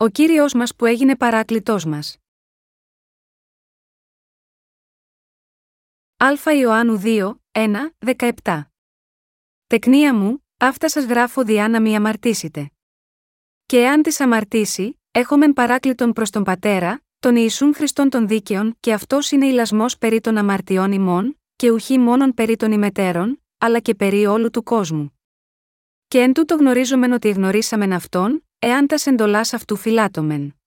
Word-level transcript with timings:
ο 0.00 0.08
Κύριος 0.08 0.52
μας 0.52 0.74
που 0.74 0.86
έγινε 0.86 1.16
παράκλητός 1.16 1.84
μας. 1.84 2.16
Α 6.16 6.52
Ιωάννου 6.58 7.00
2, 7.02 7.34
1, 7.52 7.94
17 7.98 8.62
Τεκνία 9.66 10.14
μου, 10.14 10.44
αυτά 10.58 10.88
σας 10.88 11.04
γράφω 11.04 11.44
διά 11.44 11.68
να 11.68 11.80
μη 11.80 11.96
αμαρτήσετε. 11.96 12.70
Και 13.66 13.78
εάν 13.78 14.02
τις 14.02 14.20
αμαρτήσει, 14.20 15.00
έχομεν 15.10 15.52
παράκλητον 15.52 16.12
προς 16.12 16.30
τον 16.30 16.44
Πατέρα, 16.44 17.02
τον 17.18 17.36
Ιησούν 17.36 17.74
Χριστόν 17.74 18.10
των 18.10 18.28
δίκαιων 18.28 18.76
και 18.80 18.92
αυτός 18.92 19.30
είναι 19.30 19.46
ηλασμός 19.46 19.98
περί 19.98 20.20
των 20.20 20.36
αμαρτιών 20.36 20.92
ημών, 20.92 21.40
και 21.56 21.70
ουχή 21.70 21.98
μόνον 21.98 22.34
περί 22.34 22.56
των 22.56 22.72
ημετέρων, 22.72 23.42
αλλά 23.58 23.80
και 23.80 23.94
περί 23.94 24.26
όλου 24.26 24.50
του 24.50 24.62
κόσμου. 24.62 25.18
Και 26.08 26.20
εν 26.20 26.32
τούτο 26.32 26.54
γνωρίζομεν 26.54 27.12
ότι 27.12 27.30
γνωρίσαμεν 27.30 27.92
αυτόν, 27.92 28.42
εάν 28.58 28.86
τας 28.86 29.06
εντολάς 29.06 29.52
αυτού 29.52 29.76
φυλάτωμεν. 29.76 30.60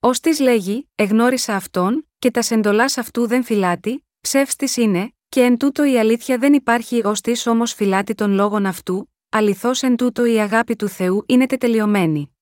Ω 0.00 0.10
τη 0.10 0.42
λέγει, 0.42 0.90
εγνώρισα 0.94 1.54
αυτόν, 1.54 2.08
και 2.18 2.30
τας 2.30 2.50
εντολάς 2.50 2.98
αυτού 2.98 3.26
δεν 3.26 3.44
φυλάτει, 3.44 4.06
ψεύστη 4.20 4.82
είναι, 4.82 5.12
και 5.28 5.42
εν 5.42 5.58
τούτο 5.58 5.84
η 5.84 5.98
αλήθεια 5.98 6.38
δεν 6.38 6.52
υπάρχει 6.52 7.06
ως 7.06 7.20
τη 7.20 7.48
όμως 7.48 7.72
φυλάτη 7.72 8.14
των 8.14 8.32
λόγων 8.32 8.66
αυτού, 8.66 9.12
αληθώς 9.28 9.82
εν 9.82 9.96
τούτο 9.96 10.24
η 10.24 10.40
αγάπη 10.40 10.76
του 10.76 10.88
Θεού 10.88 11.24
είναι 11.26 11.46
τετελειωμένη. 11.46 12.36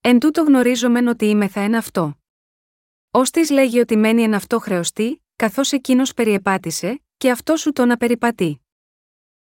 Εν 0.00 0.18
τούτο 0.18 0.42
γνωρίζομεν 0.42 1.06
ότι 1.06 1.24
είμεθα 1.26 1.60
εν 1.60 1.74
αυτό. 1.74 2.18
Ω 3.10 3.22
τη 3.22 3.52
λέγει 3.52 3.78
ότι 3.78 3.96
μένει 3.96 4.22
εν 4.22 4.34
αυτό 4.34 4.58
χρεωστή, 4.58 5.24
καθώς 5.36 5.72
εκείνος 5.72 6.14
περιεπάτησε, 6.14 7.02
και 7.16 7.30
αυτός 7.30 7.60
σου 7.60 7.72
τον 7.72 7.90
απεριπατεί. 7.90 8.60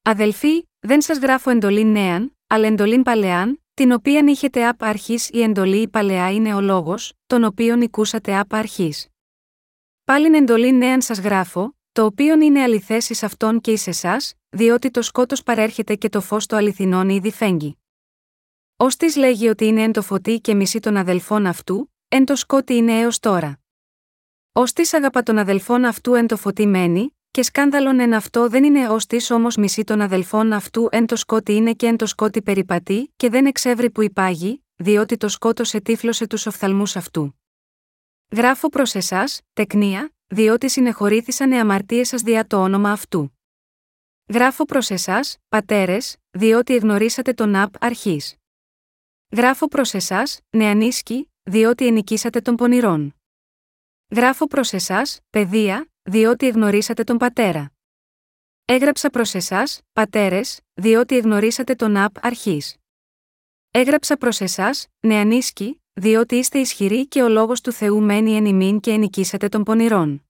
Αδελφοί, 0.03 0.69
δεν 0.79 1.01
σας 1.01 1.19
γράφω 1.19 1.51
εντολή 1.51 1.85
νέαν, 1.85 2.37
αλλά 2.47 2.67
εντολή 2.67 3.03
παλαιάν, 3.03 3.62
την 3.83 3.93
οποίαν 3.93 4.27
είχετε 4.27 4.67
απ' 4.67 4.83
αρχής 4.83 5.29
η 5.33 5.43
εντολή 5.43 5.81
η 5.81 5.89
παλαιά 5.89 6.33
είναι 6.33 6.55
ο 6.55 6.61
λόγος, 6.61 7.13
τον 7.27 7.45
οποίον 7.45 7.81
οικούσατε 7.81 8.39
απ' 8.39 8.55
αρχής. 8.55 9.09
Πάλιν 10.05 10.35
εντολή 10.35 10.73
νέαν 10.73 11.03
σας 11.03 11.19
γράφω, 11.19 11.77
το 11.93 12.05
οποίον 12.05 12.41
είναι 12.41 12.63
αληθές 12.63 13.11
εις 13.11 13.23
αυτόν 13.23 13.61
και 13.61 13.73
εις 13.73 13.87
εσάς, 13.87 14.35
διότι 14.49 14.91
το 14.91 15.03
σκότος 15.03 15.43
παρέρχεται 15.43 15.95
και 15.95 16.09
το 16.09 16.21
φως 16.21 16.47
το 16.47 16.57
αληθινόν 16.57 17.09
ήδη 17.09 17.31
φέγγει. 17.31 17.79
Ω 18.77 18.87
της 18.87 19.17
λέγει 19.17 19.49
ότι 19.49 19.67
είναι 19.67 19.83
εν 19.83 19.93
το 19.93 20.03
φωτί 20.03 20.41
και 20.41 20.55
μισή 20.55 20.81
των 20.81 20.97
αδελφών 20.97 21.47
αυτού, 21.47 21.93
εν 22.09 22.25
το 22.25 22.37
σκότι 22.37 22.75
είναι 22.75 23.01
έως 23.01 23.19
τώρα. 23.19 23.61
Ω 24.53 24.63
της 24.63 24.95
αγαπά 24.95 25.23
των 25.23 25.39
αδελφών 25.39 25.85
αυτού 25.85 26.15
εν 26.15 26.27
το 26.27 26.37
φωτί 26.37 26.67
μένει, 26.67 27.17
και 27.33 27.43
σκάνδαλον 27.43 28.01
εν 28.01 28.15
αυτό 28.15 28.49
δεν 28.49 28.65
είναι 28.65 28.89
ως 28.89 29.07
της 29.07 29.31
όμως 29.31 29.57
μισή 29.57 29.85
των 29.85 30.01
αδελφών 30.01 30.53
αυτού 30.53 30.89
εν 30.91 31.07
το 31.07 31.17
σκότι 31.17 31.53
είναι 31.53 31.73
και 31.73 31.87
εν 31.87 31.97
το 31.97 32.07
σκότι 32.07 32.43
περιπατεί, 32.43 33.13
και 33.17 33.29
δεν 33.29 33.47
εξεύρει 33.47 33.91
που 33.91 34.03
υπάγει, 34.03 34.65
διότι 34.77 35.17
το 35.17 35.29
σκότος 35.29 35.75
ετύφλωσε 35.75 36.27
τους 36.27 36.47
οφθαλμούς 36.47 36.97
αυτού. 36.97 37.41
Γράφω 38.31 38.69
προς 38.69 38.95
εσάς, 38.95 39.41
τεκνία, 39.53 40.13
διότι 40.27 40.71
συνεχωρήθησαν 40.71 41.53
οι 41.53 41.59
αμαρτίες 41.59 42.09
σας 42.09 42.23
δια 42.23 42.47
το 42.47 42.63
όνομα 42.63 42.93
αυτού. 42.93 43.39
Γράφω 44.29 44.65
προς 44.65 44.91
εσάς, 44.91 45.39
πατέρες, 45.49 46.17
διότι 46.31 46.75
εγνωρίσατε 46.75 47.33
τον 47.33 47.57
Απ 47.57 47.75
αρχής. 47.85 48.37
Γράφω 49.31 49.69
προς 49.69 49.95
εσάς, 49.95 50.41
νεανίσκοι, 50.51 51.33
διότι 51.43 51.87
ενικήσατε 51.87 52.41
τον 52.41 52.57
πονηρών. 52.57 53.15
Γράφω 54.15 54.47
προς 54.47 54.73
εσάς, 54.73 55.21
παιδεία, 55.31 55.91
διότι 56.03 56.47
εγνωρίσατε 56.47 57.05
τον 57.05 57.17
πατέρα. 57.17 57.73
Έγραψα 58.65 59.11
προς 59.11 59.35
εσάς, 59.35 59.81
πατέρες, 59.93 60.61
διότι 60.75 61.17
εγνωρίσατε 61.17 61.75
τον 61.75 61.97
Απ 61.97 62.25
αρχής. 62.25 62.77
Έγραψα 63.71 64.17
προς 64.17 64.41
εσάς, 64.41 64.87
νεανίσκοι, 65.01 65.83
διότι 65.93 66.37
είστε 66.37 66.59
ισχυροί 66.59 67.07
και 67.07 67.23
ο 67.23 67.29
λόγος 67.29 67.61
του 67.61 67.73
Θεού 67.73 68.01
μένει 68.01 68.37
εν 68.37 68.45
ημίν 68.45 68.81
και 68.81 68.91
ενικήσατε 68.91 69.49
τον 69.49 69.63
πονηρών. 69.63 70.25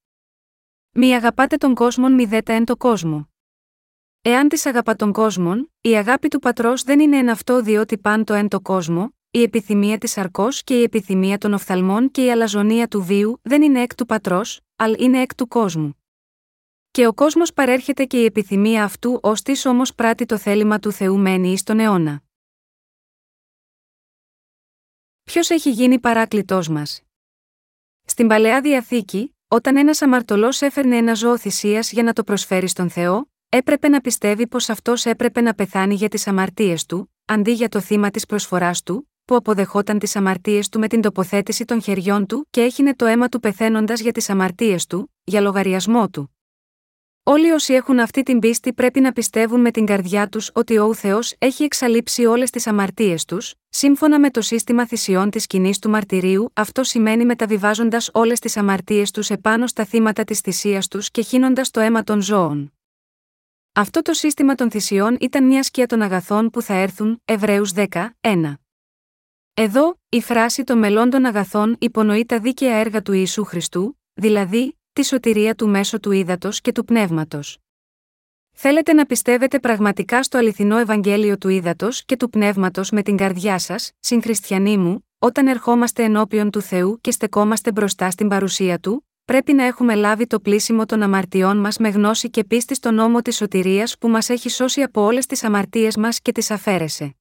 Μη 0.91 1.15
αγαπάτε 1.15 1.57
τον 1.57 1.75
κόσμο 1.75 2.09
μη 2.09 2.25
δέτα 2.25 2.53
εν 2.53 2.65
το 2.65 2.77
κόσμο. 2.77 3.29
Εάν 4.23 4.49
της 4.49 4.67
αγαπά 4.67 4.97
τον 4.97 5.13
κόσμο, 5.13 5.55
η 5.81 5.97
αγάπη 5.97 6.29
του 6.29 6.39
πατρός 6.39 6.83
δεν 6.83 7.01
είναι 7.01 7.17
εν 7.17 7.29
αυτό 7.29 7.63
διότι 7.63 7.99
παν 7.99 8.25
το 8.25 8.35
εν 8.35 8.49
το 8.49 8.61
κόσμο, 8.61 9.15
η 9.35 9.43
επιθυμία 9.43 9.99
της 9.99 10.19
αρκό 10.19 10.49
και 10.65 10.79
η 10.79 10.83
επιθυμία 10.83 11.39
των 11.39 11.53
οφθαλμών 11.53 12.11
και 12.11 12.25
η 12.25 12.31
αλαζονία 12.31 12.89
του 12.89 13.03
βίου 13.03 13.41
δεν 13.43 13.63
είναι 13.63 13.81
εκ 13.81 13.95
του 13.95 14.07
πατρός, 14.07 14.61
αλλά 14.77 14.97
είναι 14.99 15.21
εκ 15.21 15.35
του 15.35 15.49
κόσμου. 15.49 16.03
Και 16.91 17.07
ο 17.07 17.13
κόσμος 17.15 17.53
παρέρχεται 17.53 18.05
και 18.05 18.21
η 18.21 18.25
επιθυμία 18.25 18.85
αυτού 18.85 19.19
ως 19.23 19.43
της 19.43 19.67
όμως 19.67 19.95
πράττει 19.95 20.27
το 20.27 20.39
θέλημα 20.39 20.79
του 20.79 20.93
Θεού 20.93 21.19
μένει 21.19 21.53
εις 21.53 21.63
τον 21.63 21.79
αιώνα. 21.79 22.23
Ποιος 25.23 25.51
έχει 25.51 25.71
γίνει 25.71 25.99
παράκλητός 25.99 26.69
μας; 26.69 27.03
Στην 28.05 28.27
παλαιά 28.27 28.61
διαθήκη, 28.61 29.37
όταν 29.49 29.77
ένας 29.77 30.03
αμαρτωλός 30.03 30.61
έφερνε 30.63 30.97
ένα 30.97 31.15
ζώο 31.15 31.39
θυσίας 31.39 31.93
για 31.93 32.03
να 32.03 32.13
το 32.13 32.25
προσφέρει 32.25 32.69
στον 32.69 32.91
Θεό, 32.91 33.31
έπρεπε 33.49 33.89
να 33.89 34.01
πιστεύει 34.01 34.47
πως 34.47 34.69
αυτός 34.69 35.05
έπρεπε 35.07 35.41
να 35.41 35.55
πεθάνει 35.55 35.95
για 35.95 36.09
τις 36.09 36.27
αμαρτίες 36.27 36.87
του, 36.87 37.15
αντί 37.25 37.53
για 37.53 37.69
το 37.69 37.81
θύμα 37.81 38.11
της 38.11 38.27
προσφοράς 38.27 38.83
του, 38.83 39.07
που 39.25 39.35
αποδεχόταν 39.35 39.99
τις 39.99 40.17
αμαρτίες 40.17 40.69
του 40.69 40.79
με 40.79 40.89
την 40.89 41.01
τοποθέτηση 41.01 41.65
των 41.65 41.83
χεριών 41.83 42.27
του 42.27 42.47
και 42.51 42.61
έχινε 42.61 42.95
το 42.95 43.07
αίμα 43.07 43.29
του 43.29 43.41
πεθαίνοντας 43.41 44.01
για 44.01 44.13
τις 44.13 44.31
αμαρτίες 44.31 44.87
του, 44.87 45.13
για 45.25 45.41
λογαριασμό 45.41 46.09
του. 46.09 46.37
Όλοι 47.25 47.51
όσοι 47.51 47.75
έχουν 47.75 47.99
αυτή 47.99 48.23
την 48.23 48.39
πίστη 48.39 48.73
πρέπει 48.73 49.01
να 49.01 49.13
πιστεύουν 49.13 49.61
με 49.61 49.71
την 49.71 49.87
καρδιά 49.87 50.29
τους 50.29 50.51
ότι 50.55 50.79
ο 50.79 50.95
Θεός 50.95 51.35
έχει 51.39 51.65
εξαλείψει 51.65 52.25
όλες 52.25 52.51
τις 52.51 52.67
αμαρτίες 52.67 53.25
τους, 53.25 53.55
σύμφωνα 53.69 54.21
με 54.21 54.31
το 54.31 54.41
σύστημα 54.41 54.87
θυσιών 54.87 55.31
της 55.31 55.47
κοινή 55.47 55.75
του 55.81 55.91
μαρτυρίου, 55.91 56.51
αυτό 56.53 56.83
σημαίνει 56.85 57.25
μεταβιβάζοντας 57.25 58.11
όλες 58.13 58.39
τις 58.39 58.57
αμαρτίες 58.57 59.11
τους 59.11 59.31
επάνω 59.31 59.67
στα 59.67 59.85
θύματα 59.85 60.25
της 60.25 60.41
θυσίας 60.41 60.89
τους 60.89 61.11
και 61.11 61.23
χύνοντας 61.23 61.71
το 61.71 61.81
αίμα 61.81 62.03
των 62.03 62.21
ζώων. 62.21 62.73
Αυτό 63.73 64.03
το 64.03 64.13
σύστημα 64.13 64.55
των 64.55 64.71
θυσιών 64.71 65.17
ήταν 65.21 65.45
μια 65.45 65.63
σκιά 65.63 65.87
των 65.87 66.03
αγαθών 66.03 66.51
που 66.51 66.63
θα 66.63 66.75
έρθουν, 66.75 67.23
Εβραίους 67.25 67.73
10, 67.73 67.87
1. 68.21 68.62
Εδώ, 69.55 70.01
η 70.09 70.21
φράση 70.21 70.65
των 70.65 70.79
μελών 70.79 71.11
των 71.11 71.25
αγαθών 71.25 71.77
υπονοεί 71.79 72.27
τα 72.27 72.39
δίκαια 72.39 72.77
έργα 72.77 73.03
του 73.03 73.13
Ιησού 73.13 73.45
Χριστού, 73.45 73.99
δηλαδή, 74.15 74.79
τη 74.93 75.05
σωτηρία 75.05 75.55
του 75.55 75.69
μέσω 75.69 76.01
του 76.01 76.11
ύδατος 76.11 76.61
και 76.61 76.73
του 76.73 76.85
πνεύματος. 76.85 77.59
Θέλετε 78.53 78.93
να 78.93 79.07
πιστεύετε 79.07 79.59
πραγματικά 79.59 80.23
στο 80.23 80.39
αληθινό 80.39 80.79
Ευαγγέλιο 80.79 81.39
του 81.39 81.49
ύδατος 81.49 82.05
και 82.05 82.17
του 82.17 82.31
πνεύματος 82.31 82.91
με 82.91 83.03
την 83.03 83.17
καρδιά 83.17 83.59
σας, 83.59 83.93
συγχριστιανοί 84.01 84.79
μου, 84.79 85.09
όταν 85.19 85.47
ερχόμαστε 85.47 86.03
ενώπιον 86.03 86.51
του 86.51 86.61
Θεού 86.61 86.99
και 87.01 87.11
στεκόμαστε 87.11 87.73
μπροστά 87.73 88.11
στην 88.11 88.29
παρουσία 88.29 88.79
του, 88.79 89.09
πρέπει 89.25 89.53
να 89.53 89.65
έχουμε 89.65 89.95
λάβει 89.95 90.27
το 90.27 90.41
πλήσιμο 90.41 90.87
των 90.87 91.03
αμαρτιών 91.03 91.57
μας 91.57 91.79
με 91.79 91.89
γνώση 91.89 92.31
και 92.31 92.45
πίστη 92.45 92.75
στον 92.75 92.95
νόμο 92.95 93.23
της 93.23 93.37
σωτηρίας 93.37 93.99
που 93.99 94.09
μας 94.09 94.29
έχει 94.29 94.49
σώσει 94.49 94.83
από 94.83 95.03
όλες 95.03 95.27
τις 95.27 95.45
αμαρτίες 95.45 95.97
μας 95.97 96.21
και 96.21 96.33
τις 96.33 96.51
αφαίρεσε. 96.51 97.17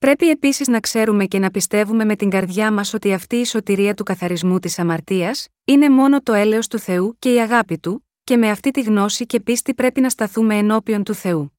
Πρέπει 0.00 0.30
επίσης 0.30 0.68
να 0.68 0.80
ξέρουμε 0.80 1.24
και 1.24 1.38
να 1.38 1.50
πιστεύουμε 1.50 2.04
με 2.04 2.16
την 2.16 2.30
καρδιά 2.30 2.72
μας 2.72 2.94
ότι 2.94 3.12
αυτή 3.12 3.36
η 3.36 3.44
σωτηρία 3.44 3.94
του 3.94 4.02
καθαρισμού 4.02 4.58
της 4.58 4.78
αμαρτίας 4.78 5.48
είναι 5.64 5.90
μόνο 5.90 6.22
το 6.22 6.32
έλεος 6.32 6.66
του 6.66 6.78
Θεού 6.78 7.16
και 7.18 7.32
η 7.32 7.40
αγάπη 7.40 7.78
του, 7.78 8.06
και 8.24 8.36
με 8.36 8.50
αυτή 8.50 8.70
τη 8.70 8.80
γνώση 8.80 9.26
και 9.26 9.40
πίστη 9.40 9.74
πρέπει 9.74 10.00
να 10.00 10.08
σταθούμε 10.08 10.56
ενώπιον 10.56 11.02
του 11.02 11.14
Θεού. 11.14 11.52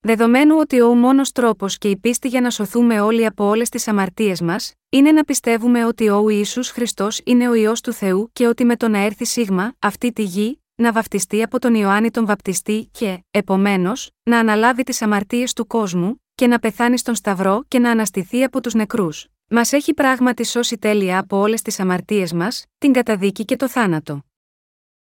Δεδομένου 0.00 0.56
ότι 0.58 0.80
ο 0.80 0.94
μόνο 0.94 1.22
τρόπος 1.34 1.78
και 1.78 1.90
η 1.90 1.96
πίστη 1.96 2.28
για 2.28 2.40
να 2.40 2.50
σωθούμε 2.50 3.00
όλοι 3.00 3.26
από 3.26 3.44
όλες 3.44 3.68
τις 3.68 3.88
αμαρτίες 3.88 4.40
μας, 4.40 4.72
είναι 4.88 5.12
να 5.12 5.24
πιστεύουμε 5.24 5.84
ότι 5.84 6.08
ο 6.08 6.28
Ιησούς 6.28 6.70
Χριστός 6.70 7.20
είναι 7.24 7.48
ο 7.48 7.54
ιό 7.54 7.72
του 7.82 7.92
Θεού 7.92 8.30
και 8.32 8.46
ότι 8.46 8.64
με 8.64 8.76
το 8.76 8.88
να 8.88 8.98
έρθει 8.98 9.24
σίγμα, 9.24 9.74
αυτή 9.78 10.12
τη 10.12 10.22
γη, 10.22 10.62
να 10.74 10.92
βαφτιστεί 10.92 11.42
από 11.42 11.58
τον 11.58 11.74
Ιωάννη 11.74 12.10
τον 12.10 12.26
Βαπτιστή 12.26 12.88
και, 12.92 13.24
επομένως, 13.30 14.10
να 14.22 14.38
αναλάβει 14.38 14.82
τις 14.82 15.02
αμαρτίες 15.02 15.52
του 15.52 15.66
κόσμου, 15.66 16.20
και 16.40 16.46
να 16.46 16.58
πεθάνει 16.58 16.98
στον 16.98 17.14
Σταυρό 17.14 17.64
και 17.68 17.78
να 17.78 17.90
αναστηθεί 17.90 18.44
από 18.44 18.60
τους 18.60 18.74
νεκρούς. 18.74 19.26
Μας 19.48 19.72
έχει 19.72 19.94
πράγματι 19.94 20.44
σώσει 20.44 20.78
τέλεια 20.78 21.18
από 21.18 21.36
όλες 21.36 21.62
τις 21.62 21.80
αμαρτίες 21.80 22.32
μας, 22.32 22.64
την 22.78 22.92
καταδίκη 22.92 23.44
και 23.44 23.56
το 23.56 23.68
θάνατο. 23.68 24.24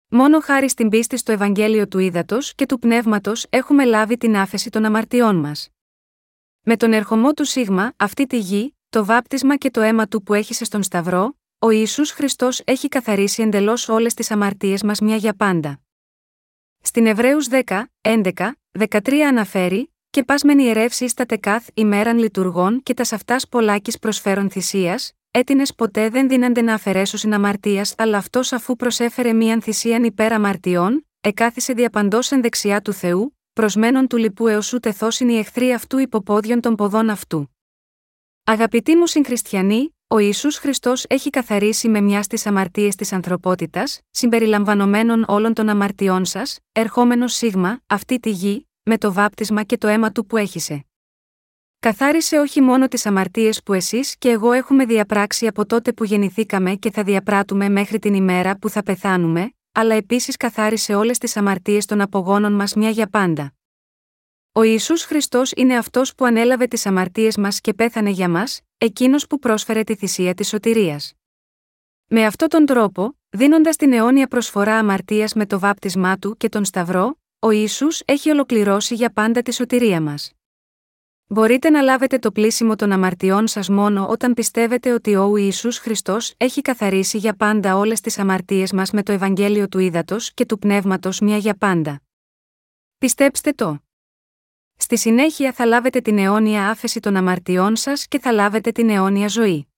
Μόνο 0.08 0.40
χάρη 0.40 0.68
στην 0.68 0.88
πίστη 0.88 1.16
στο 1.16 1.32
Ευαγγέλιο 1.32 1.88
του 1.88 1.98
Ήδατος 1.98 2.54
και 2.54 2.66
του 2.66 2.78
Πνεύματος 2.78 3.46
έχουμε 3.50 3.84
λάβει 3.84 4.16
την 4.16 4.36
άφεση 4.36 4.70
των 4.70 4.84
αμαρτιών 4.84 5.36
μας. 5.36 5.68
Με 6.60 6.76
τον 6.76 6.92
ερχομό 6.92 7.32
του 7.32 7.44
Σίγμα, 7.44 7.92
αυτή 7.96 8.26
τη 8.26 8.38
γη, 8.38 8.76
το 8.88 9.04
βάπτισμα 9.04 9.56
και 9.56 9.70
το 9.70 9.80
αίμα 9.80 10.06
του 10.06 10.22
που 10.22 10.34
έχησε 10.34 10.64
στον 10.64 10.82
Σταυρό, 10.82 11.36
ο 11.58 11.70
Ισού 11.70 12.06
Χριστός 12.06 12.62
έχει 12.64 12.88
καθαρίσει 12.88 13.42
εντελώς 13.42 13.88
όλες 13.88 14.14
τις 14.14 14.30
αμαρτίες 14.30 14.82
μας 14.82 15.00
μια 15.00 15.16
για 15.16 15.34
πάντα. 15.34 15.80
Στην 16.80 17.06
Εβραίους 17.06 17.48
10, 17.48 17.84
11, 18.00 18.52
13 18.78 19.26
αναφέρει, 19.26 19.90
και 20.10 20.24
πας 20.24 20.42
μεν 20.42 20.58
ιερεύσεις 20.58 21.10
στα 21.10 21.26
τεκάθ 21.26 21.68
ημέραν 21.74 22.18
λειτουργών 22.18 22.82
και 22.82 22.94
τα 22.94 23.04
αυτά 23.10 23.36
πολλάκη 23.50 23.98
προσφέρον 23.98 24.50
θυσίας, 24.50 25.12
έτεινες 25.30 25.74
ποτέ 25.74 26.08
δεν 26.08 26.28
δίνανται 26.28 26.62
να 26.62 26.74
αφαιρέσω 26.74 27.32
αμαρτίας, 27.32 27.94
αλλά 27.98 28.18
αυτός 28.18 28.52
αφού 28.52 28.76
προσέφερε 28.76 29.32
μίαν 29.32 29.62
θυσίαν 29.62 30.04
υπέρ 30.04 30.32
αμαρτιών, 30.32 31.06
εκάθισε 31.20 31.72
διαπαντός 31.72 32.30
εν 32.30 32.42
δεξιά 32.42 32.80
του 32.80 32.92
Θεού, 32.92 33.38
προσμένων 33.52 34.06
του 34.06 34.16
λοιπού 34.16 34.46
έως 34.46 34.72
ούτε 34.72 34.92
θόσιν 34.92 35.28
οι 35.28 35.38
εχθροί 35.38 35.72
αυτού 35.72 35.98
υποπόδιον 35.98 36.60
των 36.60 36.74
ποδών 36.74 37.10
αυτού. 37.10 37.50
Αγαπητοί 38.44 38.96
μου 38.96 39.06
συγχριστιανοί, 39.06 39.94
ο 40.06 40.18
Ιησούς 40.18 40.56
Χριστός 40.56 41.04
έχει 41.08 41.30
καθαρίσει 41.30 41.88
με 41.88 42.00
μιας 42.00 42.24
στις 42.24 42.46
αμαρτίες 42.46 42.94
της 42.94 43.12
ανθρωπότητας, 43.12 44.00
συμπεριλαμβανομένων 44.10 45.24
όλων 45.28 45.54
των 45.54 45.68
αμαρτιών 45.68 46.24
σας, 46.24 46.58
ερχόμενος 46.72 47.34
σίγμα, 47.34 47.80
αυτή 47.86 48.20
τη 48.20 48.30
γη, 48.30 48.69
με 48.90 48.98
το 48.98 49.12
βάπτισμα 49.12 49.62
και 49.62 49.78
το 49.78 49.88
αίμα 49.88 50.12
του 50.12 50.26
που 50.26 50.36
έχησε. 50.36 50.84
Καθάρισε 51.78 52.38
όχι 52.38 52.60
μόνο 52.60 52.88
τις 52.88 53.06
αμαρτίες 53.06 53.62
που 53.62 53.72
εσείς 53.72 54.16
και 54.18 54.28
εγώ 54.28 54.52
έχουμε 54.52 54.84
διαπράξει 54.84 55.46
από 55.46 55.66
τότε 55.66 55.92
που 55.92 56.04
γεννηθήκαμε 56.04 56.74
και 56.74 56.90
θα 56.90 57.02
διαπράττουμε 57.02 57.68
μέχρι 57.68 57.98
την 57.98 58.14
ημέρα 58.14 58.56
που 58.56 58.68
θα 58.68 58.82
πεθάνουμε, 58.82 59.52
αλλά 59.72 59.94
επίσης 59.94 60.36
καθάρισε 60.36 60.94
όλες 60.94 61.18
τις 61.18 61.36
αμαρτίες 61.36 61.86
των 61.86 62.00
απογόνων 62.00 62.52
μας 62.52 62.74
μια 62.74 62.90
για 62.90 63.06
πάντα. 63.06 63.54
Ο 64.52 64.62
Ισού 64.62 64.98
Χριστός 64.98 65.52
είναι 65.56 65.76
αυτός 65.76 66.14
που 66.14 66.24
ανέλαβε 66.24 66.66
τις 66.66 66.86
αμαρτίες 66.86 67.36
μας 67.36 67.60
και 67.60 67.74
πέθανε 67.74 68.10
για 68.10 68.28
μας, 68.28 68.60
εκείνος 68.78 69.26
που 69.26 69.38
πρόσφερε 69.38 69.82
τη 69.82 69.94
θυσία 69.94 70.34
της 70.34 70.48
σωτηρίας. 70.48 71.12
Με 72.06 72.24
αυτόν 72.24 72.48
τον 72.48 72.66
τρόπο, 72.66 73.18
δίνοντας 73.28 73.76
την 73.76 73.92
αιώνια 73.92 74.26
προσφορά 74.26 74.74
αμαρτίας 74.74 75.34
με 75.34 75.46
το 75.46 75.58
βάπτισμά 75.58 76.18
του 76.18 76.36
και 76.36 76.48
τον 76.48 76.64
Σταυρό, 76.64 77.19
ο 77.42 77.50
Ιησούς 77.50 78.02
έχει 78.04 78.30
ολοκληρώσει 78.30 78.94
για 78.94 79.12
πάντα 79.12 79.42
τη 79.42 79.52
σωτηρία 79.54 80.00
μας. 80.00 80.32
Μπορείτε 81.26 81.70
να 81.70 81.80
λάβετε 81.80 82.18
το 82.18 82.32
πλήσιμο 82.32 82.76
των 82.76 82.92
αμαρτιών 82.92 83.46
σας 83.46 83.68
μόνο 83.68 84.06
όταν 84.08 84.34
πιστεύετε 84.34 84.92
ότι 84.92 85.14
ο 85.14 85.36
Ιησούς 85.36 85.78
Χριστός 85.78 86.34
έχει 86.36 86.60
καθαρίσει 86.60 87.18
για 87.18 87.34
πάντα 87.34 87.76
όλες 87.76 88.00
τις 88.00 88.18
αμαρτίες 88.18 88.72
μας 88.72 88.90
με 88.90 89.02
το 89.02 89.12
Ευαγγέλιο 89.12 89.68
του 89.68 89.78
Ήδατος 89.78 90.32
και 90.34 90.46
του 90.46 90.58
Πνεύματος 90.58 91.20
μια 91.20 91.36
για 91.36 91.54
πάντα. 91.54 92.02
Πιστέψτε 92.98 93.52
το. 93.52 93.78
Στη 94.76 94.98
συνέχεια 94.98 95.52
θα 95.52 95.64
λάβετε 95.66 96.00
την 96.00 96.18
αιώνια 96.18 96.70
άφεση 96.70 97.00
των 97.00 97.16
αμαρτιών 97.16 97.76
σας 97.76 98.06
και 98.06 98.18
θα 98.18 98.32
λάβετε 98.32 98.70
την 98.70 98.90
αιώνια 98.90 99.28
ζωή. 99.28 99.68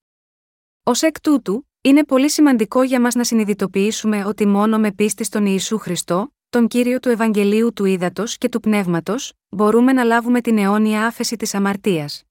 Ω 0.83 0.91
εκ 1.01 1.21
τούτου, 1.21 1.69
είναι 1.81 2.05
πολύ 2.05 2.31
σημαντικό 2.31 2.83
για 2.83 3.01
μας 3.01 3.15
να 3.15 3.25
συνειδητοποιήσουμε 3.25 4.25
ότι 4.25 4.47
μόνο 4.47 4.79
με 4.79 4.93
πίστη 4.93 5.25
στον 5.25 5.47
Ιησού 5.47 5.79
Χριστό, 5.79 6.33
τον 6.53 6.69
κύριο 6.69 7.01
του 7.01 7.09
Ευαγγελίου 7.09 7.73
του 7.73 7.85
Ήδατος 7.85 8.39
και 8.39 8.49
του 8.49 8.61
Πνεύματος, 8.61 9.33
μπορούμε 9.49 9.93
να 9.93 10.05
λάβουμε 10.05 10.41
την 10.41 10.59
αιώνια 10.59 11.07
άφεση 11.07 11.37
της 11.37 11.55
αμαρτίας. 11.55 12.23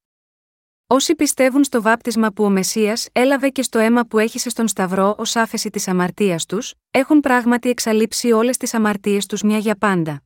Όσοι 0.87 1.15
πιστεύουν 1.15 1.63
στο 1.63 1.81
βάπτισμα 1.81 2.31
που 2.31 2.43
ο 2.43 2.49
Μεσία 2.49 2.99
έλαβε 3.11 3.49
και 3.49 3.61
στο 3.61 3.79
αίμα 3.79 4.05
που 4.05 4.19
έχησε 4.19 4.49
στον 4.49 4.67
Σταυρό 4.67 5.15
ως 5.17 5.35
άφεση 5.35 5.69
της 5.69 5.87
αμαρτίας 5.87 6.45
τους, 6.45 6.73
έχουν 6.91 7.19
πράγματι 7.19 7.69
εξαλείψει 7.69 8.31
όλες 8.31 8.57
τις 8.57 8.73
αμαρτίες 8.73 9.25
τους 9.25 9.41
μια 9.41 9.57
για 9.57 9.75
πάντα. 9.75 10.23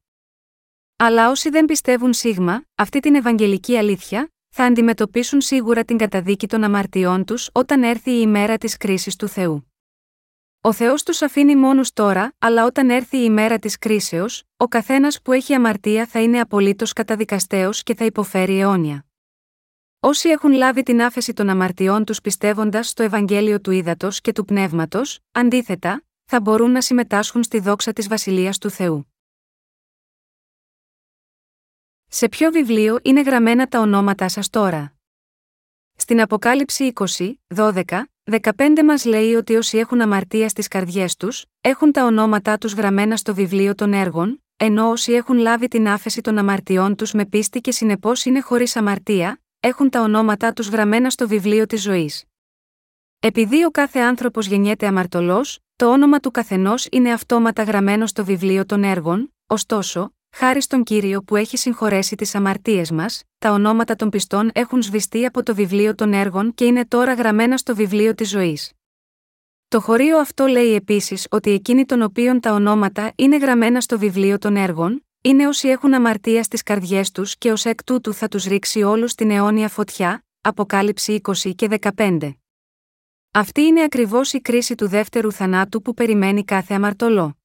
Αλλά 0.96 1.30
όσοι 1.30 1.50
δεν 1.50 1.66
πιστεύουν 1.66 2.14
σίγμα, 2.14 2.64
αυτή 2.76 3.00
την 3.00 3.16
Ευαγγελική 3.16 3.78
αλήθεια, 3.78 4.32
θα 4.50 4.64
αντιμετωπίσουν 4.64 5.42
σίγουρα 5.42 5.84
την 5.84 5.98
καταδίκη 5.98 6.48
των 6.48 6.64
αμαρτιών 6.64 7.26
τους 7.26 7.50
όταν 7.52 7.84
έρθει 7.84 8.12
η 8.12 8.20
ημέρα 8.22 8.58
της 8.58 8.78
κρίσης 8.78 9.16
του 9.16 9.28
Θεού. 9.28 9.75
Ο 10.66 10.74
Θεός 10.74 11.04
τους 11.04 11.22
αφήνει 11.22 11.56
μόνους 11.56 11.94
τώρα, 11.94 12.34
αλλά 12.40 12.66
όταν 12.66 12.90
έρθει 12.90 13.18
η 13.18 13.24
ημέρα 13.24 13.60
της 13.60 13.78
κρίσεως, 13.78 14.44
ο 14.58 14.68
καθένας 14.68 15.22
που 15.22 15.32
έχει 15.32 15.54
αμαρτία 15.54 16.06
θα 16.06 16.22
είναι 16.22 16.40
απολύτως 16.40 16.94
καταδικαστέος 16.94 17.84
και 17.84 17.96
θα 17.96 18.06
υποφέρει 18.06 18.60
αιώνια. 18.60 19.06
Όσοι 20.00 20.30
έχουν 20.30 20.52
λάβει 20.52 20.84
την 20.84 21.02
άφεση 21.02 21.34
των 21.34 21.50
αμαρτιών 21.50 22.06
τους 22.06 22.22
πιστεύοντας 22.22 22.90
στο 22.90 23.04
Ευαγγέλιο 23.04 23.62
του 23.62 23.72
Ήδατος 23.72 24.22
και 24.22 24.32
του 24.32 24.46
Πνεύματος, 24.46 25.20
αντίθετα, 25.32 26.04
θα 26.26 26.42
μπορούν 26.42 26.72
να 26.72 26.82
συμμετάσχουν 26.82 27.44
στη 27.44 27.60
δόξα 27.60 27.94
της 27.94 28.08
Βασιλείας 28.08 28.58
του 28.58 28.70
Θεού. 28.70 29.14
Σε 32.08 32.30
ποιο 32.30 32.52
βιβλίο 32.52 33.00
είναι 33.02 33.22
γραμμένα 33.22 33.68
τα 33.68 33.80
ονόματά 33.80 34.30
σας 34.30 34.50
τώρα; 34.50 34.96
Στην 35.96 36.22
Αποκάλυψη 36.22 36.94
20, 37.18 37.34
12, 37.56 38.04
15 38.32 38.84
μας 38.86 39.06
λέει 39.06 39.34
ότι 39.34 39.56
όσοι 39.56 39.78
έχουν 39.78 40.02
αμαρτία 40.02 40.50
στις 40.50 40.68
καρδιές 40.68 41.16
τους, 41.16 41.46
έχουν 41.62 41.92
τα 41.92 42.06
ονόματά 42.06 42.58
τους 42.58 42.74
γραμμένα 42.74 43.18
στο 43.18 43.34
βιβλίο 43.34 43.76
των 43.76 43.94
έργων, 43.94 44.44
ενώ 44.58 44.90
όσοι 44.90 45.12
έχουν 45.12 45.38
λάβει 45.38 45.68
την 45.68 45.88
άφεση 45.88 46.22
των 46.22 46.38
αμαρτιών 46.38 46.96
τους 46.96 47.12
με 47.12 47.26
πίστη 47.26 47.62
και 47.62 47.72
συνεπώς 47.72 48.26
είναι 48.26 48.42
χωρίς 48.42 48.76
αμαρτία, 48.76 49.42
έχουν 49.60 49.90
τα 49.90 50.02
ονόματά 50.02 50.54
τους 50.54 50.68
γραμμένα 50.68 51.10
στο 51.10 51.28
βιβλίο 51.28 51.66
της 51.66 51.82
ζωής. 51.82 52.24
Επειδή 53.20 53.66
ο 53.66 53.72
κάθε 53.72 54.00
άνθρωπος 54.00 54.48
γεννιέται 54.48 54.88
αμαρτωλός, 54.88 55.60
το 55.76 55.92
όνομα 55.92 56.20
του 56.20 56.32
καθενός 56.32 56.88
είναι 56.92 57.12
αυτόματα 57.12 57.64
γραμμένο 57.64 58.08
στο 58.08 58.26
βιβλίο 58.26 58.66
των 58.66 58.84
έργων, 58.84 59.34
ωστόσο, 59.48 60.15
Χάρη 60.38 60.62
στον 60.62 60.84
κύριο 60.84 61.24
που 61.24 61.36
έχει 61.36 61.58
συγχωρέσει 61.58 62.16
τις 62.16 62.36
αμαρτίες 62.36 62.92
μας, 62.92 63.24
τα 63.38 63.52
ονόματα 63.52 63.96
των 63.96 64.10
πιστών 64.10 64.50
έχουν 64.54 64.82
σβηστεί 64.82 65.26
από 65.26 65.44
το 65.44 65.56
βιβλίο 65.56 65.96
των 65.96 66.14
έργων 66.14 66.54
και 66.54 66.66
είναι 66.66 66.86
τώρα 66.86 67.14
γραμμένα 67.14 67.58
στο 67.58 67.76
βιβλίο 67.76 68.16
της 68.16 68.30
ζωής. 68.30 68.72
Το 69.68 69.80
χωρίο 69.80 70.18
αυτό 70.18 70.46
λέει 70.46 70.74
επίσης 70.74 71.28
ότι 71.32 71.52
εκείνοι 71.52 71.86
των 71.86 72.02
οποίων 72.02 72.40
τα 72.40 72.54
ονόματα 72.54 73.12
είναι 73.16 73.38
γραμμένα 73.38 73.82
στο 73.82 74.00
βιβλίο 74.00 74.38
των 74.38 74.56
έργων, 74.56 75.06
είναι 75.22 75.48
όσοι 75.48 75.68
έχουν 75.68 75.94
αμαρτία 75.94 76.44
στις 76.44 76.64
καρδιές 76.64 77.12
τους 77.12 77.38
και 77.38 77.52
ως 77.52 77.66
εκ 77.66 77.84
τούτου 77.84 78.14
θα 78.14 78.28
τους 78.28 78.44
ρίξει 78.44 78.84
όλους 78.84 79.12
στην 79.12 79.32
αιώνια 79.32 79.70
φωτιά, 79.70 80.26
Αποκάλυψη 80.42 81.22
20 81.24 81.52
και 81.56 81.68
15. 81.96 82.36
Αυτή 83.32 83.62
είναι 83.62 83.82
ακριβώς 83.82 84.34
η 84.34 84.42
κρίση 84.42 84.76
του 84.76 84.88
δεύτερου 84.88 85.32
θανάτου 85.32 85.82
που 85.82 85.94
περιμένει 85.94 86.44
κάθε 86.44 86.74
αμαρτωλό. 86.74 87.38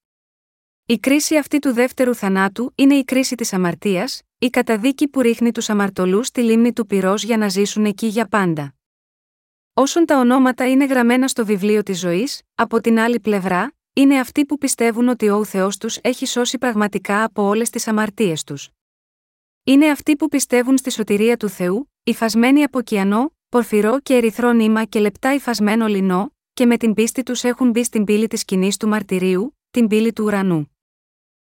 Η 0.91 0.99
κρίση 0.99 1.37
αυτή 1.37 1.59
του 1.59 1.73
δεύτερου 1.73 2.15
θανάτου 2.15 2.71
είναι 2.75 2.95
η 2.95 3.03
κρίση 3.03 3.35
της 3.35 3.53
αμαρτίας, 3.53 4.21
η 4.39 4.49
καταδίκη 4.49 5.07
που 5.07 5.21
ρίχνει 5.21 5.51
τους 5.51 5.69
αμαρτωλούς 5.69 6.27
στη 6.27 6.41
λίμνη 6.41 6.73
του 6.73 6.85
πυρός 6.85 7.23
για 7.23 7.37
να 7.37 7.47
ζήσουν 7.47 7.85
εκεί 7.85 8.07
για 8.07 8.27
πάντα. 8.27 8.75
Όσον 9.73 10.05
τα 10.05 10.19
ονόματα 10.19 10.69
είναι 10.69 10.85
γραμμένα 10.85 11.27
στο 11.27 11.45
βιβλίο 11.45 11.83
της 11.83 11.99
ζωής, 11.99 12.41
από 12.55 12.81
την 12.81 12.99
άλλη 12.99 13.19
πλευρά, 13.19 13.73
είναι 13.93 14.19
αυτοί 14.19 14.45
που 14.45 14.57
πιστεύουν 14.57 15.07
ότι 15.07 15.29
ο 15.29 15.43
Θεός 15.43 15.77
τους 15.77 15.97
έχει 16.01 16.25
σώσει 16.25 16.57
πραγματικά 16.57 17.23
από 17.23 17.43
όλες 17.43 17.69
τις 17.69 17.87
αμαρτίες 17.87 18.43
τους. 18.43 18.69
Είναι 19.63 19.89
αυτοί 19.89 20.15
που 20.15 20.27
πιστεύουν 20.27 20.77
στη 20.77 20.91
σωτηρία 20.91 21.37
του 21.37 21.49
Θεού, 21.49 21.91
υφασμένοι 22.03 22.63
από 22.63 22.81
κιανό, 22.81 23.35
πορφυρό 23.49 23.99
και 23.99 24.13
ερυθρό 24.13 24.51
νήμα 24.51 24.83
και 24.85 24.99
λεπτά 24.99 25.33
υφασμένο 25.33 25.87
λινό, 25.87 26.35
και 26.53 26.65
με 26.65 26.77
την 26.77 26.93
πίστη 26.93 27.23
τους 27.23 27.43
έχουν 27.43 27.69
μπει 27.69 27.83
στην 27.83 28.03
πύλη 28.03 28.27
της 28.27 28.39
σκηνής 28.39 28.77
του 28.77 28.87
μαρτυρίου, 28.87 29.57
την 29.71 29.87
πύλη 29.87 30.13
του 30.13 30.23
ουρανού. 30.23 30.70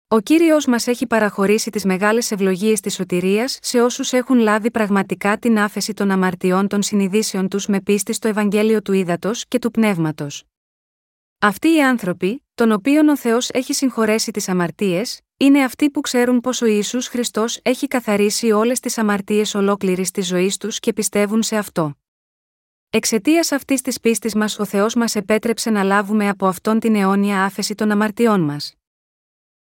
Ο 0.07 0.19
κύριος 0.19 0.65
μας 0.65 0.87
έχει 0.87 1.07
παραχωρήσει 1.07 1.69
τις 1.69 1.85
μεγάλες 1.85 2.31
ευλογίες 2.31 2.79
της 2.79 2.93
σωτηρίας 2.93 3.59
σε 3.61 3.81
όσους 3.81 4.13
έχουν 4.13 4.37
λάβει 4.37 4.71
πραγματικά 4.71 5.37
την 5.37 5.59
άφεση 5.59 5.93
των 5.93 6.11
αμαρτιών 6.11 6.67
των 6.67 6.81
συνειδήσεων 6.81 7.47
τους 7.47 7.67
με 7.67 7.81
πίστη 7.81 8.13
στο 8.13 8.27
Ευαγγέλιο 8.27 8.81
του 8.81 8.93
Ήδατος 8.93 9.45
και 9.47 9.59
του 9.59 9.71
Πνεύματος. 9.71 10.43
Αυτοί 11.39 11.75
οι 11.75 11.83
άνθρωποι, 11.83 12.45
των 12.55 12.71
οποίων 12.71 13.07
ο 13.07 13.17
Θεός 13.17 13.49
έχει 13.49 13.73
συγχωρέσει 13.73 14.31
τις 14.31 14.49
αμαρτίες, 14.49 15.19
είναι 15.37 15.63
αυτοί 15.63 15.89
που 15.89 16.01
ξέρουν 16.01 16.41
πως 16.41 16.61
ο 16.61 16.65
Ισού 16.65 17.01
Χριστός 17.01 17.59
έχει 17.61 17.87
καθαρίσει 17.87 18.51
όλες 18.51 18.79
τις 18.79 18.97
αμαρτίες 18.97 19.55
ολόκληρης 19.55 20.11
της 20.11 20.27
ζωής 20.27 20.57
τους 20.57 20.79
και 20.79 20.93
πιστεύουν 20.93 21.43
σε 21.43 21.57
αυτό. 21.57 21.93
Εξαιτίας 22.89 23.51
αυτής 23.51 23.81
της 23.81 23.99
πίστης 23.99 24.35
μας 24.35 24.59
ο 24.59 24.65
Θεός 24.65 24.95
μας 24.95 25.15
επέτρεψε 25.15 25.69
να 25.69 25.83
λάβουμε 25.83 26.29
από 26.29 26.47
αυτόν 26.47 26.79
την 26.79 26.95
αιώνια 26.95 27.43
άφεση 27.43 27.75
των 27.75 27.91
αμαρτιών 27.91 28.41
μας. 28.41 28.75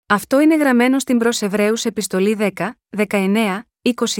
Αυτό 0.08 0.40
είναι 0.40 0.56
γραμμένο 0.56 0.98
στην 0.98 1.18
προ 1.18 1.30
Εβραίους 1.40 1.84
επιστολή 1.84 2.36
10, 2.56 2.70
19, 3.08 3.60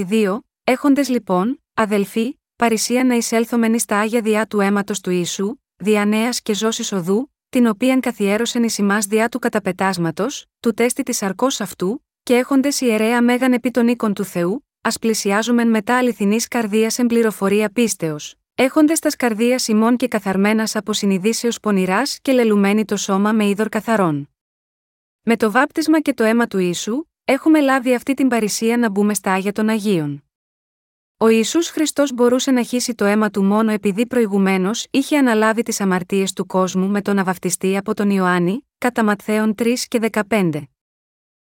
22, 0.09 0.39
έχοντες 0.63 1.09
λοιπόν, 1.09 1.63
αδελφοί, 1.73 2.39
παρησία 2.55 3.03
να 3.03 3.15
εισέλθομεν 3.15 3.73
εις 3.73 3.85
τα 3.85 3.97
άγια 3.97 4.21
διά 4.21 4.45
του 4.45 4.59
αίματος 4.59 5.01
του 5.01 5.09
Ιησού, 5.09 5.55
δια 5.75 6.05
νέας 6.05 6.41
και 6.41 6.53
ζώσης 6.53 6.91
οδού, 6.91 7.33
την 7.49 7.67
οποίαν 7.67 7.99
καθιέρωσεν 7.99 8.63
εις 8.63 8.77
ημάς 8.77 9.05
διά 9.05 9.29
του 9.29 9.39
καταπετάσματος, 9.39 10.45
του 10.59 10.73
τέστη 10.73 11.03
της 11.03 11.21
αρκός 11.21 11.61
αυτού, 11.61 12.05
και 12.23 12.35
έχοντες 12.35 12.81
ιερέα 12.81 13.21
μέγαν 13.21 13.53
επί 13.53 13.71
των 13.71 13.87
οίκων 13.87 14.13
του 14.13 14.23
Θεού, 14.23 14.65
ας 14.81 14.99
πλησιάζομεν 14.99 15.69
μετά 15.69 15.97
αληθινής 15.97 16.47
καρδίας 16.47 16.99
εν 16.99 17.05
πληροφορία 17.05 17.69
πίστεως, 17.69 18.35
έχοντες 18.55 18.99
τας 18.99 19.15
καρδίας 19.15 19.67
ημών 19.67 19.97
και 19.97 20.07
καθαρμένας 20.07 20.75
από 20.75 20.93
συνειδήσεως 20.93 21.59
πονηράς 21.59 22.19
και 22.21 22.31
λελουμένη 22.31 22.85
το 22.85 22.97
σώμα 22.97 23.31
με 23.31 23.47
είδωρ 23.47 23.69
καθαρών. 23.69 24.29
Με 25.29 25.37
το 25.37 25.51
βάπτισμα 25.51 25.99
και 25.99 26.13
το 26.13 26.23
αίμα 26.23 26.47
του 26.47 26.57
Ιησού, 26.57 27.03
έχουμε 27.25 27.59
λάβει 27.59 27.93
αυτή 27.93 28.13
την 28.13 28.27
παρησία 28.27 28.77
να 28.77 28.89
μπούμε 28.89 29.13
στα 29.13 29.33
Άγια 29.33 29.51
των 29.51 29.69
Αγίων. 29.69 30.23
Ο 31.17 31.27
Ισού 31.27 31.63
Χριστός 31.63 32.13
μπορούσε 32.13 32.51
να 32.51 32.63
χύσει 32.63 32.95
το 32.95 33.05
αίμα 33.05 33.29
του 33.29 33.43
μόνο 33.43 33.71
επειδή 33.71 34.07
προηγουμένως 34.07 34.87
είχε 34.91 35.17
αναλάβει 35.17 35.63
τις 35.63 35.81
αμαρτίες 35.81 36.33
του 36.33 36.45
κόσμου 36.45 36.87
με 36.87 37.01
τον 37.01 37.19
να 37.19 37.77
από 37.77 37.93
τον 37.93 38.09
Ιωάννη, 38.09 38.67
κατά 38.77 39.03
Ματθαίων 39.03 39.55
3 39.57 39.73
και 39.87 40.09
15. 40.29 40.61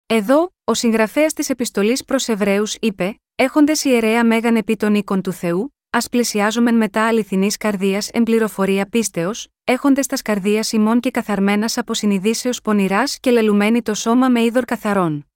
Εδώ, 0.07 0.53
ο 0.65 0.75
συγγραφέας 0.75 1.33
της 1.33 1.51
επιστολής 1.51 2.05
προς 2.05 2.29
Εβραίους 2.29 2.77
είπε: 2.81 3.21
Έχοντες 3.35 3.85
ιερέα 3.85 4.25
μέγαν 4.25 4.57
επί 4.57 4.77
των 4.77 4.95
οίκων 4.95 5.23
του 5.23 5.33
Θεού, 5.33 5.75
ας 5.91 6.09
πλησιάζομεν 6.09 6.75
μετά 6.75 7.07
αληθινής 7.07 7.57
καρδίας 7.57 8.09
εμπληροφορία 8.09 8.87
πίστεως, 8.87 9.49
έχοντες 9.65 10.07
τας 10.07 10.23
καρδίας 10.23 10.73
ημών 10.73 11.01
και 11.01 11.11
καθαρμένας 11.11 11.79
από 11.79 11.95
συνειδήσεως 11.95 12.61
πονηράς 12.61 13.19
και 13.21 13.31
λελουμένη 13.31 13.83
το 13.83 13.95
σώμα 13.95 14.29
με 14.29 14.43
είδωρ 14.43 14.65
καθαρών. 14.65 15.27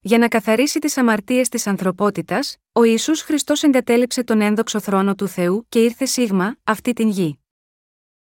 Για 0.00 0.18
να 0.18 0.28
καθαρίσει 0.28 0.78
τις 0.78 0.96
αμαρτίες 0.96 1.48
της 1.48 1.66
ανθρωπότητας, 1.66 2.56
ο 2.72 2.82
Ιησούς 2.82 3.22
Χριστός 3.22 3.62
εγκατέλειψε 3.62 4.24
τον 4.24 4.40
ένδοξο 4.40 4.80
θρόνο 4.80 5.14
του 5.14 5.28
Θεού 5.28 5.66
και 5.68 5.82
ήρθε 5.82 6.04
σίγμα, 6.04 6.56
αυτή 6.64 6.92
την 6.92 7.08
γη. 7.08 7.38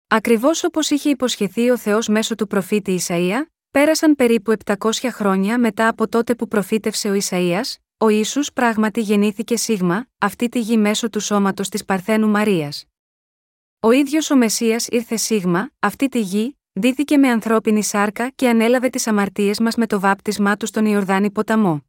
Ακριβώς 0.07 0.63
όπως 0.63 0.89
είχε 0.89 1.09
υποσχεθεί 1.09 1.69
ο 1.69 1.77
Θεός 1.77 2.07
μέσω 2.07 2.35
του 2.35 2.47
προφήτη 2.47 2.91
Ισαία, 2.91 3.51
πέρασαν 3.71 4.15
περίπου 4.15 4.53
700 4.65 4.91
χρόνια 5.11 5.59
μετά 5.59 5.87
από 5.87 6.07
τότε 6.07 6.35
που 6.35 6.47
προφήτευσε 6.47 7.09
ο 7.09 7.13
Ισαία, 7.13 7.61
ο 8.03 8.09
Ιησούς 8.09 8.53
πράγματι 8.53 9.01
γεννήθηκε 9.01 9.57
σίγμα, 9.57 10.07
αυτή 10.17 10.49
τη 10.49 10.59
γη 10.59 10.77
μέσω 10.77 11.09
του 11.09 11.19
σώματος 11.19 11.69
της 11.69 11.85
Παρθένου 11.85 12.27
Μαρίας. 12.27 12.85
Ο 13.79 13.91
ίδιος 13.91 14.29
ο 14.29 14.35
Μεσσίας 14.35 14.87
ήρθε 14.87 15.15
σίγμα, 15.15 15.71
αυτή 15.79 16.09
τη 16.09 16.19
γη, 16.19 16.57
δίθηκε 16.73 17.17
με 17.17 17.29
ανθρώπινη 17.29 17.83
σάρκα 17.83 18.29
και 18.29 18.49
ανέλαβε 18.49 18.89
τις 18.89 19.07
αμαρτίες 19.07 19.59
μας 19.59 19.75
με 19.75 19.87
το 19.87 19.99
βάπτισμά 19.99 20.57
του 20.57 20.65
στον 20.65 20.85
Ιορδάνη 20.85 21.31
ποταμό. 21.31 21.85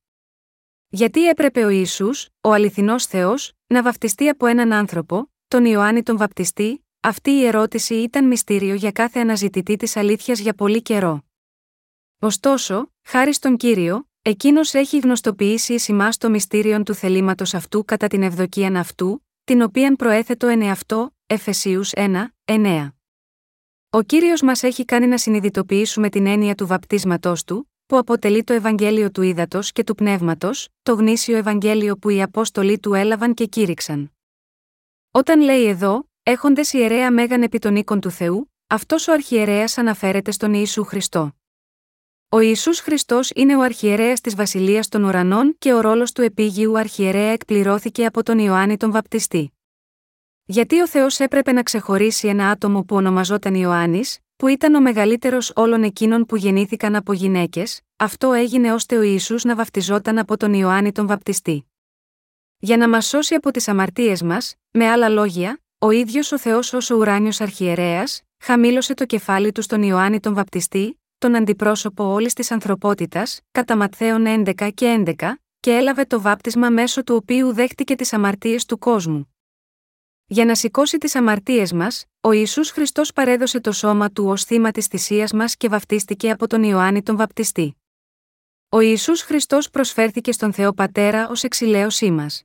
Γιατί 0.88 1.28
έπρεπε 1.28 1.64
ο 1.64 1.68
Ιησούς, 1.68 2.28
ο 2.40 2.52
αληθινός 2.52 3.06
Θεός, 3.06 3.52
να 3.66 3.82
βαφτιστεί 3.82 4.28
από 4.28 4.46
έναν 4.46 4.72
άνθρωπο, 4.72 5.30
τον 5.48 5.64
Ιωάννη 5.64 6.02
τον 6.02 6.16
Βαπτιστή, 6.16 6.86
αυτή 7.00 7.30
η 7.30 7.46
ερώτηση 7.46 7.94
ήταν 7.94 8.26
μυστήριο 8.26 8.74
για 8.74 8.92
κάθε 8.92 9.20
αναζητητή 9.20 9.76
της 9.76 9.96
αλήθειας 9.96 10.38
για 10.38 10.54
πολύ 10.54 10.82
καιρό. 10.82 11.24
Ωστόσο, 12.18 12.92
χάρη 13.02 13.32
στον 13.32 13.56
κύριο, 13.56 14.06
εκείνος 14.22 14.74
έχει 14.74 14.98
γνωστοποιήσει 14.98 15.74
ει 15.74 15.94
το 16.18 16.30
μυστήριο 16.30 16.82
του 16.82 16.94
θελήματος 16.94 17.54
αυτού 17.54 17.84
κατά 17.84 18.06
την 18.06 18.22
ευδοκίαν 18.22 18.76
αυτού, 18.76 19.26
την 19.44 19.62
οποίαν 19.62 19.96
προέθετο 19.96 20.46
ενεαυτό, 20.46 21.14
Εφεσίους 21.26 21.90
1, 21.94 22.34
9. 22.44 22.92
Ο 23.90 24.02
κύριος 24.02 24.42
μας 24.42 24.62
έχει 24.62 24.84
κάνει 24.84 25.06
να 25.06 25.18
συνειδητοποιήσουμε 25.18 26.08
την 26.08 26.26
έννοια 26.26 26.54
του 26.54 26.66
βαπτίσματός 26.66 27.44
του, 27.44 27.70
που 27.86 27.96
αποτελεί 27.96 28.44
το 28.44 28.52
Ευαγγέλιο 28.52 29.10
του 29.10 29.22
Ήδατος 29.22 29.72
και 29.72 29.84
του 29.84 29.94
Πνεύματος, 29.94 30.68
το 30.82 30.94
γνήσιο 30.94 31.36
Ευαγγέλιο 31.36 31.96
που 31.96 32.08
οι 32.08 32.22
Απόστολοι 32.22 32.78
του 32.78 32.94
έλαβαν 32.94 33.34
και 33.34 33.46
κήρυξαν. 33.46 34.12
Όταν 35.10 35.40
λέει 35.40 35.66
εδώ, 35.66 36.08
έχοντες 36.22 36.72
ιερέα 36.72 37.10
μέγαν 37.10 37.42
επί 37.42 37.58
των 37.58 37.76
οίκων 37.76 38.00
του 38.00 38.10
Θεού, 38.10 38.52
αυτός 38.66 39.08
ο 39.08 39.12
αρχιερέας 39.12 39.78
αναφέρεται 39.78 40.30
στον 40.30 40.54
Ιησού 40.54 40.84
Χριστό. 40.84 41.32
Ο 42.34 42.40
Ιησούς 42.40 42.80
Χριστός 42.80 43.30
είναι 43.34 43.56
ο 43.56 43.60
αρχιερέας 43.60 44.20
της 44.20 44.34
Βασιλείας 44.34 44.88
των 44.88 45.04
Ουρανών 45.04 45.54
και 45.58 45.72
ο 45.72 45.80
ρόλος 45.80 46.12
του 46.12 46.22
επίγειου 46.22 46.78
αρχιερέα 46.78 47.30
εκπληρώθηκε 47.30 48.06
από 48.06 48.22
τον 48.22 48.38
Ιωάννη 48.38 48.76
τον 48.76 48.90
Βαπτιστή. 48.90 49.52
Γιατί 50.44 50.80
ο 50.80 50.88
Θεός 50.88 51.20
έπρεπε 51.20 51.52
να 51.52 51.62
ξεχωρίσει 51.62 52.28
ένα 52.28 52.50
άτομο 52.50 52.82
που 52.82 52.96
ονομαζόταν 52.96 53.54
Ιωάννης, 53.54 54.18
που 54.36 54.46
ήταν 54.46 54.74
ο 54.74 54.80
μεγαλύτερος 54.80 55.52
όλων 55.54 55.82
εκείνων 55.82 56.26
που 56.26 56.36
γεννήθηκαν 56.36 56.96
από 56.96 57.12
γυναίκες, 57.12 57.80
αυτό 57.96 58.32
έγινε 58.32 58.72
ώστε 58.72 58.96
ο 58.96 59.02
Ισού 59.02 59.36
να 59.42 59.54
βαφτιζόταν 59.54 60.18
από 60.18 60.36
τον 60.36 60.52
Ιωάννη 60.52 60.92
τον 60.92 61.06
Βαπτιστή. 61.06 61.66
Για 62.58 62.76
να 62.76 62.88
μας 62.88 63.06
σώσει 63.06 63.34
από 63.34 63.50
τις 63.50 63.68
αμαρτίες 63.68 64.22
μας, 64.22 64.54
με 64.70 64.88
άλλα 64.88 65.08
λόγια, 65.08 65.60
ο 65.78 65.90
ίδιος 65.90 66.32
ο 66.32 66.38
Θεός 66.38 66.72
ως 66.72 66.90
ο 66.90 66.96
ουράνιος 66.96 67.40
αρχιερέας, 67.40 68.22
χαμήλωσε 68.38 68.94
το 68.94 69.06
κεφάλι 69.06 69.52
του 69.52 69.62
στον 69.62 69.82
Ιωάννη 69.82 70.20
τον 70.20 70.34
Βαπτιστή, 70.34 70.96
τον 71.22 71.36
αντιπρόσωπο 71.36 72.04
όλης 72.04 72.32
της 72.32 72.50
ανθρωπότητας, 72.50 73.40
κατά 73.50 73.76
Ματθαίων 73.76 74.26
11 74.26 74.70
και 74.74 75.02
11, 75.06 75.34
και 75.60 75.72
έλαβε 75.76 76.04
το 76.04 76.20
βάπτισμα 76.20 76.70
μέσω 76.70 77.04
του 77.04 77.14
οποίου 77.14 77.52
δέχτηκε 77.52 77.94
τις 77.94 78.12
αμαρτίες 78.12 78.64
του 78.64 78.78
κόσμου. 78.78 79.34
Για 80.26 80.44
να 80.44 80.54
σηκώσει 80.54 80.98
τις 80.98 81.14
αμαρτίες 81.14 81.72
μας, 81.72 82.04
ο 82.20 82.32
Ιησούς 82.32 82.70
Χριστός 82.70 83.12
παρέδωσε 83.12 83.60
το 83.60 83.72
σώμα 83.72 84.10
του 84.10 84.26
ως 84.26 84.44
θύμα 84.44 84.70
της 84.70 84.86
θυσίας 84.86 85.32
μας 85.32 85.56
και 85.56 85.68
βαφτίστηκε 85.68 86.30
από 86.30 86.46
τον 86.46 86.62
Ιωάννη 86.62 87.02
τον 87.02 87.16
Βαπτιστή. 87.16 87.76
Ο 88.68 88.80
Ιησούς 88.80 89.22
Χριστός 89.22 89.70
προσφέρθηκε 89.70 90.32
στον 90.32 90.52
Θεό 90.52 90.72
Πατέρα 90.72 91.28
ως 91.28 91.42
εξηλαίωσή 91.42 92.10
μας. 92.10 92.42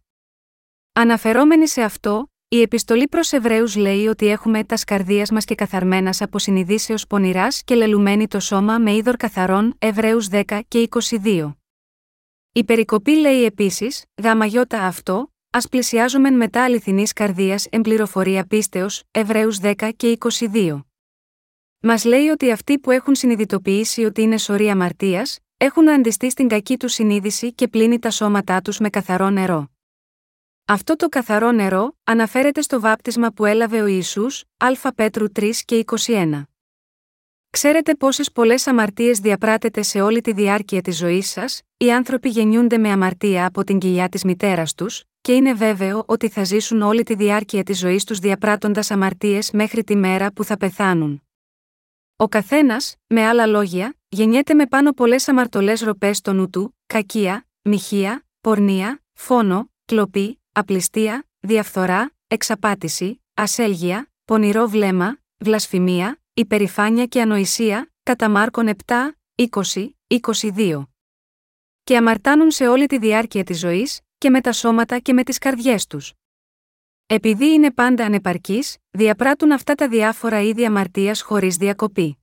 Αναφερόμενοι 0.93 1.67
σε 1.67 1.81
αυτό, 1.81 2.31
η 2.49 2.61
επιστολή 2.61 3.07
προς 3.07 3.31
Εβραίους 3.31 3.75
λέει 3.75 4.07
ότι 4.07 4.27
έχουμε 4.27 4.63
τα 4.63 4.77
σκαρδία 4.77 5.27
μας 5.31 5.45
και 5.45 5.55
καθαρμένα 5.55 6.13
από 6.19 6.39
συνειδήσεω 6.39 6.95
πονηράς 7.09 7.63
και 7.63 7.75
λελουμένη 7.75 8.27
το 8.27 8.39
σώμα 8.39 8.77
με 8.77 8.95
είδωρ 8.95 9.15
καθαρών, 9.15 9.75
Εβραίους 9.79 10.27
10 10.31 10.59
και 10.67 10.87
22. 11.23 11.55
Η 12.51 12.63
περικοπή 12.63 13.11
λέει 13.11 13.43
επίσης, 13.43 14.05
γάμα 14.23 14.45
αυτό, 14.71 15.31
Α 15.49 15.67
πλησιάζομεν 15.69 16.33
μετά 16.33 16.63
αληθινής 16.63 17.13
καρδία 17.13 17.59
εμπληροφορία 17.69 18.45
πίστεως, 18.45 19.03
Εβραίους 19.11 19.59
10 19.61 19.89
και 19.95 20.17
22. 20.53 20.85
Μας 21.79 22.05
λέει 22.05 22.27
ότι 22.27 22.51
αυτοί 22.51 22.79
που 22.79 22.91
έχουν 22.91 23.15
συνειδητοποιήσει 23.15 24.03
ότι 24.03 24.21
είναι 24.21 24.37
σωρή 24.37 24.69
αμαρτίας, 24.69 25.39
έχουν 25.57 25.89
αντιστεί 25.89 26.29
στην 26.29 26.47
κακή 26.47 26.77
τους 26.77 26.93
συνείδηση 26.93 27.53
και 27.53 27.67
πλύνει 27.67 27.99
τα 27.99 28.09
σώματά 28.09 28.61
τους 28.61 28.79
με 28.79 28.89
καθαρό 28.89 29.29
νερό. 29.29 29.76
Αυτό 30.69 30.95
το 30.95 31.09
καθαρό 31.09 31.51
νερό 31.51 31.97
αναφέρεται 32.03 32.61
στο 32.61 32.79
βάπτισμα 32.79 33.31
που 33.31 33.45
έλαβε 33.45 33.81
ο 33.81 33.85
Ιησούς, 33.85 34.43
Α 34.57 34.93
Πέτρου 34.93 35.25
3 35.39 35.51
και 35.65 35.85
21. 36.05 36.43
Ξέρετε 37.49 37.95
πόσες 37.95 38.31
πολλές 38.31 38.67
αμαρτίες 38.67 39.19
διαπράτετε 39.19 39.81
σε 39.81 40.01
όλη 40.01 40.21
τη 40.21 40.33
διάρκεια 40.33 40.81
της 40.81 40.97
ζωής 40.97 41.29
σας, 41.29 41.61
οι 41.77 41.91
άνθρωποι 41.91 42.29
γεννιούνται 42.29 42.77
με 42.77 42.91
αμαρτία 42.91 43.45
από 43.45 43.63
την 43.63 43.79
κοιλιά 43.79 44.09
της 44.09 44.23
μητέρας 44.23 44.73
τους, 44.73 45.03
και 45.21 45.33
είναι 45.33 45.53
βέβαιο 45.53 46.03
ότι 46.07 46.29
θα 46.29 46.43
ζήσουν 46.43 46.81
όλη 46.81 47.03
τη 47.03 47.15
διάρκεια 47.15 47.63
της 47.63 47.79
ζωής 47.79 48.03
τους 48.03 48.19
διαπράττοντας 48.19 48.91
αμαρτίες 48.91 49.51
μέχρι 49.51 49.83
τη 49.83 49.95
μέρα 49.95 50.31
που 50.31 50.43
θα 50.43 50.57
πεθάνουν. 50.57 51.23
Ο 52.15 52.27
καθένας, 52.27 52.95
με 53.07 53.25
άλλα 53.25 53.45
λόγια, 53.45 53.95
γεννιέται 54.09 54.53
με 54.53 54.65
πάνω 54.65 54.91
πολλές 54.91 55.27
αμαρτωλές 55.27 55.81
ροπές 55.81 56.17
στο 56.17 56.33
νου 56.33 56.49
του, 56.49 56.77
κακία, 56.85 57.47
μοιχεία, 57.61 58.25
πορνεία, 58.41 59.03
φόνο, 59.13 59.71
κλοπή, 59.85 60.41
απληστία, 60.57 61.27
διαφθορά, 61.39 62.11
εξαπάτηση, 62.27 63.21
ασέλγεια, 63.33 64.11
πονηρό 64.25 64.67
βλέμμα, 64.67 65.19
βλασφημία, 65.37 66.21
υπερηφάνεια 66.33 67.05
και 67.05 67.21
ανοησία, 67.21 67.91
κατά 68.03 68.29
Μάρκον 68.29 68.69
7, 68.85 68.93
20, 69.35 69.89
22. 70.07 70.83
Και 71.83 71.97
αμαρτάνουν 71.97 72.51
σε 72.51 72.67
όλη 72.67 72.85
τη 72.85 72.97
διάρκεια 72.97 73.43
της 73.43 73.59
ζωής, 73.59 74.01
και 74.17 74.29
με 74.29 74.41
τα 74.41 74.51
σώματα 74.51 74.99
και 74.99 75.13
με 75.13 75.23
τις 75.23 75.37
καρδιές 75.37 75.87
τους. 75.87 76.13
Επειδή 77.05 77.53
είναι 77.53 77.71
πάντα 77.71 78.05
ανεπαρκείς, 78.05 78.77
διαπράττουν 78.89 79.51
αυτά 79.51 79.75
τα 79.75 79.87
διάφορα 79.87 80.41
είδη 80.41 80.65
αμαρτίας 80.65 81.21
χωρίς 81.21 81.55
διακοπή. 81.55 82.17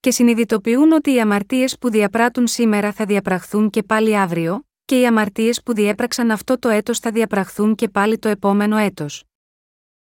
Και 0.00 0.10
συνειδητοποιούν 0.10 0.92
ότι 0.92 1.12
οι 1.12 1.20
αμαρτίες 1.20 1.78
που 1.78 1.90
διαπράττουν 1.90 2.46
σήμερα 2.46 2.92
θα 2.92 3.04
διαπραχθούν 3.04 3.70
και 3.70 3.82
πάλι 3.82 4.16
αύριο, 4.18 4.66
και 4.84 5.00
οι 5.00 5.06
αμαρτίες 5.06 5.62
που 5.62 5.74
διέπραξαν 5.74 6.30
αυτό 6.30 6.58
το 6.58 6.68
έτος 6.68 6.98
θα 6.98 7.10
διαπραχθούν 7.10 7.74
και 7.74 7.88
πάλι 7.88 8.18
το 8.18 8.28
επόμενο 8.28 8.76
έτος. 8.76 9.24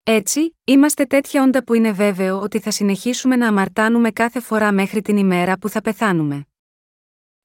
Έτσι, 0.02 0.56
είμαστε 0.64 1.04
τέτοια 1.04 1.42
όντα 1.42 1.64
που 1.64 1.74
είναι 1.74 1.92
βέβαιο 1.92 2.40
ότι 2.40 2.60
θα 2.60 2.70
συνεχίσουμε 2.70 3.36
να 3.36 3.48
αμαρτάνουμε 3.48 4.10
κάθε 4.10 4.40
φορά 4.40 4.72
μέχρι 4.72 5.02
την 5.02 5.16
ημέρα 5.16 5.58
που 5.58 5.68
θα 5.68 5.80
πεθάνουμε. 5.80 6.46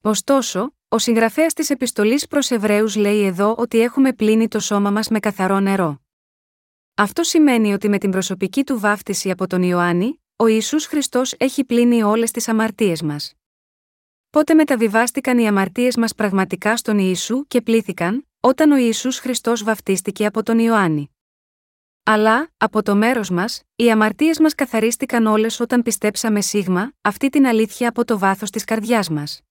Ωστόσο, 0.01 0.75
ο 0.87 0.97
συγγραφέας 0.97 1.53
της 1.53 1.69
επιστολής 1.69 2.27
προς 2.27 2.51
Εβραίους 2.51 2.95
λέει 2.95 3.23
εδώ 3.23 3.55
ότι 3.57 3.79
έχουμε 3.79 4.13
πλύνει 4.13 4.47
το 4.47 4.59
σώμα 4.59 4.91
μας 4.91 5.07
με 5.07 5.19
καθαρό 5.19 5.59
νερό. 5.59 6.01
Αυτό 6.95 7.23
σημαίνει 7.23 7.73
ότι 7.73 7.89
με 7.89 7.97
την 7.97 8.11
προσωπική 8.11 8.63
του 8.63 8.79
βάφτιση 8.79 9.31
από 9.31 9.47
τον 9.47 9.63
Ιωάννη, 9.63 10.21
ο 10.35 10.47
Ισού 10.47 10.81
Χριστός 10.81 11.33
έχει 11.37 11.63
πλύνει 11.65 12.03
όλες 12.03 12.31
τις 12.31 12.47
αμαρτίες 12.47 13.01
μας. 13.01 13.33
Πότε 14.35 14.53
μεταβιβάστηκαν 14.53 15.37
οι 15.37 15.47
αμαρτίες 15.47 15.97
μας 15.97 16.15
πραγματικά 16.15 16.77
στον 16.77 16.97
Ιησού 16.99 17.47
και 17.47 17.61
πλήθηκαν, 17.61 18.27
όταν 18.39 18.71
ο 18.71 18.75
Ισού 18.77 19.11
Χριστός 19.11 19.63
βαφτίστηκε 19.63 20.25
από 20.25 20.43
τον 20.43 20.59
Ιωάννη. 20.59 21.09
Αλλά, 22.03 22.49
από 22.57 22.83
το 22.83 22.95
μέρος 22.95 23.29
μας, 23.29 23.61
οι 23.75 23.91
αμαρτίες 23.91 24.39
μας 24.39 24.55
καθαρίστηκαν 24.55 25.25
όλες 25.25 25.59
όταν 25.59 25.81
πιστέψαμε 25.81 26.41
σίγμα, 26.41 26.91
αυτή 27.01 27.29
την 27.29 27.45
αλήθεια 27.45 27.89
από 27.89 28.05
το 28.05 28.17
βάθος 28.17 28.49
της 28.49 28.63
καρδιάς 28.63 29.09
μας. 29.09 29.41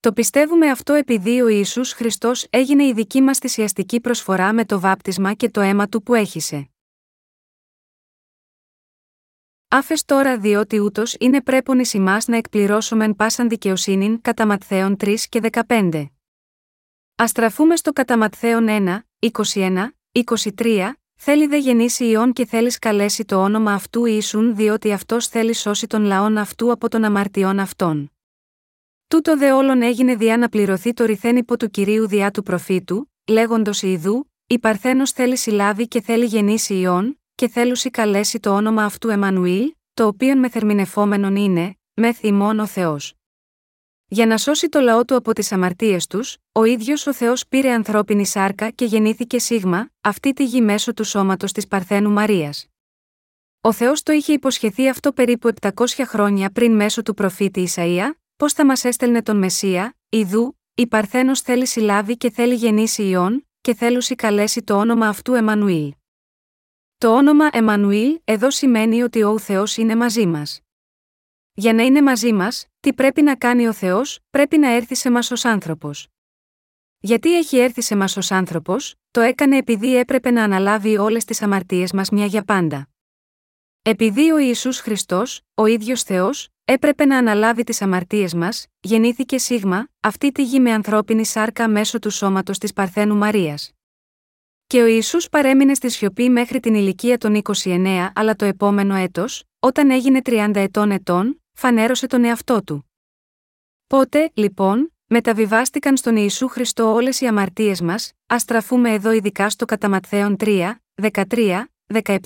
Το 0.00 0.12
πιστεύουμε 0.12 0.70
αυτό 0.70 0.92
επειδή 0.92 1.40
ο 1.40 1.48
Ισού 1.48 1.84
Χριστός 1.84 2.46
έγινε 2.50 2.84
η 2.84 2.92
δική 2.92 3.20
μας 3.20 3.38
θυσιαστική 3.38 4.00
προσφορά 4.00 4.52
με 4.52 4.64
το 4.64 4.80
βάπτισμα 4.80 5.32
και 5.34 5.50
το 5.50 5.60
αίμα 5.60 5.88
του 5.88 6.02
που 6.02 6.14
έχησε. 6.14 6.70
Άφες 9.70 10.04
τώρα 10.04 10.38
διότι 10.38 10.78
ούτως 10.78 11.16
είναι 11.18 11.42
πρέπον 11.42 11.78
ει 11.78 11.98
να 12.26 12.36
εκπληρώσομεν 12.36 13.16
πάσαν 13.16 13.48
δικαιοσύνην 13.48 14.20
κατά 14.20 14.46
Ματθαίων 14.46 14.96
3 15.00 15.14
και 15.28 15.40
15. 15.66 16.06
Α 17.22 17.26
στραφούμε 17.26 17.76
στο 17.76 17.92
κατά 17.92 18.18
Ματθαίων 18.18 18.66
1, 18.68 18.98
21, 19.52 19.88
23, 20.56 20.90
θέλει 21.14 21.46
δε 21.46 21.58
γεννήσει 21.58 22.04
ιών 22.04 22.32
και 22.32 22.46
θέλεις 22.46 22.78
καλέσει 22.78 23.24
το 23.24 23.42
όνομα 23.42 23.72
αυτού 23.72 24.04
Ιησούν 24.04 24.56
διότι 24.56 24.92
αυτός 24.92 25.26
θέλει 25.26 25.54
σώσει 25.54 25.86
τον 25.86 26.02
λαόν 26.02 26.38
αυτού 26.38 26.72
από 26.72 26.88
των 26.88 27.04
αμαρτιών 27.04 27.58
αυτών. 27.58 28.12
Τούτο 29.08 29.36
δε 29.36 29.52
όλων 29.52 29.82
έγινε 29.82 30.14
διά 30.14 30.36
να 30.36 30.48
πληρωθεί 30.48 30.92
το 30.92 31.04
ρηθένυπο 31.04 31.56
του 31.56 31.70
κυρίου 31.70 32.08
διά 32.08 32.30
του 32.30 32.42
προφήτου, 32.42 33.12
λέγοντος 33.26 33.82
Ιδού, 33.82 34.32
η 34.46 34.58
Παρθένος 34.58 35.10
θέλει 35.10 35.36
συλλάβει 35.36 35.88
και 35.88 36.00
θέλει 36.00 36.24
γεννήσει 36.24 36.74
ιών, 36.74 37.20
και 37.38 37.48
θέλουσι 37.48 37.90
καλέσει 37.90 38.40
το 38.40 38.54
όνομα 38.54 38.84
αυτού 38.84 39.08
Εμμανουήλ, 39.08 39.72
το 39.94 40.06
οποίον 40.06 40.38
μεθερμινεφόμενον 40.38 41.36
είναι, 41.36 41.76
μεθ 41.94 42.22
ημών 42.22 42.58
ο 42.58 42.66
Θεός. 42.66 43.14
Για 44.06 44.26
να 44.26 44.38
σώσει 44.38 44.68
το 44.68 44.80
λαό 44.80 45.04
του 45.04 45.14
από 45.14 45.32
τις 45.32 45.52
αμαρτίες 45.52 46.06
τους, 46.06 46.36
ο 46.52 46.64
ίδιος 46.64 47.06
ο 47.06 47.14
Θεός 47.14 47.48
πήρε 47.48 47.72
ανθρώπινη 47.72 48.26
σάρκα 48.26 48.70
και 48.70 48.84
γεννήθηκε 48.84 49.38
σίγμα, 49.38 49.90
αυτή 50.00 50.32
τη 50.32 50.44
γη 50.44 50.60
μέσω 50.60 50.94
του 50.94 51.04
σώματος 51.04 51.52
της 51.52 51.66
Παρθένου 51.66 52.10
Μαρίας. 52.10 52.66
Ο 53.60 53.72
Θεός 53.72 54.02
το 54.02 54.12
είχε 54.12 54.32
υποσχεθεί 54.32 54.88
αυτό 54.88 55.12
περίπου 55.12 55.50
700 55.60 55.70
χρόνια 56.06 56.50
πριν 56.50 56.74
μέσω 56.74 57.02
του 57.02 57.14
προφήτη 57.14 57.68
Ισαΐα, 57.74 58.10
πώς 58.36 58.52
θα 58.52 58.66
μας 58.66 58.84
έστελνε 58.84 59.22
τον 59.22 59.36
Μεσσία, 59.36 59.96
Ιδού, 60.08 60.58
η 60.74 60.86
Παρθένος 60.86 61.40
θέλει 61.40 61.66
συλλάβει 61.66 62.16
και 62.16 62.30
θέλει 62.30 62.54
γεννήσει 62.54 63.02
ιών, 63.02 63.48
και 63.60 63.74
θέλουσι 63.74 64.14
καλέσει 64.14 64.62
το 64.62 64.78
όνομα 64.78 65.08
αυτού 65.08 65.34
Εμμανουήλ. 65.34 65.92
Το 67.00 67.14
όνομα 67.16 67.48
Εμμανουήλ 67.52 68.20
εδώ 68.24 68.50
σημαίνει 68.50 69.02
ότι 69.02 69.22
ο 69.22 69.38
Θεός 69.38 69.76
είναι 69.76 69.96
μαζί 69.96 70.26
μας. 70.26 70.60
Για 71.52 71.72
να 71.72 71.82
είναι 71.82 72.02
μαζί 72.02 72.32
μας, 72.32 72.66
τι 72.80 72.92
πρέπει 72.92 73.22
να 73.22 73.36
κάνει 73.36 73.68
ο 73.68 73.72
Θεός, 73.72 74.18
πρέπει 74.30 74.58
να 74.58 74.70
έρθει 74.74 74.94
σε 74.94 75.10
μας 75.10 75.30
ως 75.30 75.44
άνθρωπος. 75.44 76.08
Γιατί 76.98 77.36
έχει 77.36 77.58
έρθει 77.58 77.82
σε 77.82 77.96
μας 77.96 78.16
ως 78.16 78.30
άνθρωπος, 78.30 78.94
το 79.10 79.20
έκανε 79.20 79.56
επειδή 79.56 79.96
έπρεπε 79.96 80.30
να 80.30 80.42
αναλάβει 80.42 80.98
όλες 80.98 81.24
τις 81.24 81.42
αμαρτίες 81.42 81.92
μας 81.92 82.10
μια 82.10 82.26
για 82.26 82.42
πάντα. 82.42 82.88
Επειδή 83.82 84.30
ο 84.30 84.38
Ισού 84.38 84.72
Χριστός, 84.72 85.40
ο 85.54 85.66
ίδιος 85.66 86.02
Θεός, 86.02 86.48
έπρεπε 86.64 87.04
να 87.04 87.18
αναλάβει 87.18 87.64
τις 87.64 87.82
αμαρτίες 87.82 88.34
μας, 88.34 88.66
γεννήθηκε 88.80 89.38
σίγμα, 89.38 89.88
αυτή 90.00 90.32
τη 90.32 90.42
γη 90.42 90.60
με 90.60 90.72
ανθρώπινη 90.72 91.26
σάρκα 91.26 91.68
μέσω 91.68 91.98
του 91.98 92.10
σώματος 92.10 92.58
της 92.58 92.72
Παρθένου 92.72 93.16
Μαρίας. 93.16 93.77
Και 94.70 94.82
ο 94.82 94.86
Ιησούς 94.86 95.28
παρέμεινε 95.28 95.74
στη 95.74 95.88
σιωπή 95.88 96.30
μέχρι 96.30 96.60
την 96.60 96.74
ηλικία 96.74 97.18
των 97.18 97.42
29, 97.64 98.08
αλλά 98.14 98.34
το 98.34 98.44
επόμενο 98.44 98.94
έτος, 98.94 99.44
όταν 99.58 99.90
έγινε 99.90 100.20
30 100.24 100.50
ετών 100.54 100.90
ετών, 100.90 101.42
φανέρωσε 101.52 102.06
τον 102.06 102.24
εαυτό 102.24 102.62
του. 102.62 102.90
Πότε, 103.86 104.30
λοιπόν, 104.34 104.94
μεταβιβάστηκαν 105.06 105.96
στον 105.96 106.16
Ιησού 106.16 106.48
Χριστό 106.48 106.92
όλες 106.92 107.20
οι 107.20 107.26
αμαρτίες 107.26 107.80
μας, 107.80 108.12
ας 108.26 108.42
στραφούμε 108.42 108.92
εδώ 108.92 109.12
ειδικά 109.12 109.50
στο 109.50 109.64
κατά 109.64 110.00
3, 110.10 110.74
13, 110.94 111.64
17, 112.04 112.16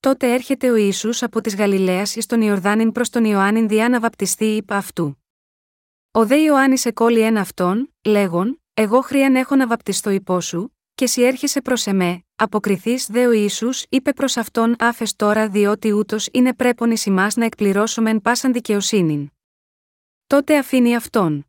τότε 0.00 0.32
έρχεται 0.32 0.70
ο 0.70 0.74
Ισού 0.74 1.10
από 1.20 1.40
της 1.40 1.56
Γαλιλαίας 1.56 2.16
ει 2.16 2.26
τον 2.26 2.40
Ιορδάνην 2.40 2.92
προς 2.92 3.10
τον 3.10 3.24
Ιωάννην 3.24 3.68
διά 3.68 3.88
να 3.88 4.00
βαπτιστεί 4.00 4.44
είπα 4.44 4.76
αυτού. 4.76 5.22
Ο 6.10 6.26
δε 6.26 6.36
Ιωάννης 6.36 6.84
εκόλει 6.84 7.20
ένα 7.20 7.40
αυτόν, 7.40 7.94
λέγον, 8.04 8.60
Εγώ 8.74 9.00
χρίαν 9.00 9.36
έχω 9.36 9.56
να 9.56 9.66
βαπτιστώ 9.66 10.10
υπό 10.10 10.40
σου, 10.40 10.75
και 10.96 11.06
σι 11.06 11.22
έρχεσαι 11.22 11.60
προς 11.60 11.86
εμέ, 11.86 12.24
αποκριθείς 12.36 13.06
δε 13.06 13.26
ο 13.26 13.32
Ισού 13.32 13.68
είπε 13.88 14.12
προς 14.12 14.36
αυτόν 14.36 14.76
άφες 14.78 15.16
τώρα 15.16 15.48
διότι 15.48 15.92
ούτως 15.92 16.28
είναι 16.32 16.54
πρέπον 16.54 16.90
εις 16.90 17.06
να 17.36 17.44
εκπληρώσομεν 17.44 18.20
πάσαν 18.20 18.52
δικαιοσύνην. 18.52 19.30
Τότε 20.26 20.58
αφήνει 20.58 20.96
αυτόν. 20.96 21.46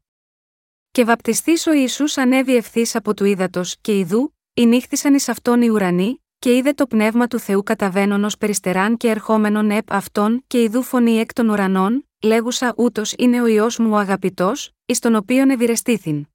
Και 0.91 1.03
βαπτιστής 1.03 1.67
ο 1.67 1.73
Ιησούς 1.73 2.17
ανέβη 2.17 2.55
ευθύς 2.55 2.95
από 2.95 3.13
του 3.13 3.25
ύδατος 3.25 3.75
και 3.81 3.97
ιδού, 3.97 4.35
νύχθησαν 4.61 5.13
εις 5.13 5.29
αυτόν 5.29 5.61
οι 5.61 5.69
ουρανοί, 5.69 6.23
και 6.39 6.55
είδε 6.55 6.73
το 6.73 6.87
πνεύμα 6.87 7.27
του 7.27 7.39
Θεού 7.39 7.63
καταβαίνον 7.63 8.23
ως 8.23 8.37
περιστεράν 8.37 8.97
και 8.97 9.09
ερχόμενον 9.09 9.71
επ 9.71 9.91
αυτόν 9.91 10.43
και 10.47 10.61
ιδού 10.61 10.83
φωνή 10.83 11.17
εκ 11.19 11.33
των 11.33 11.49
ουρανών, 11.49 12.09
λέγουσα 12.23 12.73
ούτως 12.77 13.13
είναι 13.17 13.41
ο 13.41 13.47
ιό 13.47 13.67
μου 13.79 13.91
ο 13.91 13.97
αγαπητός, 13.97 14.71
εις 14.85 14.99
τον 14.99 15.15
οποίον 15.15 15.49
ευηρεστήθην. 15.49 16.27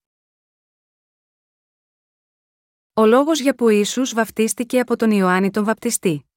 Ο 2.94 3.06
λόγος 3.06 3.40
για 3.40 3.54
που 3.54 3.68
Ιησούς 3.68 4.14
βαφτίστηκε 4.14 4.80
από 4.80 4.96
τον 4.96 5.10
Ιωάννη 5.10 5.50
τον 5.50 5.64
βαπτιστή. 5.64 6.30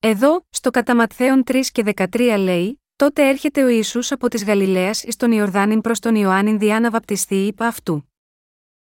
Εδώ, 0.00 0.46
στο 0.50 0.70
Καταματθέον 0.70 1.42
3 1.46 1.60
και 1.72 1.82
13 1.96 2.36
λέει, 2.38 2.82
τότε 2.96 3.28
έρχεται 3.28 3.62
ο 3.64 3.68
Ιησούς 3.68 4.12
από 4.12 4.28
της 4.28 4.44
Γαλιλαίας 4.44 5.02
εις 5.02 5.16
τον 5.16 5.32
Ιορδάνην 5.32 5.80
προς 5.80 5.98
τον 5.98 6.14
Ιωάννη 6.14 6.56
διά 6.56 6.80
να 6.80 6.90
βαπτιστεί 6.90 7.46
είπα 7.46 7.66
αυτού. 7.66 8.12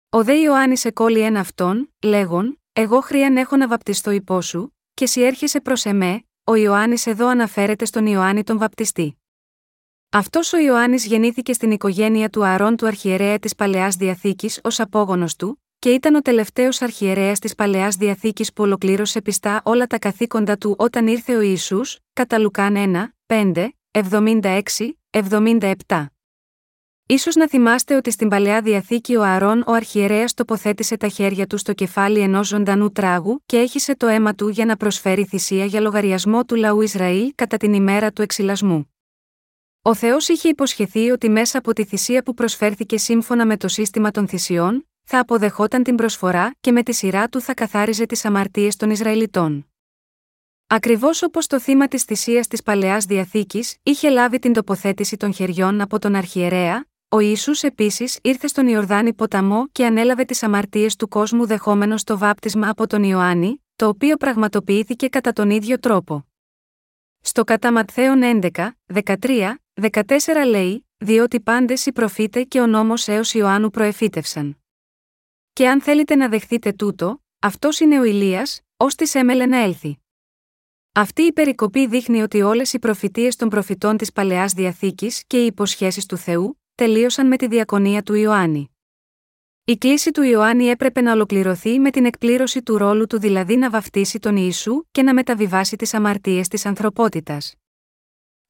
Ο 0.09 0.25
δε 0.25 0.35
Ιωάννης 0.35 0.85
εκόλει 0.85 1.21
ένα 1.21 1.41
αυτόν, 1.41 1.95
λέγον, 2.03 2.61
εγώ 2.73 3.01
χρίαν 3.01 3.37
έχω 3.37 3.57
να 3.57 3.69
βαπτιστώ 3.69 4.11
υπό 4.11 4.41
σου, 4.41 4.77
και 4.95 5.07
σι 5.07 5.23
έρχεσαι 5.23 5.61
προς 5.61 5.85
εμέ, 5.85 6.25
ο 6.45 6.55
Ιωάννης 6.55 7.07
εδώ 7.07 7.29
αναφέρεται 7.29 7.85
στον 7.85 8.07
Ιωάννη 8.07 8.43
τον 8.43 8.59
βαπτιστή. 8.59 9.23
Αυτός 10.11 10.53
ο 10.53 10.59
Ιωάννης 10.59 11.07
γεννήθηκε 11.07 11.53
στην 11.53 11.71
οικογένεια 11.71 12.31
του 12.31 12.45
Αρών 12.45 12.77
του 12.77 12.87
Αρχιερέα 12.87 13.39
της 13.39 13.55
Παλαιάς 13.55 13.97
Διαθήκης 13.97 14.61
ως 14.63 14.81
απόγονος 14.81 15.37
του, 15.37 15.63
και 15.79 15.91
ήταν 15.91 16.15
ο 16.15 16.21
τελευταίος 16.21 16.83
αρχιερέας 16.83 17.39
της 17.39 17.55
Παλαιάς 17.55 17.97
Διαθήκης 17.97 18.53
που 18.53 18.63
ολοκλήρωσε 18.63 19.21
πιστά 19.21 19.61
όλα 19.65 19.87
τα 19.87 19.99
καθήκοντα 19.99 20.57
του 20.57 20.75
όταν 20.79 21.07
ήρθε 21.07 21.37
ο 21.37 21.41
Ισού, 21.41 21.81
κατά 22.13 22.39
Λουκάν 22.39 23.13
1, 23.27 23.35
5, 23.53 23.69
76, 23.91 24.61
77. 25.11 26.07
Ίσως 27.07 27.35
να 27.35 27.49
θυμάστε 27.49 27.97
ότι 27.97 28.11
στην 28.11 28.29
Παλαιά 28.29 28.61
Διαθήκη 28.61 29.17
ο 29.17 29.23
Αρών 29.23 29.65
ο 29.67 29.73
αρχιερέας 29.73 30.35
τοποθέτησε 30.35 30.97
τα 30.97 31.09
χέρια 31.09 31.47
του 31.47 31.57
στο 31.59 31.73
κεφάλι 31.73 32.21
ενός 32.21 32.47
ζωντανού 32.47 32.91
τράγου 32.91 33.43
και 33.47 33.57
έχισε 33.57 33.97
το 33.97 34.07
αίμα 34.07 34.35
του 34.35 34.49
για 34.49 34.65
να 34.65 34.77
προσφέρει 34.77 35.25
θυσία 35.25 35.65
για 35.65 35.81
λογαριασμό 35.81 36.45
του 36.45 36.55
λαού 36.55 36.81
Ισραήλ 36.81 37.33
κατά 37.35 37.57
την 37.57 37.73
ημέρα 37.73 38.13
του 38.13 38.23
εξυλασμού. 38.23 38.93
Ο 39.83 39.95
Θεός 39.95 40.29
είχε 40.29 40.49
υποσχεθεί 40.49 41.11
ότι 41.11 41.29
μέσα 41.29 41.59
από 41.59 41.73
τη 41.73 41.85
θυσία 41.85 42.23
που 42.23 42.35
προσφέρθηκε 42.35 42.99
σύμφωνα 42.99 43.47
με 43.47 43.57
το 43.57 43.69
σύστημα 43.69 44.11
των 44.11 44.29
θυσιών, 44.29 44.89
θα 45.11 45.19
αποδεχόταν 45.19 45.83
την 45.83 45.95
προσφορά 45.95 46.55
και 46.61 46.73
με 46.73 46.83
τη 46.83 46.93
σειρά 46.93 47.29
του 47.29 47.41
θα 47.41 47.55
καθάριζε 47.55 48.07
τις 48.07 48.25
αμαρτίες 48.25 48.77
των 48.77 48.91
Ισραηλιτών. 48.91 49.67
Ακριβώς 50.67 51.23
όπως 51.23 51.47
το 51.47 51.61
θύμα 51.61 51.89
της 51.89 52.03
θυσίας 52.03 52.47
της 52.47 52.63
παλαιάς 52.63 53.05
διαθήκης 53.05 53.77
είχε 53.83 54.09
λάβει 54.09 54.39
την 54.39 54.53
τοποθέτηση 54.53 55.17
των 55.17 55.35
χεριών 55.35 55.81
από 55.81 55.99
τον 55.99 56.15
Αρχιερέα, 56.15 56.87
ο 57.09 57.19
Ισού 57.19 57.53
επίσης 57.61 58.19
ήρθε 58.23 58.47
στον 58.47 58.67
Ιορδάνη 58.67 59.13
ποταμό 59.15 59.69
και 59.73 59.87
ανέλαβε 59.87 60.25
τις 60.25 60.43
αμαρτίες 60.43 60.97
του 60.97 61.09
κόσμου 61.09 61.47
δεχόμενος 61.47 62.05
το 62.05 62.19
βάπτισμα 62.19 62.69
από 62.69 62.87
τον 62.87 63.03
Ιωάννη, 63.03 63.65
το 63.77 63.89
οποίο 63.89 64.17
πραγματοποιήθηκε 64.17 65.09
κατά 65.09 65.33
τον 65.33 65.51
ίδιο 65.51 65.79
τρόπο. 65.79 66.27
Στο 67.21 67.45
κατά 67.45 67.73
Ματθαίον 67.73 68.21
11, 68.55 68.71
13, 69.05 69.55
14 69.81 70.01
λέει, 70.47 70.87
διότι 70.97 71.41
πάντες 71.41 71.87
οι 71.87 71.93
προφήτες 71.93 72.45
και 72.49 72.61
ο 72.61 72.67
νόμος 72.67 73.09
έως 73.09 73.35
Ιωάννου 73.35 73.71
προεφήτευσαν. 73.71 74.58
Και 75.59 75.69
αν 75.69 75.81
θέλετε 75.81 76.15
να 76.15 76.29
δεχθείτε 76.29 76.73
τούτο, 76.73 77.23
αυτός 77.39 77.81
είναι 77.81 78.01
ο 78.01 78.05
Ηλίας, 78.05 78.61
ως 78.77 78.95
της 78.95 79.15
έμελε 79.15 79.47
να 79.47 79.59
έλθει. 79.63 79.99
Αυτή 80.93 81.23
η 81.23 81.33
περικοπή 81.33 81.87
δείχνει 81.87 82.23
ότι 82.23 82.43
όλες 82.43 82.73
οι 82.73 82.79
προφητείες 82.79 83.37
των 83.37 83.49
προφητών 83.49 83.97
της 83.97 84.13
παλαιάς 84.13 84.53
διαθήκης 84.53 85.25
και 85.27 85.43
οι 85.43 85.47
υποσχέσεις 85.47 86.07
του 86.07 86.17
Θεού 86.17 86.61
τελείωσαν 86.75 87.27
με 87.27 87.37
τη 87.37 87.47
διακονία 87.47 88.03
του 88.03 88.15
Ιωάννη. 88.15 88.71
Η 89.65 89.77
κλίση 89.77 90.11
του 90.11 90.23
Ιωάννη 90.23 90.65
έπρεπε 90.65 91.01
να 91.01 91.13
ολοκληρωθεί 91.13 91.79
με 91.79 91.91
την 91.91 92.05
εκπλήρωση 92.05 92.63
του 92.63 92.79
ρόλου 92.79 93.07
του 93.07 93.19
δηλαδή 93.19 93.57
να 93.57 93.71
βαφτίσει 93.71 94.19
τον 94.19 94.37
Ιησού 94.37 94.85
και 94.91 95.03
να 95.03 95.15
μεταβιβάσει 95.15 95.77
τις 95.77 95.95
αμαρτίες 95.95 96.49
της 96.49 96.67
ανθρωπότητας. 96.67 97.55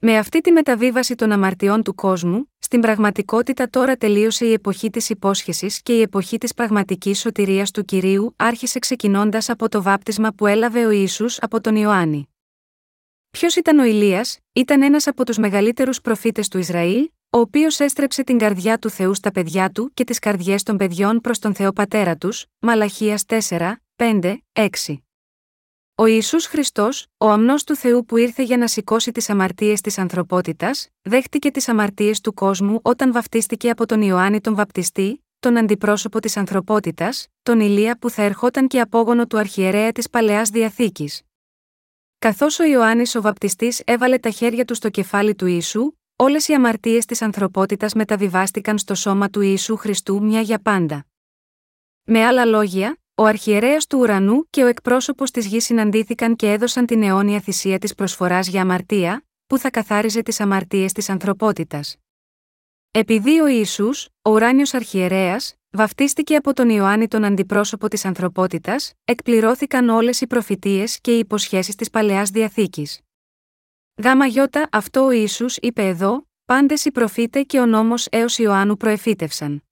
Με 0.00 0.16
αυτή 0.18 0.40
τη 0.40 0.52
μεταβίβαση 0.52 1.14
των 1.14 1.32
αμαρτιών 1.32 1.82
του 1.82 1.94
κόσμου, 1.94 2.52
στην 2.58 2.80
πραγματικότητα 2.80 3.70
τώρα 3.70 3.96
τελείωσε 3.96 4.46
η 4.46 4.52
εποχή 4.52 4.90
της 4.90 5.10
υπόσχεσης 5.10 5.82
και 5.82 5.92
η 5.96 6.00
εποχή 6.00 6.38
της 6.38 6.54
πραγματικής 6.54 7.20
σωτηρίας 7.20 7.70
του 7.70 7.84
κυρίου 7.84 8.34
άρχισε 8.36 8.78
ξεκινώντας 8.78 9.48
από 9.48 9.68
το 9.68 9.82
βάπτισμα 9.82 10.32
που 10.32 10.46
έλαβε 10.46 10.86
ο 10.86 10.90
Ιησούς 10.90 11.38
από 11.38 11.60
τον 11.60 11.76
Ιωάννη. 11.76 12.28
Ποιος 13.30 13.56
ήταν 13.56 13.78
ο 13.78 13.84
Ηλίας, 13.84 14.38
ήταν 14.52 14.82
ένας 14.82 15.06
από 15.06 15.24
τους 15.24 15.38
μεγαλύτερους 15.38 16.00
προφήτες 16.00 16.48
του 16.48 16.58
Ισραήλ, 16.58 17.10
ο 17.30 17.38
οποίος 17.38 17.80
έστρεψε 17.80 18.24
την 18.24 18.38
καρδιά 18.38 18.78
του 18.78 18.90
Θεού 18.90 19.14
στα 19.14 19.30
παιδιά 19.30 19.70
του 19.70 19.90
και 19.94 20.04
τις 20.04 20.18
καρδιές 20.18 20.62
των 20.62 20.76
παιδιών 20.76 21.20
προς 21.20 21.38
τον 21.38 21.54
Θεό 21.54 21.72
Πατέρα 21.72 22.16
τους, 22.16 22.46
Μαλαχίας 22.58 23.24
4, 23.26 23.80
5, 23.96 24.36
6. 24.52 25.07
Ο 26.00 26.06
Ιησούς 26.06 26.46
Χριστός, 26.46 27.06
ο 27.16 27.28
αμνός 27.28 27.64
του 27.64 27.76
Θεού 27.76 28.04
που 28.04 28.16
ήρθε 28.16 28.42
για 28.42 28.56
να 28.56 28.66
σηκώσει 28.66 29.12
τις 29.12 29.30
αμαρτίες 29.30 29.80
της 29.80 29.98
ανθρωπότητας, 29.98 30.88
δέχτηκε 31.02 31.50
τις 31.50 31.68
αμαρτίες 31.68 32.20
του 32.20 32.34
κόσμου 32.34 32.80
όταν 32.82 33.12
βαφτίστηκε 33.12 33.70
από 33.70 33.86
τον 33.86 34.02
Ιωάννη 34.02 34.40
τον 34.40 34.54
Βαπτιστή, 34.54 35.24
τον 35.38 35.56
αντιπρόσωπο 35.56 36.20
της 36.20 36.36
ανθρωπότητας, 36.36 37.26
τον 37.42 37.60
Ηλία 37.60 37.98
που 37.98 38.10
θα 38.10 38.22
ερχόταν 38.22 38.66
και 38.66 38.80
απόγονο 38.80 39.26
του 39.26 39.38
αρχιερέα 39.38 39.92
της 39.92 40.10
Παλαιάς 40.10 40.48
Διαθήκης. 40.48 41.22
Καθώς 42.18 42.58
ο 42.58 42.64
Ιωάννης 42.64 43.14
ο 43.14 43.20
Βαπτιστής 43.20 43.82
έβαλε 43.84 44.18
τα 44.18 44.30
χέρια 44.30 44.64
του 44.64 44.74
στο 44.74 44.88
κεφάλι 44.90 45.34
του 45.34 45.46
Ιησού, 45.46 45.92
όλες 46.16 46.48
οι 46.48 46.54
αμαρτίες 46.54 47.04
της 47.04 47.22
ανθρωπότητας 47.22 47.94
μεταβιβάστηκαν 47.94 48.78
στο 48.78 48.94
σώμα 48.94 49.30
του 49.30 49.40
Ιησού 49.40 49.76
Χριστού 49.76 50.22
μια 50.22 50.40
για 50.40 50.58
πάντα. 50.58 51.06
Με 52.04 52.24
άλλα 52.24 52.44
λόγια, 52.44 52.98
ο 53.20 53.24
αρχιερέας 53.24 53.86
του 53.86 53.98
ουρανού 53.98 54.46
και 54.50 54.62
ο 54.62 54.66
εκπρόσωπος 54.66 55.30
της 55.30 55.46
γης 55.46 55.64
συναντήθηκαν 55.64 56.36
και 56.36 56.52
έδωσαν 56.52 56.86
την 56.86 57.02
αιώνια 57.02 57.40
θυσία 57.40 57.78
της 57.78 57.94
προσφοράς 57.94 58.48
για 58.48 58.62
αμαρτία, 58.62 59.24
που 59.46 59.58
θα 59.58 59.70
καθάριζε 59.70 60.22
τις 60.22 60.40
αμαρτίες 60.40 60.92
της 60.92 61.08
ανθρωπότητας. 61.08 61.96
Επειδή 62.90 63.40
ο 63.40 63.46
Ισού, 63.46 63.88
ο 64.22 64.30
ουράνιος 64.30 64.74
αρχιερέας, 64.74 65.54
βαφτίστηκε 65.70 66.36
από 66.36 66.52
τον 66.52 66.68
Ιωάννη 66.68 67.08
τον 67.08 67.24
αντιπρόσωπο 67.24 67.88
της 67.88 68.04
ανθρωπότητας, 68.04 68.92
εκπληρώθηκαν 69.04 69.88
όλες 69.88 70.20
οι 70.20 70.26
προφητείες 70.26 71.00
και 71.00 71.16
οι 71.16 71.18
υποσχέσεις 71.18 71.74
της 71.74 71.90
παλαιάς 71.90 72.30
διαθήκης. 72.30 73.00
Γάμα 74.02 74.26
γιώτα 74.26 74.68
αυτό 74.72 75.04
ο 75.04 75.10
Ιησούς 75.10 75.56
είπε 75.56 75.86
εδώ, 75.86 76.26
πάντες 76.44 76.84
οι 76.84 76.90
προφήτε 76.90 77.42
και 77.42 77.60
ο 77.60 77.66
νόμος 77.66 78.06
έως 78.10 78.38
Ιωάννου 78.38 78.76
προεφήτευσαν. 78.76 79.62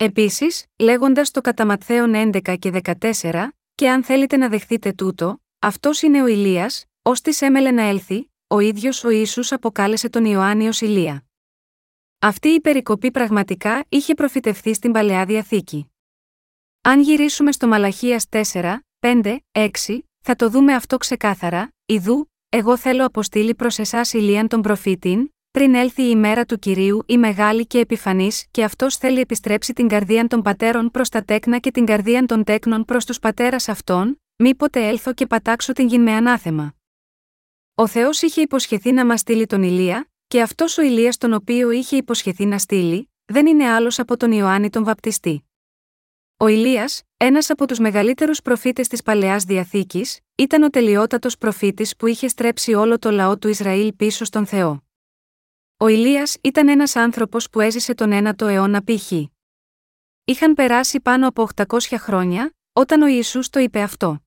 Επίσης, 0.00 0.66
λέγοντας 0.78 1.30
το 1.30 1.40
κατά 1.40 1.66
Ματθαίον 1.66 2.12
11 2.14 2.56
και 2.58 2.70
14, 2.70 3.48
και 3.74 3.90
αν 3.90 4.04
θέλετε 4.04 4.36
να 4.36 4.48
δεχθείτε 4.48 4.92
τούτο, 4.92 5.42
αυτός 5.58 6.02
είναι 6.02 6.22
ο 6.22 6.26
Ηλίας, 6.26 6.84
ως 7.02 7.20
της 7.20 7.42
έμελε 7.42 7.70
να 7.70 7.82
έλθει, 7.82 8.30
ο 8.46 8.58
ίδιος 8.58 9.04
ο 9.04 9.10
ίσου 9.10 9.54
αποκάλεσε 9.54 10.08
τον 10.08 10.24
Ιωάννη 10.24 10.68
ως 10.68 10.80
Ηλία. 10.80 11.24
Αυτή 12.18 12.48
η 12.48 12.60
περικοπή 12.60 13.10
πραγματικά 13.10 13.84
είχε 13.88 14.14
προφητευθεί 14.14 14.74
στην 14.74 14.92
παλαιά 14.92 15.24
διαθήκη. 15.24 15.92
Αν 16.82 17.00
γυρίσουμε 17.00 17.52
στο 17.52 17.66
Μαλαχίας 17.66 18.26
4, 18.30 18.78
5, 18.98 19.36
6, 19.52 19.68
θα 20.20 20.36
το 20.36 20.50
δούμε 20.50 20.74
αυτό 20.74 20.96
ξεκάθαρα, 20.96 21.72
Ιδού, 21.86 22.30
εγώ 22.48 22.76
θέλω 22.76 23.04
αποστείλει 23.04 23.54
προς 23.54 23.78
εσάς 23.78 24.12
ηλίαν 24.12 24.48
τον 24.48 24.62
προφήτην, 24.62 25.34
πριν 25.50 25.74
έλθει 25.74 26.02
η 26.02 26.08
ημέρα 26.10 26.44
του 26.44 26.58
κυρίου 26.58 27.02
η 27.06 27.18
μεγάλη 27.18 27.66
και 27.66 27.78
επιφανής, 27.78 28.46
και 28.50 28.64
αυτός 28.64 28.96
θέλει 28.96 29.20
επιστρέψει 29.20 29.72
την 29.72 29.88
καρδία 29.88 30.26
των 30.26 30.42
πατέρων 30.42 30.90
προς 30.90 31.08
τα 31.08 31.24
τέκνα 31.24 31.58
και 31.58 31.70
την 31.70 31.86
καρδία 31.86 32.26
των 32.26 32.44
τέκνων 32.44 32.84
προς 32.84 33.04
τους 33.04 33.18
πατέρας 33.18 33.68
αυτών, 33.68 34.22
μήποτε 34.36 34.88
έλθω 34.88 35.14
και 35.14 35.26
πατάξω 35.26 35.72
την 35.72 35.86
γη 35.86 35.98
με 35.98 36.12
ανάθεμα. 36.12 36.74
Ο 37.74 37.86
Θεός 37.86 38.22
είχε 38.22 38.40
υποσχεθεί 38.40 38.92
να 38.92 39.06
μας 39.06 39.20
στείλει 39.20 39.46
τον 39.46 39.62
Ηλία, 39.62 40.10
και 40.26 40.42
αυτός 40.42 40.78
ο 40.78 40.82
Ηλίας 40.82 41.16
τον 41.16 41.32
οποίο 41.32 41.70
είχε 41.70 41.96
υποσχεθεί 41.96 42.46
να 42.46 42.58
στείλει, 42.58 43.10
δεν 43.24 43.46
είναι 43.46 43.68
άλλος 43.68 43.98
από 43.98 44.16
τον 44.16 44.32
Ιωάννη 44.32 44.70
τον 44.70 44.84
Βαπτιστή. 44.84 45.42
Ο 46.36 46.46
Ηλίας, 46.46 47.02
ένας 47.16 47.50
από 47.50 47.66
τους 47.66 47.78
μεγαλύτερους 47.78 48.42
προφήτες 48.42 48.88
της 48.88 49.02
παλαιάς 49.02 49.44
διαθήκης, 49.44 50.18
ήταν 50.34 50.62
ο 50.62 50.70
τελειότατος 50.70 51.38
προφήτης 51.38 51.96
που 51.96 52.06
είχε 52.06 52.28
στρέψει 52.28 52.74
όλο 52.74 52.98
το 52.98 53.10
λαό 53.10 53.38
του 53.38 53.48
Ισραήλ 53.48 53.92
πίσω 53.92 54.24
στον 54.24 54.46
Θεό. 54.46 54.87
Ο 55.80 55.86
Ηλίας 55.86 56.36
ήταν 56.40 56.68
ένας 56.68 56.96
άνθρωπος 56.96 57.50
που 57.50 57.60
έζησε 57.60 57.94
τον 57.94 58.10
9ο 58.12 58.46
αιώνα 58.46 58.82
π.χ. 58.84 59.12
Είχαν 60.24 60.54
περάσει 60.54 61.00
πάνω 61.00 61.28
από 61.28 61.48
800 61.54 61.78
χρόνια, 61.96 62.54
όταν 62.72 63.02
ο 63.02 63.06
Ιησούς 63.06 63.50
το 63.50 63.60
είπε 63.60 63.80
αυτό. 63.80 64.20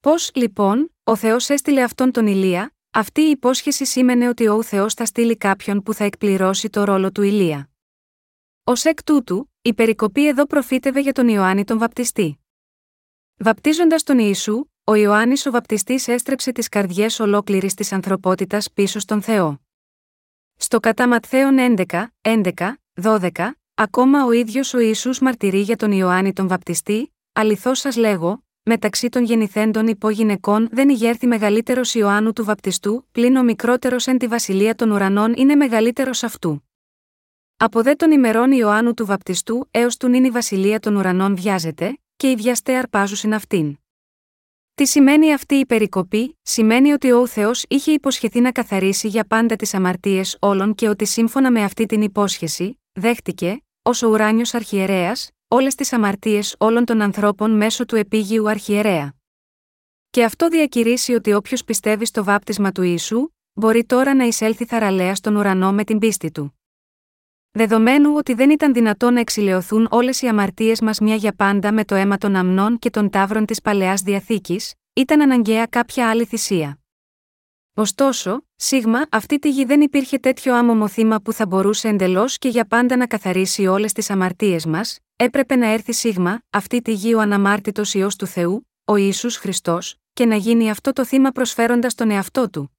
Πώς, 0.00 0.30
λοιπόν, 0.34 0.94
ο 1.04 1.16
Θεός 1.16 1.48
έστειλε 1.48 1.82
αυτόν 1.82 2.12
τον 2.12 2.26
Ηλία, 2.26 2.74
αυτή 2.90 3.20
η 3.20 3.30
υπόσχεση 3.30 3.84
σήμαινε 3.84 4.28
ότι 4.28 4.48
ο 4.48 4.62
Θεός 4.62 4.94
θα 4.94 5.04
στείλει 5.04 5.36
κάποιον 5.36 5.82
που 5.82 5.94
θα 5.94 6.04
εκπληρώσει 6.04 6.70
το 6.70 6.84
ρόλο 6.84 7.12
του 7.12 7.22
Ηλία. 7.22 7.70
Ω 8.64 8.72
εκ 8.82 9.02
τούτου, 9.02 9.50
η 9.62 9.74
περικοπή 9.74 10.26
εδώ 10.26 10.46
προφήτευε 10.46 11.00
για 11.00 11.12
τον 11.12 11.28
Ιωάννη 11.28 11.64
τον 11.64 11.78
Βαπτιστή. 11.78 12.38
Βαπτίζοντας 13.36 14.02
τον 14.02 14.18
Ιησού, 14.18 14.64
ο 14.84 14.94
Ιωάννης 14.94 15.46
ο 15.46 15.50
Βαπτιστής 15.50 16.08
έστρεψε 16.08 16.52
τις 16.52 16.68
καρδιές 16.68 17.20
ολόκληρης 17.20 17.74
της 17.74 17.92
ανθρωπότητας 17.92 18.72
πίσω 18.72 18.98
στον 18.98 19.22
Θεό. 19.22 19.60
Στο 20.62 20.80
κατά 20.80 21.08
Ματθαίον 21.08 21.56
11, 21.76 21.84
11, 22.20 22.52
12, 23.02 23.30
ακόμα 23.74 24.24
ο 24.24 24.32
ίδιος 24.32 24.74
ο 24.74 24.78
Ιησούς 24.78 25.18
μαρτυρεί 25.18 25.60
για 25.60 25.76
τον 25.76 25.92
Ιωάννη 25.92 26.32
τον 26.32 26.48
Βαπτιστή, 26.48 27.14
αληθώς 27.32 27.78
σας 27.78 27.96
λέγω, 27.96 28.44
μεταξύ 28.62 29.08
των 29.08 29.24
γεννηθέντων 29.24 29.86
υπόγυναικών 29.86 30.68
δεν 30.70 30.88
ηγέρθη 30.88 31.26
μεγαλύτερος 31.26 31.94
Ιωάννου 31.94 32.32
του 32.32 32.44
Βαπτιστού, 32.44 33.06
πλην 33.12 33.36
ο 33.36 33.42
μικρότερος 33.42 34.06
εν 34.06 34.18
τη 34.18 34.26
βασιλεία 34.26 34.74
των 34.74 34.90
ουρανών 34.90 35.34
είναι 35.36 35.54
μεγαλύτερος 35.54 36.22
αυτού. 36.22 36.68
Από 37.56 37.82
δε 37.82 37.94
των 37.94 38.10
ημερών 38.10 38.52
Ιωάννου 38.52 38.94
του 38.94 39.06
Βαπτιστού 39.06 39.68
έως 39.70 39.96
του 39.96 40.08
νυν 40.08 40.24
η 40.24 40.30
βασιλεία 40.30 40.80
των 40.80 40.96
ουρανών 40.96 41.36
βιάζεται, 41.36 42.00
και 42.16 42.30
οι 42.30 42.34
βιαστέ 42.34 42.76
αρπάζουσιν 42.76 43.34
αυτήν. 43.34 43.78
Τι 44.80 44.86
σημαίνει 44.86 45.32
αυτή 45.32 45.54
η 45.54 45.66
περικοπή, 45.66 46.38
σημαίνει 46.42 46.92
ότι 46.92 47.12
ο 47.12 47.26
Θεός 47.26 47.64
είχε 47.68 47.92
υποσχεθεί 47.92 48.40
να 48.40 48.52
καθαρίσει 48.52 49.08
για 49.08 49.24
πάντα 49.24 49.56
τις 49.56 49.74
αμαρτίες 49.74 50.36
όλων 50.40 50.74
και 50.74 50.88
ότι 50.88 51.04
σύμφωνα 51.04 51.50
με 51.50 51.64
αυτή 51.64 51.86
την 51.86 52.02
υπόσχεση, 52.02 52.80
δέχτηκε, 52.92 53.62
ως 53.82 54.02
ο 54.02 54.08
ουράνιος 54.08 54.54
αρχιερέας, 54.54 55.30
όλες 55.48 55.74
τις 55.74 55.92
αμαρτίες 55.92 56.54
όλων 56.58 56.84
των 56.84 57.00
ανθρώπων 57.00 57.56
μέσω 57.56 57.84
του 57.84 57.96
επίγειου 57.96 58.48
αρχιερέα. 58.48 59.14
Και 60.10 60.24
αυτό 60.24 60.48
διακηρύσει 60.48 61.14
ότι 61.14 61.32
όποιος 61.32 61.64
πιστεύει 61.64 62.04
στο 62.06 62.24
βάπτισμα 62.24 62.72
του 62.72 62.82
Ιησού, 62.82 63.28
μπορεί 63.52 63.84
τώρα 63.84 64.14
να 64.14 64.24
εισέλθει 64.24 64.64
θαραλέα 64.64 65.14
στον 65.14 65.36
ουρανό 65.36 65.72
με 65.72 65.84
την 65.84 65.98
πίστη 65.98 66.30
του. 66.30 66.59
Δεδομένου 67.52 68.14
ότι 68.16 68.34
δεν 68.34 68.50
ήταν 68.50 68.72
δυνατό 68.72 69.10
να 69.10 69.20
εξηλαιωθούν 69.20 69.88
όλες 69.90 70.22
οι 70.22 70.26
αμαρτίες 70.26 70.80
μας 70.80 70.98
μια 70.98 71.14
για 71.14 71.32
πάντα 71.32 71.72
με 71.72 71.84
το 71.84 71.94
αίμα 71.94 72.18
των 72.18 72.34
αμνών 72.36 72.78
και 72.78 72.90
των 72.90 73.10
τάβρων 73.10 73.46
της 73.46 73.60
παλαιάς 73.60 74.02
διαθήκης, 74.02 74.74
ήταν 74.92 75.20
αναγκαία 75.20 75.66
κάποια 75.66 76.10
άλλη 76.10 76.24
θυσία. 76.24 76.78
Ωστόσο, 77.74 78.46
σίγμα, 78.56 79.06
αυτή 79.10 79.38
τη 79.38 79.50
γη 79.50 79.64
δεν 79.64 79.80
υπήρχε 79.80 80.18
τέτοιο 80.18 80.54
άμομο 80.54 80.88
θύμα 80.88 81.20
που 81.20 81.32
θα 81.32 81.46
μπορούσε 81.46 81.88
εντελώς 81.88 82.38
και 82.38 82.48
για 82.48 82.64
πάντα 82.64 82.96
να 82.96 83.06
καθαρίσει 83.06 83.66
όλες 83.66 83.92
τις 83.92 84.10
αμαρτίες 84.10 84.66
μας, 84.66 84.98
έπρεπε 85.16 85.56
να 85.56 85.66
έρθει 85.66 85.92
σίγμα, 85.92 86.40
αυτή 86.50 86.82
τη 86.82 86.92
γη 86.92 87.14
ο 87.14 87.20
αναμάρτητος 87.20 87.94
ιό 87.94 88.08
του 88.18 88.26
Θεού, 88.26 88.68
ο 88.84 88.96
Ιησούς 88.96 89.36
Χριστός, 89.36 89.94
και 90.12 90.26
να 90.26 90.36
γίνει 90.36 90.70
αυτό 90.70 90.92
το 90.92 91.04
θύμα 91.04 91.30
προσφέροντας 91.30 91.94
τον 91.94 92.10
εαυτό 92.10 92.50
του. 92.50 92.78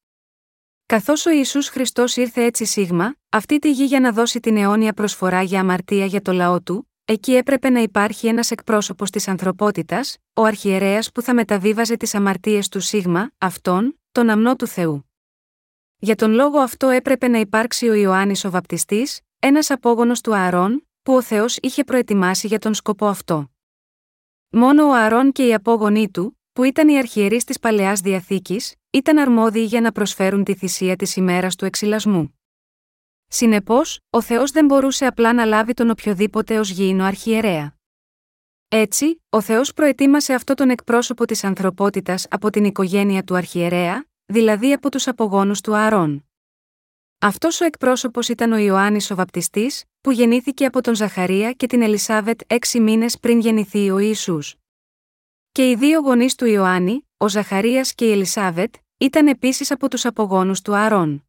Καθώς 0.92 1.26
ο 1.26 1.30
Ιησούς 1.30 1.68
Χριστός 1.68 2.16
ήρθε 2.16 2.44
έτσι 2.44 2.66
σίγμα, 2.66 3.16
αυτή 3.30 3.60
τη 3.60 3.72
γη 3.72 3.84
για 3.84 4.00
να 4.00 4.12
δώσει 4.12 4.40
την 4.40 4.58
αιώνια 4.58 4.94
προσφορά 4.94 5.42
για 5.42 5.60
αμαρτία 5.60 6.06
για 6.06 6.22
το 6.22 6.32
λαό 6.32 6.62
του, 6.62 6.90
εκεί 7.06 7.36
έπρεπε 7.36 7.70
να 7.70 7.80
υπάρχει 7.80 8.28
ένας 8.28 8.52
εκπρόσωπος 8.52 9.10
της 9.10 9.28
ανθρωπότητας, 9.28 10.18
ο 10.34 10.44
αρχιερέας 10.44 11.12
που 11.12 11.22
θα 11.22 11.34
μεταβίβαζε 11.34 11.98
τις 11.98 12.16
αμαρτίες 12.16 12.70
του 12.70 12.80
σίγμα, 12.80 13.32
αυτόν, 13.38 14.00
τον 14.12 14.30
αμνό 14.30 14.56
του 14.56 14.68
Θεού. 14.68 15.10
Για 15.98 16.16
τον 16.16 16.32
λόγο 16.32 16.60
αυτό 16.60 16.88
έπρεπε 16.88 17.28
να 17.28 17.38
υπάρξει 17.38 17.90
ο 17.90 17.94
Ιωάννης 17.94 18.46
ο 18.46 18.50
Βαπτιστής, 18.50 19.20
ένας 19.40 19.70
απόγονος 19.70 20.22
του 20.22 20.36
Ααρών, 20.36 20.88
που 21.04 21.14
ο 21.14 21.22
Θεός 21.22 21.58
είχε 21.62 21.84
προετοιμάσει 21.84 22.48
για 22.48 22.60
τον 22.60 22.74
σκοπό 22.74 23.06
αυτό. 23.06 23.52
Μόνο 24.50 24.88
ο 24.88 24.94
Ααρών 24.94 25.32
και 25.32 25.48
οι 25.48 25.54
απόγονοί 25.54 26.10
του, 26.10 26.40
που 26.54 26.64
ήταν 26.64 26.90
οι 26.90 26.98
αρχιερείς 26.98 27.44
της 27.44 27.60
παλαιάς 27.60 28.00
διαθήκης, 28.00 28.76
ήταν 28.92 29.18
αρμόδιοι 29.18 29.64
για 29.64 29.82
να 29.82 29.92
προσφέρουν 29.92 30.44
τη 30.44 30.56
θυσία 30.56 30.96
της 30.96 31.16
ημέρας 31.16 31.56
του 31.56 31.66
εξυλασμού. 31.66 32.40
Συνεπώς, 33.28 34.00
ο 34.10 34.22
Θεός 34.22 34.52
δεν 34.52 34.66
μπορούσε 34.66 35.06
απλά 35.06 35.34
να 35.34 35.46
λάβει 35.46 35.74
τον 35.74 35.90
οποιοδήποτε 35.90 36.60
ως 36.60 36.70
γήινο 36.70 37.04
αρχιερέα. 37.04 37.76
Έτσι, 38.68 39.22
ο 39.30 39.42
Θεός 39.42 39.74
προετοίμασε 39.74 40.34
αυτό 40.34 40.54
τον 40.54 40.70
εκπρόσωπο 40.70 41.26
της 41.26 41.44
ανθρωπότητας 41.44 42.28
από 42.30 42.50
την 42.50 42.64
οικογένεια 42.66 43.24
του 43.24 43.36
αρχιερέα, 43.36 44.06
δηλαδή 44.26 44.74
από 44.74 44.92
τους 44.92 45.08
απογόνους 45.08 45.62
του 45.62 45.76
Ααρών. 45.76 46.26
Αυτός 47.20 47.62
ο 47.62 47.66
εκπρόσωπος 47.66 48.30
ήταν 48.30 48.52
ο 48.52 48.58
Ιωάννης 48.58 49.12
ο 49.12 49.16
Βαπτιστής, 49.16 49.84
που 50.02 50.12
γεννήθηκε 50.12 50.66
από 50.66 50.82
τον 50.82 50.96
Ζαχαρία 50.96 51.52
και 51.52 51.68
την 51.68 51.82
Ελισάβετ 51.82 52.42
έξι 52.48 52.80
μήνες 52.80 53.20
πριν 53.20 53.40
γεννηθεί 53.40 53.90
ο 53.90 53.98
Ιησούς. 53.98 54.56
Και 55.54 55.70
οι 55.70 55.76
δύο 55.76 56.00
γονείς 56.00 56.36
του 56.36 56.46
Ιωάννη, 56.46 57.08
ο 57.18 57.30
Ζαχαρίας 57.30 57.94
και 57.94 58.06
η 58.08 58.12
Ελισάβετ, 58.12 58.74
ήταν 58.98 59.28
επίσης 59.28 59.72
από 59.72 59.90
τους 59.90 60.06
απογόνους 60.06 60.62
του 60.62 60.76
Ααρών. 60.76 61.28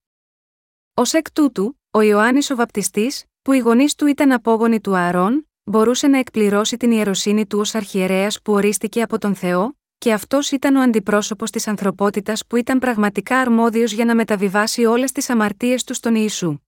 Ω 0.95 1.03
εκ 1.13 1.33
τούτου, 1.33 1.81
ο 1.91 2.01
Ιωάννης 2.01 2.51
ο 2.51 2.57
Βαπτιστής, 2.57 3.25
που 3.43 3.53
οι 3.53 3.59
γονείς 3.59 3.95
του 3.95 4.07
ήταν 4.07 4.33
απόγονοι 4.33 4.81
του 4.81 4.97
Ααρών, 4.97 5.49
μπορούσε 5.65 6.07
να 6.07 6.19
εκπληρώσει 6.19 6.77
την 6.77 6.91
ιεροσύνη 6.91 7.47
του 7.47 7.59
ως 7.59 7.75
αρχιερέας 7.75 8.43
που 8.43 8.53
ορίστηκε 8.53 9.03
από 9.03 9.19
τον 9.19 9.35
Θεό, 9.35 9.79
και 9.99 10.13
αυτός 10.13 10.51
ήταν 10.51 10.77
ο 10.77 10.81
αντιπρόσωπος 10.81 11.51
της 11.51 11.69
ανθρωπότητας 11.69 12.47
που 12.47 12.57
ήταν 12.57 12.79
πραγματικά 12.79 13.39
αρμόδιος 13.41 13.93
για 13.93 14.05
να 14.05 14.15
μεταβιβάσει 14.15 14.85
όλες 14.85 15.13
τις 15.13 15.31
αμαρτίες 15.31 15.85
του 15.85 15.95
στον 15.95 16.15
Ιησού. 16.15 16.59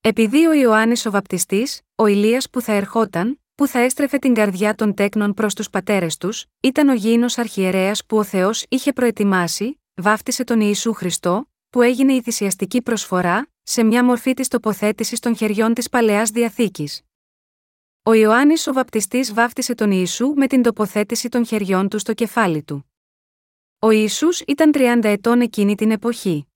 Επειδή 0.00 0.46
ο 0.46 0.52
Ιωάννης 0.52 1.06
ο 1.06 1.10
Βαπτιστής, 1.10 1.80
ο 1.94 2.06
Ηλίας 2.06 2.50
που 2.50 2.60
θα 2.60 2.72
ερχόταν, 2.72 3.40
που 3.58 3.66
θα 3.66 3.78
έστρεφε 3.78 4.18
την 4.18 4.34
καρδιά 4.34 4.74
των 4.74 4.94
τέκνων 4.94 5.34
προς 5.34 5.54
τους 5.54 5.70
πατέρες 5.70 6.16
τους, 6.16 6.44
ήταν 6.60 6.88
ο 6.88 6.92
γήινος 6.92 7.38
αρχιερέας 7.38 8.04
που 8.06 8.16
ο 8.16 8.24
Θεός 8.24 8.64
είχε 8.68 8.92
προετοιμάσει, 8.92 9.80
βάφτισε 9.94 10.44
τον 10.44 10.60
Ιησού 10.60 10.92
Χριστό, 10.92 11.50
που 11.70 11.82
έγινε 11.82 12.12
η 12.12 12.22
θυσιαστική 12.22 12.82
προσφορά, 12.82 13.50
σε 13.62 13.82
μια 13.82 14.04
μορφή 14.04 14.34
της 14.34 14.48
τοποθέτησης 14.48 15.20
των 15.20 15.36
χεριών 15.36 15.74
της 15.74 15.88
παλαιάς 15.88 16.30
διαθήκης. 16.30 17.02
Ο 18.02 18.12
Ιωάννης 18.12 18.66
ο 18.66 18.72
Βαπτιστής 18.72 19.32
βάφτισε 19.32 19.74
τον 19.74 19.90
Ιησού 19.90 20.32
με 20.36 20.46
την 20.46 20.62
τοποθέτηση 20.62 21.28
των 21.28 21.46
χεριών 21.46 21.88
του 21.88 21.98
στο 21.98 22.14
κεφάλι 22.14 22.62
του. 22.62 22.92
Ο 23.78 23.90
Ιησούς 23.90 24.40
ήταν 24.40 24.70
30 24.74 25.00
ετών 25.02 25.40
εκείνη 25.40 25.74
την 25.74 25.90
εποχή. 25.90 26.48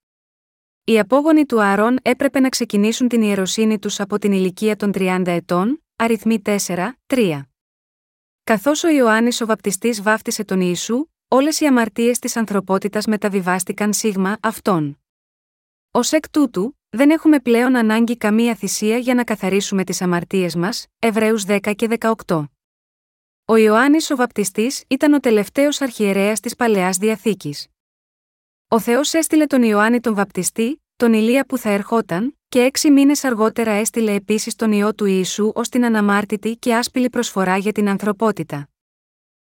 Οι 0.84 0.98
απόγονοι 0.98 1.46
του 1.46 1.62
Άρων 1.62 1.98
έπρεπε 2.02 2.40
να 2.40 2.48
ξεκινήσουν 2.48 3.08
την 3.08 3.22
ιεροσύνη 3.22 3.78
τους 3.78 4.00
από 4.00 4.18
την 4.18 4.32
ηλικία 4.32 4.76
των 4.76 4.90
30 4.94 5.22
ετών, 5.26 5.81
αριθμοί 5.96 6.42
4, 6.44 6.92
3. 7.06 7.42
Καθώς 8.44 8.84
ο 8.84 8.88
Ιωάννης 8.88 9.40
ο 9.40 9.46
Βαπτιστής 9.46 10.02
βάφτισε 10.02 10.44
τον 10.44 10.60
Ιησού, 10.60 11.06
όλες 11.28 11.60
οι 11.60 11.66
αμαρτίες 11.66 12.18
της 12.18 12.36
ανθρωπότητας 12.36 13.06
μεταβιβάστηκαν 13.06 13.92
σίγμα 13.92 14.38
αυτόν. 14.42 15.00
Ω 15.90 16.00
εκ 16.10 16.30
τούτου, 16.30 16.78
δεν 16.90 17.10
έχουμε 17.10 17.40
πλέον 17.40 17.76
ανάγκη 17.76 18.16
καμία 18.16 18.54
θυσία 18.54 18.96
για 18.98 19.14
να 19.14 19.24
καθαρίσουμε 19.24 19.84
τις 19.84 20.02
αμαρτίες 20.02 20.54
μας, 20.54 20.86
Εβραίους 20.98 21.44
10 21.44 21.74
και 21.74 21.86
18. 22.26 22.44
Ο 23.44 23.56
Ιωάννης 23.56 24.10
ο 24.10 24.16
Βαπτιστής 24.16 24.84
ήταν 24.88 25.12
ο 25.12 25.20
τελευταίος 25.20 25.80
αρχιερέας 25.80 26.40
της 26.40 26.56
παλαιάς 26.56 26.96
διαθήκης. 26.96 27.66
Ο 28.68 28.80
Θεός 28.80 29.12
έστειλε 29.12 29.46
τον 29.46 29.62
Ιωάννη 29.62 30.00
τον 30.00 30.14
Βαπτιστή, 30.14 30.82
τον 30.96 31.12
Ηλία 31.12 31.46
που 31.46 31.58
θα 31.58 31.70
ερχόταν, 31.70 32.38
και 32.52 32.60
έξι 32.60 32.90
μήνες 32.90 33.24
αργότερα 33.24 33.70
έστειλε 33.70 34.12
επίσης 34.12 34.54
τον 34.54 34.72
ιό 34.72 34.94
του 34.94 35.04
Ιησού 35.04 35.52
ως 35.54 35.68
την 35.68 35.84
αναμάρτητη 35.84 36.56
και 36.56 36.74
άσπηλη 36.74 37.10
προσφορά 37.10 37.56
για 37.56 37.72
την 37.72 37.88
ανθρωπότητα. 37.88 38.68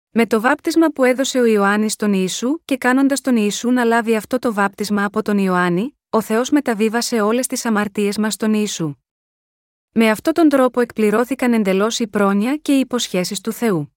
Με 0.10 0.26
το 0.26 0.42
βάπτισμα 0.42 0.88
που 0.88 1.04
έδωσε 1.04 1.40
ο 1.40 1.46
Ιωάννης 1.46 1.94
στον 1.94 2.14
Ιησού 2.14 2.60
και 2.66 2.78
κάνοντας 2.78 3.22
τον 3.22 3.36
Ιησού 3.36 3.72
να 3.72 3.84
λάβει 3.84 4.16
αυτό 4.16 4.40
το 4.40 4.54
βάπτισμα 4.54 5.06
από 5.06 5.22
τον 5.22 5.38
Ιωάννη, 5.38 5.98
ο 6.10 6.22
Θεός 6.22 6.50
μεταβίβασε 6.50 7.22
όλες 7.22 7.48
τις 7.48 7.66
αμαρτίες 7.66 8.18
μας 8.18 8.34
στον 8.34 8.54
Ιησού. 8.54 8.96
Με 9.92 10.10
αυτόν 10.10 10.34
τον 10.34 10.50
τρόπο 10.50 10.82
εκπληρώθηκαν 10.82 11.54
εντελώς 11.54 12.00
η 12.00 12.08
πρόνοια 12.08 12.56
και 12.56 12.76
οι 12.76 12.80
υποσχέσεις 12.80 13.42
του 13.42 13.52
Θεού. 13.52 13.96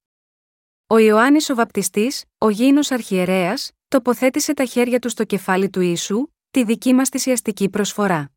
Ο 0.87 0.99
Ιωάννης 0.99 1.51
ο 1.51 1.55
Βαπτιστής, 1.55 2.25
ο 2.39 2.49
γήινος 2.49 2.91
αρχιερέας, 2.91 3.71
τοποθέτησε 3.89 4.55
τα 4.55 4.65
χέρια 4.65 4.99
του 4.99 5.09
στο 5.09 5.25
κεφάλι 5.25 5.71
του 5.71 5.81
Ιησού, 5.81 6.27
τη 6.51 6.65
δική 6.65 6.95
μας 6.95 7.09
θυσιαστική 7.09 7.69
προσφορά. 7.69 8.34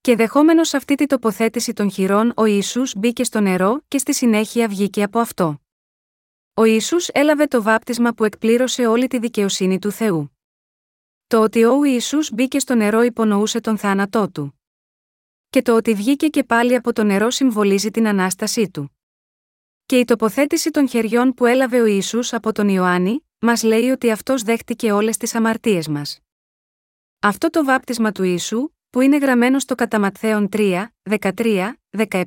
Και 0.00 0.16
δεχόμενος 0.16 0.74
αυτή 0.74 0.94
τη 0.94 1.06
τοποθέτηση 1.06 1.72
των 1.72 1.90
χειρών, 1.90 2.32
ο 2.36 2.44
Ιησούς 2.44 2.94
μπήκε 2.96 3.24
στο 3.24 3.40
νερό 3.40 3.80
και 3.88 3.98
στη 3.98 4.14
συνέχεια 4.14 4.68
βγήκε 4.68 5.02
από 5.02 5.18
αυτό. 5.18 5.60
Ο 6.54 6.64
Ιησούς 6.64 7.08
έλαβε 7.08 7.46
το 7.46 7.62
βάπτισμα 7.62 8.12
που 8.12 8.24
εκπλήρωσε 8.24 8.86
όλη 8.86 9.06
τη 9.06 9.18
δικαιοσύνη 9.18 9.78
του 9.78 9.90
Θεού. 9.90 10.38
Το 11.26 11.42
ότι 11.42 11.64
ο 11.64 11.84
Ιησούς 11.84 12.30
μπήκε 12.32 12.58
στο 12.58 12.74
νερό 12.74 13.02
υπονοούσε 13.02 13.60
τον 13.60 13.78
θάνατό 13.78 14.30
του. 14.30 14.60
Και 15.50 15.62
το 15.62 15.76
ότι 15.76 15.94
βγήκε 15.94 16.28
και 16.28 16.44
πάλι 16.44 16.74
από 16.74 16.92
το 16.92 17.04
νερό 17.04 17.30
συμβολίζει 17.30 17.90
την 17.90 18.06
ανάστασή 18.06 18.70
του. 18.70 18.98
Και 19.86 19.98
η 19.98 20.04
τοποθέτηση 20.04 20.70
των 20.70 20.88
χεριών 20.88 21.34
που 21.34 21.46
έλαβε 21.46 21.80
ο 21.80 21.86
Ιησούς 21.86 22.32
από 22.32 22.52
τον 22.52 22.68
Ιωάννη, 22.68 23.26
μας 23.38 23.62
λέει 23.62 23.90
ότι 23.90 24.10
αυτός 24.10 24.42
δέχτηκε 24.42 24.92
όλες 24.92 25.16
τις 25.16 25.34
αμαρτίες 25.34 25.88
μας. 25.88 26.20
Αυτό 27.20 27.50
το 27.50 27.64
βάπτισμα 27.64 28.12
του 28.12 28.22
Ιησού, 28.22 28.68
που 28.90 29.00
είναι 29.00 29.16
γραμμένο 29.16 29.58
στο 29.58 29.74
Καταματθέον 29.74 30.48
3, 30.52 30.86
13, 31.20 31.72
17, 31.96 32.22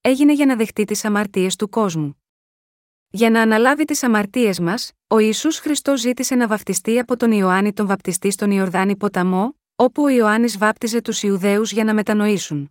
έγινε 0.00 0.32
για 0.32 0.46
να 0.46 0.56
δεχτεί 0.56 0.84
τις 0.84 1.04
αμαρτίες 1.04 1.56
του 1.56 1.68
κόσμου. 1.68 2.22
Για 3.10 3.30
να 3.30 3.40
αναλάβει 3.40 3.84
τις 3.84 4.02
αμαρτίες 4.02 4.60
μας, 4.60 4.92
ο 5.06 5.18
Ισού 5.18 5.52
Χριστός 5.52 6.00
ζήτησε 6.00 6.34
να 6.34 6.46
βαφτιστεί 6.46 6.98
από 6.98 7.16
τον 7.16 7.32
Ιωάννη 7.32 7.72
τον 7.72 7.86
Βαπτιστή 7.86 8.30
στον 8.30 8.50
Ιορδάνη 8.50 8.96
ποταμό, 8.96 9.56
όπου 9.76 10.02
ο 10.02 10.08
Ιωάννης 10.08 10.58
βάπτιζε 10.58 11.00
τους 11.00 11.22
Ιουδαίους 11.22 11.72
για 11.72 11.84
να 11.84 11.94
μετανοήσουν. 11.94 12.70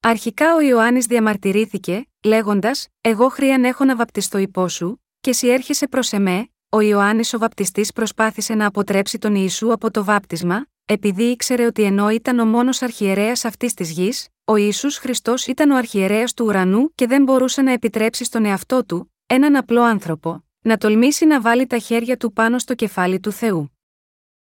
Αρχικά 0.00 0.54
ο 0.54 0.60
Ιωάννης 0.60 1.06
διαμαρτυρήθηκε, 1.06 2.08
λέγοντας: 2.24 2.88
Εγώ 3.00 3.28
χρίαν 3.28 3.64
έχω 3.64 3.84
να 3.84 3.96
βαπτιστώ 3.96 4.38
υπό 4.38 4.68
σου, 4.68 5.04
και 5.20 5.30
εσύ 5.30 5.48
έρχεσαι 5.48 5.88
προς 5.88 6.12
εμέ, 6.12 6.48
ο 6.68 6.80
Ιωάννης 6.80 7.34
ο 7.34 7.38
Βαπτιστής 7.38 7.92
προσπάθησε 7.92 8.54
να 8.54 8.66
αποτρέψει 8.66 9.18
τον 9.18 9.34
Ιησού 9.34 9.72
από 9.72 9.90
το 9.90 10.04
βάπτισμα, 10.04 10.66
επειδή 10.90 11.22
ήξερε 11.22 11.66
ότι 11.66 11.82
ενώ 11.82 12.10
ήταν 12.10 12.38
ο 12.38 12.44
μόνος 12.44 12.82
αρχιερέας 12.82 13.44
αυτής 13.44 13.74
της 13.74 13.90
γης, 13.90 14.28
ο 14.44 14.56
Ιησούς 14.56 14.96
Χριστός 14.96 15.46
ήταν 15.46 15.70
ο 15.70 15.76
αρχιερέας 15.76 16.34
του 16.34 16.44
ουρανού 16.44 16.94
και 16.94 17.06
δεν 17.06 17.22
μπορούσε 17.22 17.62
να 17.62 17.72
επιτρέψει 17.72 18.24
στον 18.24 18.44
εαυτό 18.44 18.84
του, 18.84 19.14
έναν 19.26 19.56
απλό 19.56 19.82
άνθρωπο, 19.82 20.44
να 20.60 20.76
τολμήσει 20.76 21.26
να 21.26 21.40
βάλει 21.40 21.66
τα 21.66 21.78
χέρια 21.78 22.16
του 22.16 22.32
πάνω 22.32 22.58
στο 22.58 22.74
κεφάλι 22.74 23.20
του 23.20 23.32
Θεού. 23.32 23.78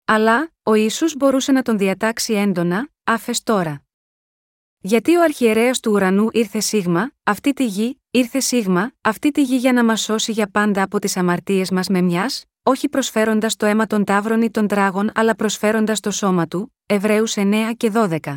Αλλά, 0.05 0.53
ο 0.62 0.75
Ιησούς 0.75 1.17
μπορούσε 1.17 1.53
να 1.53 1.62
τον 1.62 1.79
διατάξει 1.79 2.33
έντονα, 2.33 2.88
άφες 3.05 3.43
τώρα. 3.43 3.83
Γιατί 4.81 5.17
ο 5.17 5.23
αρχιερέας 5.23 5.81
του 5.81 5.93
ουρανού 5.93 6.29
ήρθε 6.33 6.61
σίγμα, 6.61 7.11
αυτή 7.23 7.53
τη 7.53 7.67
γη, 7.67 8.01
ήρθε 8.11 8.41
σίγμα, 8.41 8.93
αυτή 9.01 9.31
τη 9.31 9.43
γη 9.43 9.57
για 9.57 9.73
να 9.73 9.85
μας 9.85 10.01
σώσει 10.01 10.33
για 10.33 10.51
πάντα 10.51 10.83
από 10.83 10.99
τις 10.99 11.17
αμαρτίες 11.17 11.71
μας 11.71 11.88
με 11.88 12.01
μιας, 12.01 12.45
όχι 12.69 12.89
προσφέροντας 12.89 13.57
το 13.57 13.67
αίμα 13.67 13.87
των 13.87 14.05
τάβρων 14.05 14.43
ή 14.43 14.51
των 14.51 14.67
τράγων, 14.67 15.11
αλλά 15.15 15.35
προσφέροντας 15.35 16.01
το 16.01 16.11
σώμα 16.11 16.47
του, 16.47 16.75
Εβραίους 16.87 17.35
9 17.37 17.73
και 17.77 17.91
12. 17.95 18.37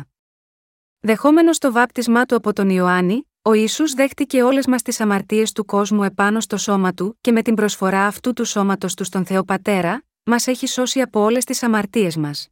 Δεχόμενος 1.00 1.58
το 1.58 1.72
βάπτισμά 1.72 2.24
του 2.24 2.34
από 2.36 2.52
τον 2.52 2.70
Ιωάννη, 2.70 3.28
ο 3.42 3.52
Ισού 3.52 3.94
δέχτηκε 3.94 4.42
όλες 4.42 4.66
μας 4.66 4.82
τις 4.82 5.00
αμαρτίες 5.00 5.52
του 5.52 5.64
κόσμου 5.64 6.02
επάνω 6.02 6.40
στο 6.40 6.56
σώμα 6.56 6.92
του 6.92 7.18
και 7.20 7.32
με 7.32 7.42
την 7.42 7.54
προσφορά 7.54 8.06
αυτού 8.06 8.32
του 8.32 8.44
σώματος 8.44 8.94
του 8.94 9.04
στον 9.04 9.24
Θεό 9.24 9.44
Πατέρα, 9.44 10.04
μας 10.24 10.46
έχει 10.46 10.66
σώσει 10.66 11.00
από 11.00 11.20
όλες 11.20 11.44
τις 11.44 11.62
αμαρτίες 11.62 12.16
μας. 12.16 12.48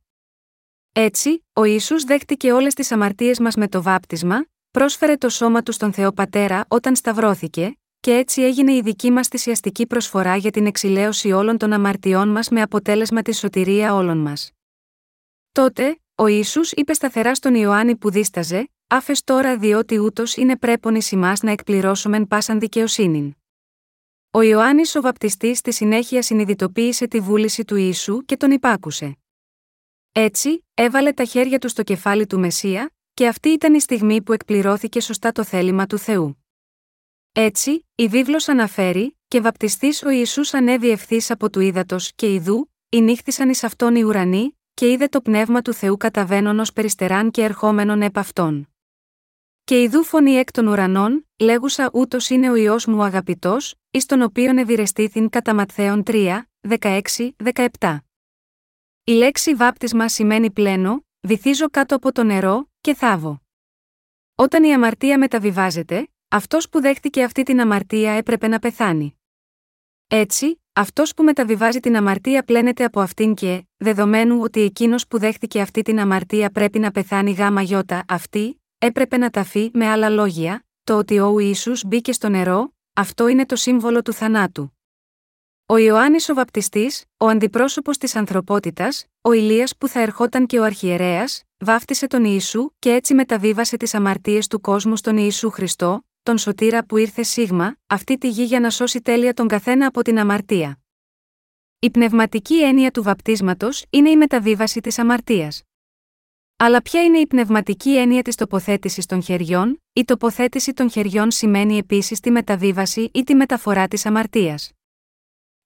Έτσι, 0.92 1.44
ο 1.52 1.64
Ισού 1.64 2.06
δέχτηκε 2.06 2.52
όλες 2.52 2.74
τις 2.74 2.92
αμαρτίες 2.92 3.38
μας 3.38 3.54
με 3.54 3.68
το 3.68 3.82
βάπτισμα, 3.82 4.44
πρόσφερε 4.70 5.16
το 5.16 5.28
σώμα 5.28 5.62
του 5.62 5.72
στον 5.72 5.92
Θεό 5.92 6.12
Πατέρα 6.12 6.64
όταν 6.68 6.96
σταυρώθηκε, 6.96 7.78
και 8.00 8.14
έτσι 8.14 8.42
έγινε 8.42 8.72
η 8.72 8.80
δική 8.80 9.10
μας 9.10 9.28
θυσιαστική 9.28 9.86
προσφορά 9.86 10.36
για 10.36 10.50
την 10.50 10.66
εξηλαίωση 10.66 11.32
όλων 11.32 11.58
των 11.58 11.72
αμαρτιών 11.72 12.28
μας 12.28 12.48
με 12.48 12.62
αποτέλεσμα 12.62 13.22
τη 13.22 13.34
σωτηρία 13.34 13.94
όλων 13.94 14.18
μας. 14.18 14.50
Τότε, 15.52 16.00
ο 16.14 16.26
Ισού 16.26 16.60
είπε 16.76 16.92
σταθερά 16.92 17.34
στον 17.34 17.54
Ιωάννη 17.54 17.96
που 17.96 18.10
δίσταζε, 18.10 18.70
άφες 18.86 19.24
τώρα 19.24 19.58
διότι 19.58 19.98
ούτως 19.98 20.36
είναι 20.36 20.56
πρέπον 20.56 20.94
ει 20.94 21.02
να 21.42 21.50
εκπληρώσουμεν 21.50 22.26
πάσαν 22.26 22.58
δικαιοσύνην. 22.58 23.34
Ο 24.30 24.40
Ιωάννης 24.40 24.94
ο 24.94 25.00
βαπτιστής 25.00 25.58
στη 25.58 25.72
συνέχεια 25.72 26.22
συνειδητοποίησε 26.22 27.06
τη 27.06 27.20
βούληση 27.20 27.64
του 27.64 27.76
Ιησού 27.76 28.24
και 28.24 28.36
τον 28.36 28.50
υπάκουσε. 28.50 29.18
Έτσι, 30.12 30.66
έβαλε 30.74 31.12
τα 31.12 31.24
χέρια 31.24 31.58
του 31.58 31.68
στο 31.68 31.82
κεφάλι 31.82 32.26
του 32.26 32.38
Μεσσία, 32.38 32.90
και 33.14 33.26
αυτή 33.26 33.48
ήταν 33.48 33.74
η 33.74 33.80
στιγμή 33.80 34.22
που 34.22 34.32
εκπληρώθηκε 34.32 35.00
σωστά 35.00 35.32
το 35.32 35.44
θέλημα 35.44 35.86
του 35.86 35.98
Θεού. 35.98 36.39
Έτσι, 37.32 37.86
η 37.94 38.08
βίβλος 38.08 38.48
αναφέρει, 38.48 39.18
και 39.28 39.40
βαπτιστής 39.40 40.02
ο 40.02 40.10
Ιησούς 40.10 40.54
ανέβη 40.54 40.90
ευθύς 40.90 41.30
από 41.30 41.50
του 41.50 41.60
ύδατος 41.60 42.12
και 42.14 42.32
ιδού, 42.32 42.70
νύχθησαν 42.96 43.48
εις 43.48 43.64
αυτόν 43.64 43.94
οι 43.94 44.02
ουρανοί, 44.02 44.58
και 44.74 44.90
είδε 44.90 45.08
το 45.08 45.20
πνεύμα 45.20 45.62
του 45.62 45.72
Θεού 45.72 45.96
καταβαίνον 45.96 46.58
ω 46.58 46.62
περιστεράν 46.74 47.30
και 47.30 47.42
ερχόμενον 47.42 48.02
επ' 48.02 48.18
αυτόν. 48.18 48.68
Και 49.64 49.82
ιδού 49.82 50.04
φωνή 50.04 50.32
εκ 50.32 50.50
των 50.50 50.66
ουρανών, 50.66 51.28
λέγουσα 51.38 51.90
ούτως 51.92 52.28
είναι 52.28 52.50
ο 52.50 52.54
ιό 52.54 52.76
μου 52.86 53.02
αγαπητός, 53.02 53.74
εις 53.90 54.06
τον 54.06 54.22
οποίον 54.22 54.58
ευηρεστήθην 54.58 55.28
κατά 55.28 55.54
Ματθαίων 55.54 56.02
3, 56.06 56.42
16-17. 56.60 57.98
Η 59.04 59.12
λέξη 59.12 59.54
βάπτισμα 59.54 60.08
σημαίνει 60.08 60.50
πλένο, 60.50 61.04
βυθίζω 61.20 61.70
κάτω 61.70 61.94
από 61.94 62.12
το 62.12 62.24
νερό, 62.24 62.70
και 62.80 62.94
θάβω. 62.94 63.42
Όταν 64.34 64.64
η 64.64 64.72
αμαρτία 64.74 65.18
μεταβιβάζεται, 65.18 66.08
αυτός 66.32 66.68
που 66.68 66.80
δέχτηκε 66.80 67.22
αυτή 67.22 67.42
την 67.42 67.60
αμαρτία 67.60 68.12
έπρεπε 68.12 68.48
να 68.48 68.58
πεθάνει. 68.58 69.18
Έτσι, 70.06 70.60
αυτός 70.72 71.14
που 71.14 71.22
μεταβιβάζει 71.22 71.80
την 71.80 71.96
αμαρτία 71.96 72.42
πλένεται 72.42 72.84
από 72.84 73.00
αυτήν 73.00 73.34
και, 73.34 73.64
δεδομένου 73.76 74.40
ότι 74.40 74.60
εκείνος 74.60 75.06
που 75.06 75.18
δέχτηκε 75.18 75.60
αυτή 75.60 75.82
την 75.82 76.00
αμαρτία 76.00 76.50
πρέπει 76.50 76.78
να 76.78 76.90
πεθάνει 76.90 77.30
γάμα 77.32 77.62
γιώτα 77.62 78.04
αυτή, 78.08 78.62
έπρεπε 78.78 79.16
να 79.16 79.30
ταφεί 79.30 79.70
με 79.72 79.86
άλλα 79.86 80.08
λόγια, 80.08 80.64
το 80.84 80.96
ότι 80.96 81.18
ο 81.18 81.38
Ιησούς 81.38 81.84
μπήκε 81.86 82.12
στο 82.12 82.28
νερό, 82.28 82.74
αυτό 82.92 83.28
είναι 83.28 83.46
το 83.46 83.56
σύμβολο 83.56 84.02
του 84.02 84.12
θανάτου. 84.12 84.74
Ο 85.66 85.76
Ιωάννης 85.76 86.28
ο 86.28 86.34
Βαπτιστής, 86.34 87.04
ο 87.16 87.26
αντιπρόσωπος 87.26 87.98
της 87.98 88.16
ανθρωπότητας, 88.16 89.06
ο 89.20 89.32
Ηλίας 89.32 89.76
που 89.76 89.88
θα 89.88 90.00
ερχόταν 90.00 90.46
και 90.46 90.58
ο 90.58 90.64
αρχιερέας, 90.64 91.42
βάφτισε 91.58 92.06
τον 92.06 92.24
Ιησού 92.24 92.70
και 92.78 92.92
έτσι 92.92 93.14
μεταβίβασε 93.14 93.76
τις 93.76 93.94
αμαρτίες 93.94 94.46
του 94.46 94.60
κόσμου 94.60 94.96
στον 94.96 95.16
Ιησού 95.16 95.50
Χριστό, 95.50 96.04
τον 96.22 96.38
σωτήρα 96.38 96.84
που 96.84 96.96
ήρθε 96.96 97.22
σίγμα, 97.22 97.76
αυτή 97.86 98.18
τη 98.18 98.28
γη 98.28 98.42
για 98.42 98.60
να 98.60 98.70
σώσει 98.70 99.00
τέλεια 99.00 99.34
τον 99.34 99.48
καθένα 99.48 99.86
από 99.86 100.02
την 100.02 100.18
αμαρτία. 100.18 100.80
Η 101.78 101.90
πνευματική 101.90 102.62
έννοια 102.62 102.90
του 102.90 103.02
βαπτίσματος 103.02 103.84
είναι 103.90 104.10
η 104.10 104.16
μεταβίβαση 104.16 104.80
της 104.80 104.98
αμαρτίας. 104.98 105.62
Αλλά 106.56 106.82
ποια 106.82 107.02
είναι 107.02 107.18
η 107.18 107.26
πνευματική 107.26 107.96
έννοια 107.96 108.22
της 108.22 108.34
τοποθέτησης 108.34 109.06
των 109.06 109.22
χεριών, 109.22 109.82
η 109.92 110.04
τοποθέτηση 110.04 110.72
των 110.72 110.90
χεριών 110.90 111.30
σημαίνει 111.30 111.78
επίσης 111.78 112.20
τη 112.20 112.30
μεταβίβαση 112.30 113.10
ή 113.14 113.24
τη 113.24 113.34
μεταφορά 113.34 113.88
της 113.88 114.06
αμαρτίας. 114.06 114.72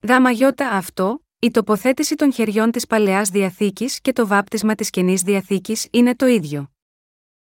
Γάμα 0.08 0.30
γιώτα 0.30 0.70
αυτό, 0.70 1.24
η 1.38 1.50
τοποθέτηση 1.50 2.14
των 2.14 2.32
χεριών 2.32 2.70
της 2.70 2.86
παλαιάς 2.86 3.28
διαθήκης 3.28 4.00
και 4.00 4.12
το 4.12 4.26
βάπτισμα 4.26 4.74
της 4.74 4.90
καινής 4.90 5.22
διαθήκης 5.22 5.88
είναι 5.90 6.16
το 6.16 6.26
ίδιο. 6.26 6.70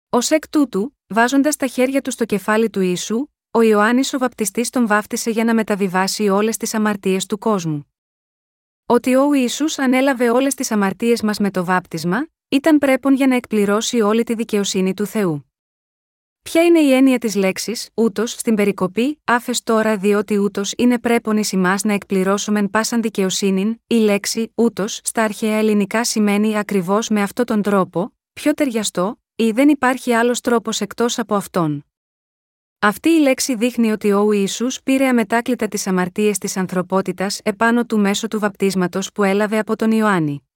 Ω 0.10 0.18
εκ 0.30 0.50
τούτου, 0.50 0.99
βάζοντας 1.10 1.56
τα 1.56 1.68
χέρια 1.68 2.02
του 2.02 2.12
στο 2.12 2.26
κεφάλι 2.26 2.70
του 2.70 2.82
ίσου, 2.82 3.28
ο 3.52 3.62
Ιωάννης 3.62 4.14
ο 4.14 4.18
βαπτιστής 4.18 4.70
τον 4.70 4.88
βάφτισε 4.88 5.30
για 5.30 5.44
να 5.44 5.54
μεταβιβάσει 5.54 6.30
όλες 6.30 6.58
τις 6.58 6.74
αμαρτίες 6.74 7.26
του 7.26 7.38
κόσμου. 7.38 7.94
Ότι 8.86 9.16
ο 9.16 9.34
Ιησούς 9.34 9.80
ανέλαβε 9.80 10.30
όλες 10.30 10.54
τις 10.56 10.72
αμαρτίες 10.72 11.22
μας 11.22 11.38
με 11.38 11.52
το 11.52 11.66
βάπτισμα, 11.66 12.28
ήταν 12.50 12.78
πρέπον 12.78 13.14
για 13.14 13.28
να 13.28 13.36
εκπληρώσει 13.36 14.02
όλη 14.02 14.24
τη 14.24 14.34
δικαιοσύνη 14.34 14.94
του 14.94 15.06
Θεού. 15.06 15.52
Ποια 16.42 16.64
είναι 16.64 16.80
η 16.80 16.94
έννοια 16.94 17.18
της 17.18 17.36
λέξης 17.36 17.90
ούτως 17.94 18.32
στην 18.32 18.56
περικοπή, 18.56 19.22
άφες 19.24 19.64
τώρα 19.64 19.98
διότι 19.98 20.38
ούτως 20.38 20.74
είναι 20.78 21.00
πρέπον 21.00 21.38
εις 21.38 21.54
να 21.84 21.94
εκπληρώσουμε 21.94 22.68
πάσαν 22.68 23.02
δικαιοσύνην, 23.02 23.82
η 23.88 23.96
λέξη 23.96 24.52
ούτως 24.56 25.00
στα 25.04 25.24
αρχαία 25.24 25.58
ελληνικά 25.58 26.04
σημαίνει 26.04 26.58
ακριβώς 26.58 27.10
με 27.10 27.22
αυτόν 27.22 27.46
τον 27.46 27.62
τρόπο, 27.62 28.14
πιο 28.34 28.54
ταιριαστό, 28.54 29.20
ή 29.40 29.52
δεν 29.52 29.70
υπάρχει 29.70 30.14
άλλος 30.14 30.42
τρόπος 30.42 30.82
εκτός 30.82 31.20
από 31.20 31.36
αυτόν. 31.36 31.86
Αυτή 32.80 33.10
η 33.10 33.20
λέξη 33.20 33.56
δείχνει 33.56 33.92
ότι 33.92 34.12
ο 34.12 34.32
Ιησούς 34.32 34.84
πήρε 34.84 35.08
αμετάκλητα 35.08 35.68
τις 35.68 35.88
αμαρτίες 35.88 36.38
της 36.38 36.58
ανθρωπότητας 36.58 37.40
επάνω 37.44 37.86
του 37.86 38.00
μέσω 38.00 38.28
του 38.28 38.40
βαπτίσματος 38.40 39.12
που 39.12 39.24
έλαβε 39.24 39.58
από 39.58 39.76
τον 39.76 39.92
Ιωάννη. 39.92 40.48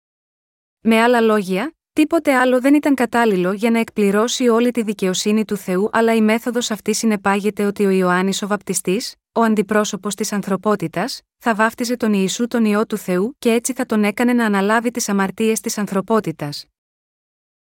Με 0.79 1.01
άλλα 1.01 1.21
λόγια, 1.21 1.75
Τίποτε 1.93 2.35
άλλο 2.35 2.61
δεν 2.61 2.73
ήταν 2.73 2.95
κατάλληλο 2.95 3.51
για 3.51 3.71
να 3.71 3.79
εκπληρώσει 3.79 4.47
όλη 4.47 4.71
τη 4.71 4.83
δικαιοσύνη 4.83 5.45
του 5.45 5.57
Θεού, 5.57 5.89
αλλά 5.91 6.15
η 6.15 6.21
μέθοδος 6.21 6.71
αυτή 6.71 6.93
συνεπάγεται 6.93 7.65
ότι 7.65 7.85
ο 7.85 7.89
Ιωάννης 7.89 8.41
ο 8.41 8.47
Βαπτιστής, 8.47 9.15
ο 9.31 9.41
αντιπρόσωπος 9.41 10.15
της 10.15 10.31
ανθρωπότητας, 10.31 11.21
θα 11.37 11.55
βάφτιζε 11.55 11.97
τον 11.97 12.13
Ιησού 12.13 12.47
τον 12.47 12.65
ιό 12.65 12.85
του 12.85 12.97
Θεού 12.97 13.35
και 13.39 13.51
έτσι 13.51 13.73
θα 13.73 13.85
τον 13.85 14.03
έκανε 14.03 14.33
να 14.33 14.45
αναλάβει 14.45 14.91
τις 14.91 15.09
αμαρτίες 15.09 15.59
της 15.59 15.77
ανθρωπότητας. 15.77 16.65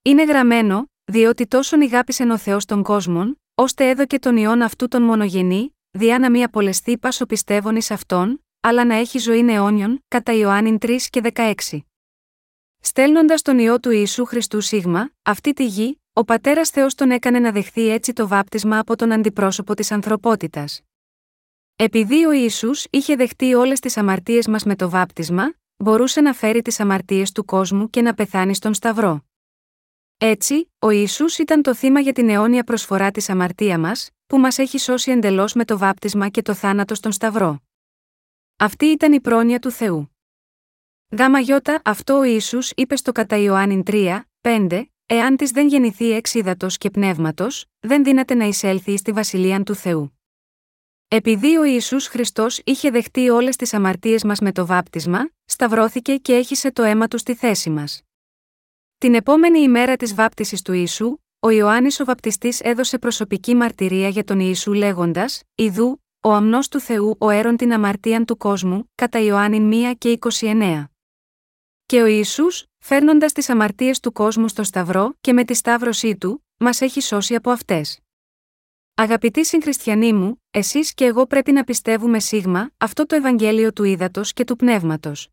Είναι 0.01 0.23
γραμμένο, 0.23 0.89
διότι 1.09 1.47
τόσον 1.47 1.81
ηγάπησε 1.81 2.23
ο 2.23 2.37
Θεός 2.37 2.65
των 2.65 2.83
κόσμων, 2.83 3.41
ώστε 3.55 3.89
έδωκε 3.89 4.19
τον 4.19 4.37
ιόν 4.37 4.61
αυτού 4.61 4.87
τον 4.87 5.01
μονογενή, 5.01 5.75
διά 5.91 6.19
να 6.19 6.29
μη 6.29 6.43
απολεστεί 6.43 6.97
πάσο 6.97 7.25
πιστεύων 7.25 7.75
εις 7.75 7.91
αυτόν, 7.91 8.45
αλλά 8.59 8.85
να 8.85 8.95
έχει 8.95 9.17
ζωή 9.17 9.45
αιώνιον, 9.49 10.03
κατά 10.07 10.33
Ιωάννην 10.33 10.77
3 10.81 10.97
και 11.09 11.21
16. 11.33 11.53
Στέλνοντας 12.79 13.41
τον 13.41 13.59
ιό 13.59 13.79
του 13.79 13.91
Ιησού 13.91 14.25
Χριστού 14.25 14.61
Σίγμα, 14.61 15.11
αυτή 15.23 15.53
τη 15.53 15.65
γη, 15.65 16.01
ο 16.13 16.23
πατέρας 16.23 16.69
Θεός 16.69 16.95
τον 16.95 17.11
έκανε 17.11 17.39
να 17.39 17.51
δεχθεί 17.51 17.89
έτσι 17.89 18.13
το 18.13 18.27
βάπτισμα 18.27 18.79
από 18.79 18.95
τον 18.95 19.11
αντιπρόσωπο 19.11 19.73
της 19.73 19.91
ανθρωπότητας. 19.91 20.81
Επειδή 21.75 22.25
ο 22.25 22.31
Ισού 22.31 22.71
είχε 22.89 23.15
δεχτεί 23.15 23.53
όλες 23.53 23.79
τις 23.79 23.97
αμαρτίες 23.97 24.47
μας 24.47 24.63
με 24.63 24.75
το 24.75 24.89
βάπτισμα, 24.89 25.53
μπορούσε 25.77 26.21
να 26.21 26.33
φέρει 26.33 26.61
τις 26.61 26.79
αμαρτίες 26.79 27.31
του 27.31 27.45
κόσμου 27.45 27.89
και 27.89 28.01
να 28.01 28.13
πεθάνει 28.13 28.55
στον 28.55 28.73
Σταυρό. 28.73 29.28
Έτσι, 30.21 30.71
ο 30.79 30.89
Ιησούς 30.89 31.37
ήταν 31.37 31.61
το 31.61 31.75
θύμα 31.75 31.99
για 31.99 32.13
την 32.13 32.29
αιώνια 32.29 32.63
προσφορά 32.63 33.11
της 33.11 33.29
αμαρτία 33.29 33.79
μας, 33.79 34.09
που 34.27 34.37
μας 34.37 34.57
έχει 34.57 34.77
σώσει 34.77 35.11
εντελώς 35.11 35.53
με 35.53 35.65
το 35.65 35.77
βάπτισμα 35.77 36.29
και 36.29 36.41
το 36.41 36.53
θάνατο 36.53 36.95
στον 36.95 37.11
Σταυρό. 37.11 37.59
Αυτή 38.57 38.85
ήταν 38.85 39.13
η 39.13 39.21
πρόνοια 39.21 39.59
του 39.59 39.71
Θεού. 39.71 40.15
Γάμα 41.17 41.39
γιώτα, 41.39 41.81
αυτό 41.85 42.17
ο 42.17 42.23
Ιησούς 42.23 42.71
είπε 42.75 42.95
στο 42.95 43.11
κατά 43.11 43.37
Ιωάννην 43.37 43.83
3, 43.85 44.21
5, 44.41 44.83
Εάν 45.05 45.35
της 45.35 45.51
δεν 45.51 45.67
γεννηθεί 45.67 46.11
εξ 46.11 46.35
και 46.77 46.89
πνεύματος, 46.89 47.65
δεν 47.79 48.03
δύναται 48.03 48.33
να 48.33 48.45
εισέλθει 48.45 48.97
στη 48.97 49.11
βασιλεία 49.11 49.63
του 49.63 49.75
Θεού. 49.75 50.19
Επειδή 51.07 51.57
ο 51.57 51.63
Ιησούς 51.63 52.07
Χριστός 52.07 52.61
είχε 52.63 52.89
δεχτεί 52.89 53.29
όλες 53.29 53.55
τις 53.55 53.73
αμαρτίες 53.73 54.23
μας 54.23 54.39
με 54.39 54.51
το 54.51 54.65
βάπτισμα, 54.65 55.29
σταυρώθηκε 55.45 56.15
και 56.15 56.33
έχισε 56.35 56.71
το 56.71 56.83
αίμα 56.83 57.07
του 57.07 57.17
στη 57.17 57.35
θέση 57.35 57.69
μας. 57.69 58.03
Την 58.99 59.15
επόμενη 59.15 59.59
ημέρα 59.59 59.95
της 59.95 60.13
βάπτισης 60.13 60.61
του 60.61 60.73
Ιησού, 60.73 61.17
ο 61.39 61.49
Ιωάννης 61.49 61.99
ο 61.99 62.05
Βαπτιστής 62.05 62.59
έδωσε 62.59 62.97
προσωπική 62.97 63.55
μαρτυρία 63.55 64.09
για 64.09 64.23
τον 64.23 64.39
Ιησού 64.39 64.73
λέγοντας: 64.73 65.41
Ιδού, 65.55 66.03
ο 66.21 66.31
αμνός 66.31 66.67
του 66.67 66.79
Θεού 66.79 67.15
ο 67.19 67.29
έρον 67.29 67.57
την 67.57 67.73
αμαρτίαν 67.73 68.25
του 68.25 68.37
κόσμου, 68.37 68.91
κατά 68.95 69.19
Ιωάννη 69.19 69.91
1 69.91 69.93
και 69.97 70.19
29. 70.39 70.83
Και 71.85 72.01
ο 72.01 72.05
Ιησούς, 72.05 72.65
φέρνοντας 72.79 73.31
τις 73.31 73.49
αμαρτίες 73.49 73.99
του 73.99 74.11
κόσμου 74.11 74.47
στο 74.47 74.63
Σταυρό 74.63 75.13
και 75.21 75.33
με 75.33 75.43
τη 75.43 75.53
σταύρωσή 75.53 76.17
του, 76.17 76.45
μας 76.57 76.81
έχει 76.81 77.01
σώσει 77.01 77.35
από 77.35 77.51
αυτές. 77.51 77.99
Αγαπητοί 78.95 79.45
συγχριστιανοί 79.45 80.13
μου, 80.13 80.43
εσείς 80.51 80.93
και 80.93 81.05
εγώ 81.05 81.25
πρέπει 81.27 81.51
να 81.51 81.63
πιστεύουμε 81.63 82.19
σίγμα 82.19 82.71
αυτό 82.77 83.05
το 83.05 83.15
Ευαγγέλιο 83.15 83.73
του 83.73 83.83
ύδατο 83.83 84.21
και 84.23 84.43
του 84.43 84.55
πνεύματος. 84.55 85.29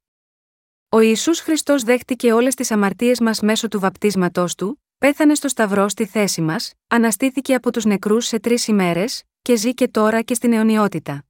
Ο 0.88 1.00
Ισού 1.00 1.34
Χριστός 1.34 1.82
δέχτηκε 1.82 2.32
όλες 2.32 2.54
τις 2.54 2.70
αμαρτίες 2.70 3.20
μας 3.20 3.40
μέσω 3.40 3.68
του 3.68 3.80
βαπτίσματός 3.80 4.54
του, 4.54 4.82
πέθανε 4.98 5.34
στο 5.34 5.48
Σταυρό 5.48 5.88
στη 5.88 6.06
θέση 6.06 6.40
μας, 6.40 6.72
αναστήθηκε 6.86 7.54
από 7.54 7.72
τους 7.72 7.84
νεκρούς 7.84 8.26
σε 8.26 8.40
τρεις 8.40 8.66
ημέρες, 8.66 9.22
και 9.42 9.56
ζει 9.56 9.74
και 9.74 9.88
τώρα 9.88 10.22
και 10.22 10.34
στην 10.34 10.52
αιωνιότητα. 10.52 11.24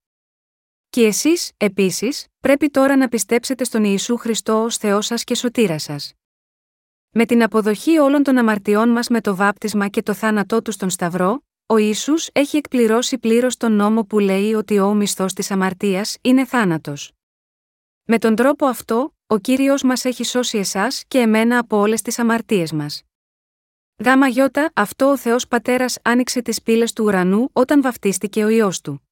Και 0.90 1.07
εσείς, 1.07 1.53
επίσης, 1.57 2.27
πρέπει 2.40 2.71
τώρα 2.71 2.97
να 2.97 3.09
πιστέψετε 3.09 3.64
στον 3.64 3.85
Ιησού 3.85 4.16
Χριστό 4.16 4.62
ως 4.62 4.77
Θεός 4.77 5.07
σας 5.07 5.25
και 5.25 5.35
σωτήρας 5.35 5.83
σας. 5.83 6.12
Με 7.11 7.27
την 7.27 7.42
αποδοχή 7.42 7.99
όλων 7.99 8.23
των 8.23 8.38
αμαρτιών 8.38 8.88
μας 8.88 9.09
με 9.09 9.21
το 9.21 9.37
βάπτισμα 9.37 9.88
και 9.88 10.03
το 10.03 10.14
θάνατό 10.14 10.62
του 10.62 10.73
στον 10.73 10.90
Σταυρό, 10.90 11.45
ο 11.66 11.77
Ιησούς 11.77 12.29
έχει 12.33 12.57
εκπληρώσει 12.57 13.19
πλήρως 13.19 13.57
τον 13.57 13.73
νόμο 13.73 14.05
που 14.05 14.19
λέει 14.19 14.55
ότι 14.55 14.79
ο 14.79 14.95
μισθός 14.95 15.33
της 15.33 15.51
αμαρτίας 15.51 16.16
είναι 16.21 16.45
θάνατος. 16.45 17.12
Με 18.05 18.19
τον 18.19 18.35
τρόπο 18.35 18.66
αυτό, 18.66 19.15
ο 19.29 19.39
κύριος 19.39 19.83
μας 19.83 20.05
έχει 20.05 20.25
σώσει 20.25 20.59
εσάς 20.59 21.05
και 21.09 21.19
εμένα 21.19 21.59
από 21.59 21.77
όλες 21.77 22.03
τις 22.03 22.19
αμαρτίες 22.19 22.73
μας. 22.73 23.03
Γάμα 24.05 24.29
γιώτα, 24.29 24.71
αυτό 24.75 25.11
ο 25.11 25.17
Θεός 25.17 25.49
Πατέρας 25.49 25.99
άνοιξε 26.03 26.43
τις 26.43 26.62
πύλες 26.62 26.93
του 26.93 27.05
ουρανού 27.05 27.49
όταν 27.53 27.83
βαφτίστηκε 27.83 28.45
ο 28.45 28.49
ιό 28.49 28.71
του. 28.83 29.09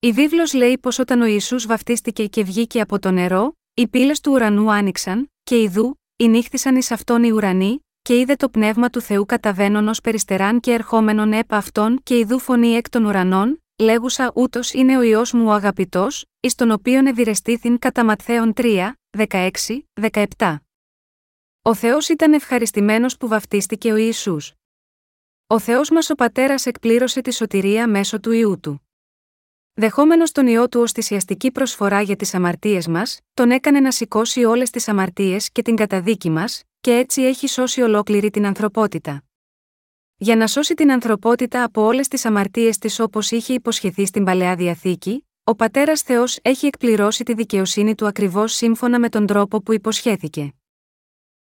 Η 0.00 0.12
βίβλος 0.12 0.52
λέει 0.52 0.78
πως 0.78 0.98
όταν 0.98 1.20
ο 1.20 1.24
Ιησούς 1.24 1.66
βαφτίστηκε 1.66 2.26
και 2.26 2.44
βγήκε 2.44 2.80
από 2.80 2.98
το 2.98 3.10
νερό, 3.10 3.52
οι 3.74 3.88
πύλες 3.88 4.20
του 4.20 4.32
ουρανού 4.32 4.72
άνοιξαν, 4.72 5.30
και 5.42 5.60
ιδού, 5.60 6.00
νύχθησαν 6.24 6.76
εις 6.76 6.90
αυτόν 6.90 7.22
οι 7.22 7.30
ουρανοί, 7.30 7.80
και 8.02 8.18
είδε 8.18 8.34
το 8.34 8.48
πνεύμα 8.48 8.90
του 8.90 9.00
Θεού 9.00 9.26
καταβαίνον 9.26 9.88
ως 9.88 10.00
περιστεράν 10.00 10.60
και 10.60 10.72
ερχόμενον 10.72 11.32
επ' 11.32 11.54
αυτόν 11.54 12.00
και 12.02 12.18
ιδού 12.18 12.38
φωνή 12.38 12.74
εκ 12.74 12.88
των 12.88 13.04
ουρανών, 13.04 13.62
λέγουσα 13.78 14.32
ούτως 14.34 14.72
είναι 14.72 14.98
ο 14.98 15.02
ιό 15.02 15.22
μου 15.32 15.46
ο 15.46 15.52
αγαπητός, 15.52 16.24
εις 16.40 16.54
τον 16.54 16.70
οποίον 16.70 17.06
ευηρεστήθην 17.06 17.78
κατά 17.78 18.04
Ματθαίων 18.04 18.52
3, 18.56 18.92
16, 19.18 19.50
17. 20.38 20.56
Ο 21.62 21.74
Θεός 21.74 22.08
ήταν 22.08 22.32
ευχαριστημένος 22.32 23.16
που 23.16 23.28
βαφτίστηκε 23.28 23.92
ο 23.92 23.96
Ιησούς. 23.96 24.52
Ο 25.46 25.58
Θεός 25.58 25.90
μας 25.90 26.10
ο 26.10 26.14
Πατέρας 26.14 26.66
εκπλήρωσε 26.66 27.20
τη 27.20 27.32
σωτηρία 27.32 27.88
μέσω 27.88 28.20
του 28.20 28.32
ιού 28.32 28.60
του. 28.60 28.88
Δεχόμενος 29.72 30.32
τον 30.32 30.46
ιό 30.46 30.68
του 30.68 30.80
ως 30.80 30.92
θυσιαστική 30.92 31.50
προσφορά 31.50 32.00
για 32.00 32.16
τις 32.16 32.34
αμαρτίες 32.34 32.86
μας, 32.86 33.20
τον 33.34 33.50
έκανε 33.50 33.80
να 33.80 33.90
σηκώσει 33.90 34.44
όλες 34.44 34.70
τις 34.70 34.88
αμαρτίες 34.88 35.50
και 35.50 35.62
την 35.62 35.76
καταδίκη 35.76 36.30
μας, 36.30 36.62
και 36.80 36.96
έτσι 36.96 37.22
έχει 37.22 37.48
σώσει 37.48 37.80
ολόκληρη 37.80 38.30
την 38.30 38.46
ανθρωπότητα. 38.46 39.22
Για 40.16 40.36
να 40.36 40.46
σώσει 40.46 40.74
την 40.74 40.92
ανθρωπότητα 40.92 41.64
από 41.64 41.82
όλες 41.82 42.08
τις 42.08 42.24
αμαρτίες 42.24 42.78
της 42.78 43.00
όπως 43.00 43.30
είχε 43.30 43.52
υποσχεθεί 43.52 44.06
στην 44.06 44.24
παλαιά 44.24 44.56
διαθήκη, 44.56 45.24
ο 45.44 45.54
πατέρας 45.54 46.02
Θεός 46.02 46.38
έχει 46.42 46.66
εκπληρώσει 46.66 47.24
τη 47.24 47.34
δικαιοσύνη 47.34 47.94
του 47.94 48.06
ακριβώς 48.06 48.52
σύμφωνα 48.52 48.98
με 48.98 49.08
τον 49.08 49.26
τρόπο 49.26 49.62
που 49.62 49.72
υποσχέθηκε. 49.72 50.54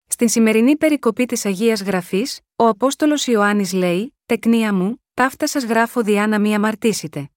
Στην 0.06 0.28
σημερινή 0.28 0.76
περικοπή 0.76 1.26
της 1.26 1.44
Αγίας 1.44 1.82
Γραφής, 1.82 2.40
ο 2.56 2.66
Απόστολος 2.66 3.26
Ιωάννης 3.26 3.72
λέει: 3.72 4.16
Τεκνία 4.26 4.74
μου, 4.74 5.02
ταύτα 5.14 5.46
σας 5.46 5.64
γράφω 5.64 6.02
διά 6.02 6.26
να 6.26 6.38
μη 6.38 6.54
αμαρτήσετε. 6.54 7.30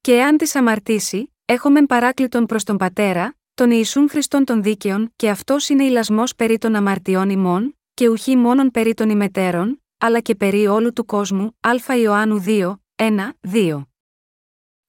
Και 0.00 0.12
εάν 0.12 0.36
της 0.36 0.54
αμαρτήσει, 0.54 1.34
έχουμε 1.44 1.86
παράκλητον 1.86 2.46
προς 2.46 2.64
τον 2.64 2.76
Πατέρα, 2.76 3.36
τον 3.54 3.70
Ιησούν 3.70 4.08
Χριστόν 4.08 4.44
των 4.44 4.62
Δίκαιων, 4.62 5.12
και 5.16 5.30
αυτός 5.30 5.68
είναι 5.68 5.84
ηλασμός 5.84 6.34
περί 6.34 6.58
των 6.58 6.74
αμαρτιών 6.74 7.30
ημών, 7.30 7.78
και 7.94 8.08
ουχή 8.08 8.36
μόνον 8.36 8.70
περί 8.70 8.94
των 8.94 9.10
ημετέρων, 9.10 9.82
αλλά 9.98 10.20
και 10.20 10.34
περί 10.34 10.66
όλου 10.66 10.92
του 10.92 11.04
κόσμου. 11.04 11.56
Α 11.60 11.96
Ιωάννου 11.96 12.42
2, 12.46 12.74
1, 12.96 13.32
2. 13.40 13.91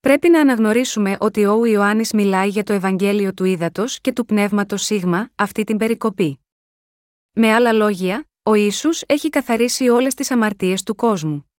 Πρέπει 0.04 0.30
να 0.30 0.40
αναγνωρίσουμε 0.40 1.18
ότι 1.20 1.46
ο 1.46 1.66
Ιωάννης 1.66 2.14
μιλάει 2.14 2.48
για 2.48 2.64
το 2.64 2.74
Ευαγγέλιο 2.74 3.34
του 3.34 3.44
Ήδατος 3.44 4.02
και 4.02 4.12
του 4.14 4.26
Πνεύματος 4.26 4.84
Σίγμα, 4.84 5.30
αυτή 5.36 5.64
την 5.64 5.78
περικοπή. 5.78 6.40
Με 7.32 7.54
άλλα 7.54 7.72
λόγια, 7.72 8.30
ο 8.44 8.54
Ιησούς 8.54 9.02
έχει 9.06 9.30
καθαρίσει 9.30 9.90
όλες 9.90 10.14
τις 10.14 10.32
αμαρτίες 10.32 10.84
του 10.84 10.96
κόσμου. 10.96 11.52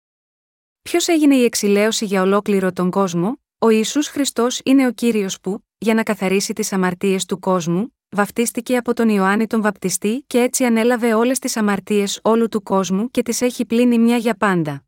Ποιος 0.83 1.09
έγινε 1.09 1.35
η 1.35 1.45
εξηλαίωση 1.45 2.05
για 2.05 2.23
ολόκληρο 2.23 2.73
τον 2.73 2.91
κόσμο, 2.91 3.41
ο 3.59 3.69
Ιησούς 3.69 4.09
Χριστός 4.09 4.61
είναι 4.65 4.87
ο 4.87 4.93
κύριος 4.93 5.41
που, 5.41 5.65
για 5.79 5.95
να 5.95 6.03
καθαρίσει 6.03 6.53
τις 6.53 6.73
αμαρτίες 6.73 7.25
του 7.25 7.39
κόσμου, 7.39 7.97
βαφτίστηκε 8.09 8.77
από 8.77 8.95
τον 8.95 9.09
Ιωάννη 9.09 9.47
τον 9.47 9.63
Βαπτιστή 9.63 10.25
και 10.27 10.39
έτσι 10.41 10.65
ανέλαβε 10.65 11.15
όλες 11.15 11.39
τις 11.39 11.57
αμαρτίες 11.57 12.21
όλου 12.23 12.49
του 12.49 12.63
κόσμου 12.63 13.11
και 13.11 13.23
τις 13.23 13.41
έχει 13.41 13.65
πλύνει 13.65 13.99
μια 13.99 14.17
για 14.17 14.35
πάντα. 14.35 14.85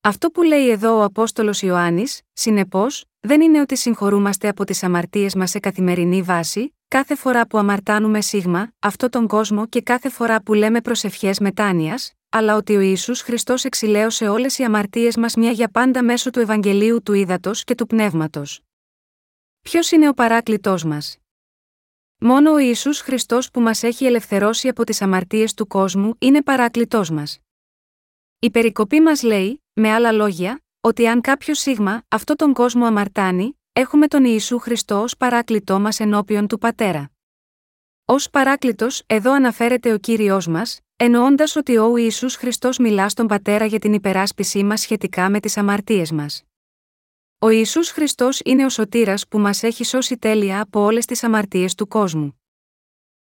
Αυτό 0.00 0.30
που 0.30 0.42
λέει 0.42 0.70
εδώ 0.70 0.98
ο 0.98 1.02
Απόστολος 1.02 1.62
Ιωάννης, 1.62 2.20
συνεπώς, 2.32 3.04
δεν 3.20 3.40
είναι 3.40 3.60
ότι 3.60 3.76
συγχωρούμαστε 3.76 4.48
από 4.48 4.64
τις 4.64 4.82
αμαρτίες 4.82 5.34
μας 5.34 5.50
σε 5.50 5.58
καθημερινή 5.58 6.22
βάση, 6.22 6.76
κάθε 6.88 7.14
φορά 7.14 7.46
που 7.46 7.58
αμαρτάνουμε 7.58 8.20
σίγμα, 8.20 8.72
αυτό 8.78 9.08
τον 9.08 9.26
κόσμο 9.26 9.66
και 9.66 9.82
κάθε 9.82 10.08
φορά 10.08 10.42
που 10.42 10.54
λέμε 10.54 10.80
προσευχέ 10.80 11.34
μετάνοιας, 11.40 12.12
αλλά 12.28 12.56
ότι 12.56 12.76
ο 12.76 12.80
Ισού 12.80 13.16
Χριστός 13.16 13.64
εξηλαίωσε 13.64 14.28
όλες 14.28 14.58
οι 14.58 14.64
αμαρτίες 14.64 15.16
μας 15.16 15.34
μια 15.34 15.50
για 15.50 15.68
πάντα 15.68 16.04
μέσω 16.04 16.30
του 16.30 16.40
Ευαγγελίου 16.40 17.02
του 17.02 17.12
Ήδατος 17.12 17.64
και 17.64 17.74
του 17.74 17.86
Πνεύματος. 17.86 18.60
Ποιος 19.60 19.90
είναι 19.90 20.08
ο 20.08 20.12
παράκλητός 20.12 20.84
μας; 20.84 21.18
Μόνο 22.20 22.52
ο 22.52 22.58
Ισού 22.58 22.94
Χριστός 22.94 23.50
που 23.50 23.60
μας 23.60 23.82
έχει 23.82 24.04
ελευθερώσει 24.04 24.68
από 24.68 24.84
τις 24.84 25.02
αμαρτίες 25.02 25.54
του 25.54 25.66
κόσμου 25.66 26.14
είναι 26.18 26.42
παράκλητός 26.42 27.10
μας. 27.10 27.38
Η 28.38 28.50
περικοπή 28.50 29.00
μας 29.00 29.22
λέει, 29.22 29.62
με 29.78 29.92
άλλα 29.92 30.12
λόγια, 30.12 30.62
ότι 30.80 31.06
αν 31.06 31.20
κάποιο 31.20 31.54
σίγμα 31.54 32.02
αυτό 32.08 32.34
τον 32.34 32.52
κόσμο 32.52 32.84
αμαρτάνει, 32.84 33.60
έχουμε 33.72 34.06
τον 34.06 34.24
Ιησού 34.24 34.58
Χριστός 34.58 35.02
ως 35.02 35.16
παράκλητό 35.16 35.80
μας 35.80 36.00
ενώπιον 36.00 36.46
του 36.46 36.58
Πατέρα. 36.58 37.10
Ω 38.04 38.14
παράκλητος, 38.30 39.02
εδώ 39.06 39.32
αναφέρεται 39.32 39.92
ο 39.92 39.98
κύριος 39.98 40.46
μας, 40.46 40.80
εννοώντας 40.96 41.56
ότι 41.56 41.76
ο 41.76 41.96
Ιησούς 41.96 42.34
Χριστός 42.34 42.78
μιλά 42.78 43.08
στον 43.08 43.26
Πατέρα 43.26 43.64
για 43.64 43.78
την 43.78 43.92
υπεράσπιση 43.92 44.64
μας 44.64 44.80
σχετικά 44.80 45.30
με 45.30 45.40
τις 45.40 45.56
αμαρτίες 45.56 46.12
μας. 46.12 46.42
Ο 47.38 47.48
Ισού 47.48 47.84
Χριστός 47.84 48.40
είναι 48.44 48.64
ο 48.64 48.68
σωτήρας 48.68 49.28
που 49.28 49.38
μας 49.38 49.62
έχει 49.62 49.84
σώσει 49.84 50.18
τέλεια 50.18 50.60
από 50.60 50.80
όλες 50.80 51.04
τις 51.04 51.24
αμαρτίες 51.24 51.74
του 51.74 51.88
κόσμου. 51.88 52.42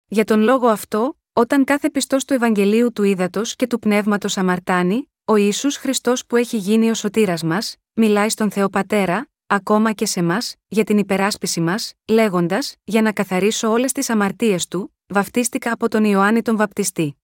Για 0.07 0.23
τον 0.23 0.39
λόγο 0.39 0.67
αυτό, 0.67 1.19
όταν 1.33 1.63
κάθε 1.63 1.89
πιστός 1.89 2.25
του 2.25 2.33
Ευαγγελίου 2.33 2.91
του 2.91 3.03
Ήδατος 3.03 3.55
και 3.55 3.67
του 3.67 3.79
Πνεύματος 3.79 4.37
αμαρτάνει, 4.37 5.11
ο 5.29 5.35
Ιησούς 5.35 5.75
Χριστός 5.77 6.25
που 6.25 6.35
έχει 6.35 6.57
γίνει 6.57 6.89
ο 6.89 6.93
σωτήρας 6.93 7.43
μας, 7.43 7.75
μιλάει 7.93 8.29
στον 8.29 8.51
Θεό 8.51 8.69
Πατέρα, 8.69 9.29
ακόμα 9.47 9.91
και 9.91 10.05
σε 10.05 10.21
μας, 10.21 10.55
για 10.67 10.83
την 10.83 10.97
υπεράσπιση 10.97 11.61
μας, 11.61 11.93
λέγοντας: 12.07 12.75
Για 12.83 13.01
να 13.01 13.11
καθαρίσω 13.11 13.71
όλες 13.71 13.91
τις 13.91 14.09
αμαρτίες 14.09 14.67
του, 14.67 14.95
βαφτίστηκα 15.07 15.71
από 15.71 15.87
τον 15.87 16.03
Ιωάννη 16.03 16.41
τον 16.41 16.57
Βαπτιστή. 16.57 17.21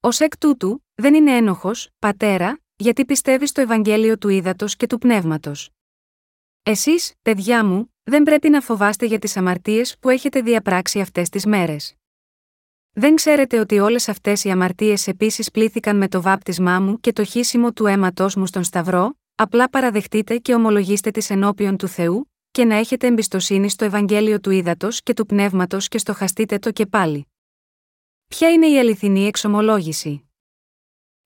Ω 0.00 0.08
εκ 0.18 0.38
τούτου, 0.38 0.84
δεν 0.94 1.14
είναι 1.14 1.36
ένοχος, 1.36 1.88
πατέρα, 1.98 2.60
γιατί 2.76 3.04
πιστεύεις 3.04 3.48
στο 3.48 3.60
Ευαγγέλιο 3.60 4.18
του 4.18 4.28
Ήδατος 4.28 4.76
και 4.76 4.86
του 4.86 4.98
Πνεύματος. 4.98 5.70
Εσείς, 6.62 7.14
παιδιά 7.22 7.64
μου, 7.64 7.94
δεν 8.02 8.22
πρέπει 8.22 8.48
να 8.48 8.60
φοβάστε 8.60 9.06
για 9.06 9.18
τις 9.18 9.36
αμαρτίες 9.36 9.98
που 9.98 10.08
έχετε 10.08 10.40
διαπράξει 10.40 11.00
αυτές 11.00 11.28
τις 11.28 11.46
μέρες. 11.46 11.97
Δεν 13.00 13.14
ξέρετε 13.14 13.58
ότι 13.58 13.78
όλες 13.78 14.08
αυτές 14.08 14.44
οι 14.44 14.50
αμαρτίες 14.50 15.06
επίσης 15.06 15.50
πλήθηκαν 15.50 15.96
με 15.96 16.08
το 16.08 16.22
βάπτισμά 16.22 16.80
μου 16.80 17.00
και 17.00 17.12
το 17.12 17.24
χύσιμο 17.24 17.72
του 17.72 17.86
αίματός 17.86 18.34
μου 18.34 18.46
στον 18.46 18.64
Σταυρό, 18.64 19.18
απλά 19.34 19.68
παραδεχτείτε 19.68 20.38
και 20.38 20.54
ομολογήστε 20.54 21.10
τις 21.10 21.30
ενώπιον 21.30 21.76
του 21.76 21.88
Θεού, 21.88 22.30
και 22.50 22.64
να 22.64 22.74
έχετε 22.74 23.06
εμπιστοσύνη 23.06 23.70
στο 23.70 23.84
Ευαγγέλιο 23.84 24.40
του 24.40 24.50
Ήδατος 24.50 25.02
και 25.02 25.14
του 25.14 25.26
Πνεύματος 25.26 25.88
και 25.88 25.98
στοχαστείτε 25.98 26.58
το 26.58 26.70
και 26.70 26.86
πάλι. 26.86 27.26
Ποια 28.28 28.50
είναι 28.50 28.66
η 28.66 28.78
αληθινή 28.78 29.26
εξομολόγηση; 29.26 30.30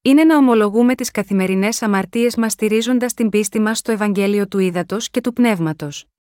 Είναι 0.03 0.25
να 0.25 0.37
ομολογούμε 0.37 0.95
τις 0.95 1.11
καθημερινές 1.11 1.83
αμαρτίες 1.83 2.37
μας 2.37 2.53
στηρίζοντας 2.53 3.15
την 3.15 3.29
πίστη 3.29 3.61
μας 3.61 3.79
στο 3.79 3.93
Ευαγγέλιο 3.93 4.49
του 4.49 4.59
Ήδατος 4.59 5.11
και 5.11 5.21
του 5.21 5.33
Πνεύματος. 5.33 6.12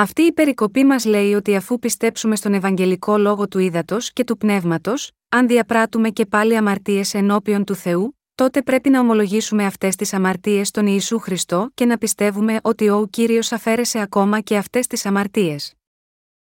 Αυτή 0.00 0.22
η 0.22 0.32
περικοπή 0.32 0.84
μας 0.84 1.04
λέει 1.04 1.34
ότι 1.34 1.56
αφού 1.56 1.78
πιστέψουμε 1.78 2.36
στον 2.36 2.54
Ευαγγελικό 2.54 3.16
λόγο 3.18 3.48
του 3.48 3.58
Ήδατος 3.58 4.12
και 4.12 4.24
του 4.24 4.36
Πνεύματος, 4.36 5.10
αν 5.28 5.46
διαπράττουμε 5.46 6.10
και 6.10 6.26
πάλι 6.26 6.56
αμαρτίες 6.56 7.14
ενώπιον 7.14 7.64
του 7.64 7.74
Θεού, 7.74 8.18
τότε 8.34 8.62
πρέπει 8.62 8.90
να 8.90 9.00
ομολογήσουμε 9.00 9.64
αυτές 9.64 9.96
τις 9.96 10.12
αμαρτίες 10.12 10.68
στον 10.68 10.86
Ιησού 10.86 11.18
Χριστό 11.18 11.70
και 11.74 11.84
να 11.84 11.98
πιστεύουμε 11.98 12.58
ότι 12.62 12.88
ο 12.88 13.06
κύριος 13.10 13.52
αφαίρεσε 13.52 14.00
ακόμα 14.00 14.40
και 14.40 14.56
αυτές 14.56 14.86
τις 14.86 15.06
αμαρτίες. 15.06 15.74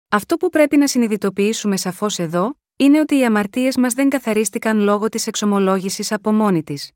Αυτό 0.08 0.36
που 0.36 0.48
πρέπει 0.48 0.76
να 0.76 0.86
συνειδητοποιήσουμε 0.86 1.76
σαφώς 1.76 2.18
εδώ, 2.18 2.58
είναι 2.76 3.00
ότι 3.00 3.18
οι 3.18 3.24
αμαρτίες 3.24 3.76
μας 3.76 3.94
δεν 3.94 4.08
καθαρίστηκαν 4.08 4.80
λόγω 4.80 5.08
της 5.08 5.26
εξομολόγησης 5.26 6.12
από 6.12 6.32
μόνη 6.32 6.62
της. 6.62 6.90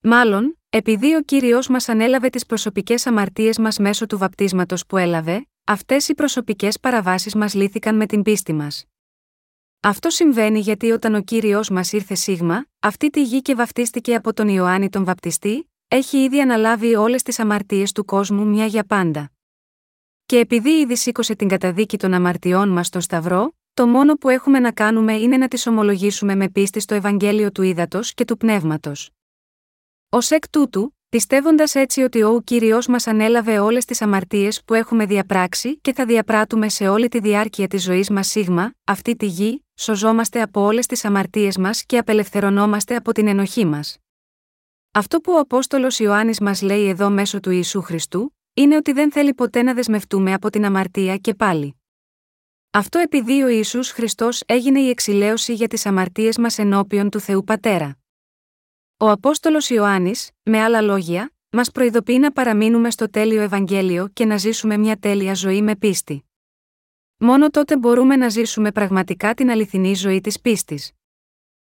Μάλλον, 0.00 0.58
επειδή 0.76 1.14
ο 1.14 1.22
κύριος 1.22 1.68
μας 1.68 1.88
ανέλαβε 1.88 2.28
τις 2.28 2.46
προσωπικές 2.46 3.06
αμαρτίες 3.06 3.58
μας 3.58 3.78
μέσω 3.78 4.06
του 4.06 4.18
βαπτίσματος 4.18 4.86
που 4.86 4.96
έλαβε, 4.96 5.46
αυτές 5.64 6.08
οι 6.08 6.14
προσωπικές 6.14 6.80
παραβάσεις 6.80 7.34
μας 7.34 7.54
λύθηκαν 7.54 7.96
με 7.96 8.06
την 8.06 8.22
πίστη 8.22 8.52
μας. 8.52 8.84
Αυτό 9.80 10.10
συμβαίνει 10.10 10.60
γιατί 10.60 10.90
όταν 10.90 11.14
ο 11.14 11.20
κύριος 11.20 11.70
μας 11.70 11.92
ήρθε 11.92 12.14
σίγμα, 12.14 12.66
αυτή 12.80 13.10
τη 13.10 13.22
γη 13.22 13.42
και 13.42 13.54
βαφτίστηκε 13.54 14.14
από 14.14 14.32
τον 14.32 14.48
Ιωάννη 14.48 14.88
τον 14.88 15.04
Βαπτιστή, 15.04 15.70
έχει 15.88 16.16
ήδη 16.16 16.40
αναλάβει 16.40 16.94
όλες 16.94 17.22
τις 17.22 17.38
αμαρτίες 17.38 17.92
του 17.92 18.04
κόσμου 18.04 18.46
μια 18.46 18.66
για 18.66 18.84
πάντα. 18.84 19.30
Και 20.26 20.38
επειδή 20.38 20.70
ήδη 20.70 20.96
σήκωσε 20.96 21.34
την 21.34 21.48
καταδίκη 21.48 21.98
των 21.98 22.14
αμαρτιών 22.14 22.68
μας 22.68 22.86
στον 22.86 23.00
Σταυρό, 23.00 23.54
το 23.74 23.86
μόνο 23.86 24.14
που 24.14 24.28
έχουμε 24.28 24.58
να 24.58 24.72
κάνουμε 24.72 25.12
είναι 25.12 25.36
να 25.36 25.48
τις 25.48 25.66
ομολογήσουμε 25.66 26.34
με 26.34 26.48
πίστη 26.48 26.80
στο 26.80 26.94
Ευαγγέλιο 26.94 27.52
του 27.52 27.62
Ήδατος 27.62 28.14
και 28.14 28.24
του 28.24 28.36
Πνεύματος. 28.36 29.15
Ω 30.08 30.18
εκ 30.28 30.48
τούτου, 30.48 30.96
πιστεύοντας 31.08 31.74
έτσι 31.74 32.02
ότι 32.02 32.22
ο 32.22 32.40
κύριος 32.44 32.86
μας 32.86 33.06
ανέλαβε 33.06 33.58
όλες 33.58 33.84
τις 33.84 34.02
αμαρτίες 34.02 34.62
που 34.64 34.74
έχουμε 34.74 35.06
διαπράξει 35.06 35.78
και 35.78 35.92
θα 35.92 36.04
διαπράττουμε 36.04 36.68
σε 36.68 36.88
όλη 36.88 37.08
τη 37.08 37.20
διάρκεια 37.20 37.66
της 37.68 37.82
ζωής 37.82 38.10
μας 38.10 38.26
σίγμα, 38.26 38.74
αυτή 38.84 39.16
τη 39.16 39.26
γη, 39.26 39.64
σωζόμαστε 39.74 40.42
από 40.42 40.60
όλες 40.60 40.86
τις 40.86 41.04
αμαρτίες 41.04 41.56
μας 41.56 41.84
και 41.84 41.98
απελευθερωνόμαστε 41.98 42.96
από 42.96 43.12
την 43.12 43.26
ενοχή 43.26 43.64
μας. 43.64 43.96
Αυτό 44.92 45.20
που 45.20 45.32
ο 45.32 45.38
Απόστολος 45.38 45.98
Ιωάννης 45.98 46.40
μας 46.40 46.62
λέει 46.62 46.88
εδώ 46.88 47.10
μέσω 47.10 47.40
του 47.40 47.50
Ιησού 47.50 47.82
Χριστού, 47.82 48.36
είναι 48.54 48.76
ότι 48.76 48.92
δεν 48.92 49.12
θέλει 49.12 49.34
ποτέ 49.34 49.62
να 49.62 49.74
δεσμευτούμε 49.74 50.32
από 50.32 50.50
την 50.50 50.64
αμαρτία 50.64 51.16
και 51.16 51.34
πάλι. 51.34 51.80
Αυτό 52.70 52.98
επειδή 52.98 53.42
ο 53.42 53.48
Ισού 53.48 53.84
Χριστός 53.84 54.42
έγινε 54.46 54.80
η 54.80 54.88
εξηλαίωση 54.88 55.54
για 55.54 55.68
τις 55.68 55.86
αμαρτίες 55.86 56.38
μας 56.38 56.58
ενώπιον 56.58 57.10
του 57.10 57.20
Θεού 57.20 57.44
Πατέρα. 57.44 57.98
Ο 58.98 59.10
Απόστολος 59.10 59.70
Ιωάννης, 59.70 60.30
με 60.42 60.62
άλλα 60.62 60.80
λόγια, 60.80 61.32
μας 61.50 61.70
προειδοποιεί 61.70 62.18
να 62.20 62.32
παραμείνουμε 62.32 62.90
στο 62.90 63.10
τέλειο 63.10 63.42
Ευαγγέλιο 63.42 64.08
και 64.08 64.24
να 64.24 64.36
ζήσουμε 64.36 64.76
μια 64.76 64.96
τέλεια 64.96 65.34
ζωή 65.34 65.62
με 65.62 65.76
πίστη. 65.76 66.24
Μόνο 67.16 67.50
τότε 67.50 67.76
μπορούμε 67.76 68.16
να 68.16 68.28
ζήσουμε 68.28 68.72
πραγματικά 68.72 69.34
την 69.34 69.50
αληθινή 69.50 69.94
ζωή 69.94 70.20
της 70.20 70.40
πίστης. 70.40 70.92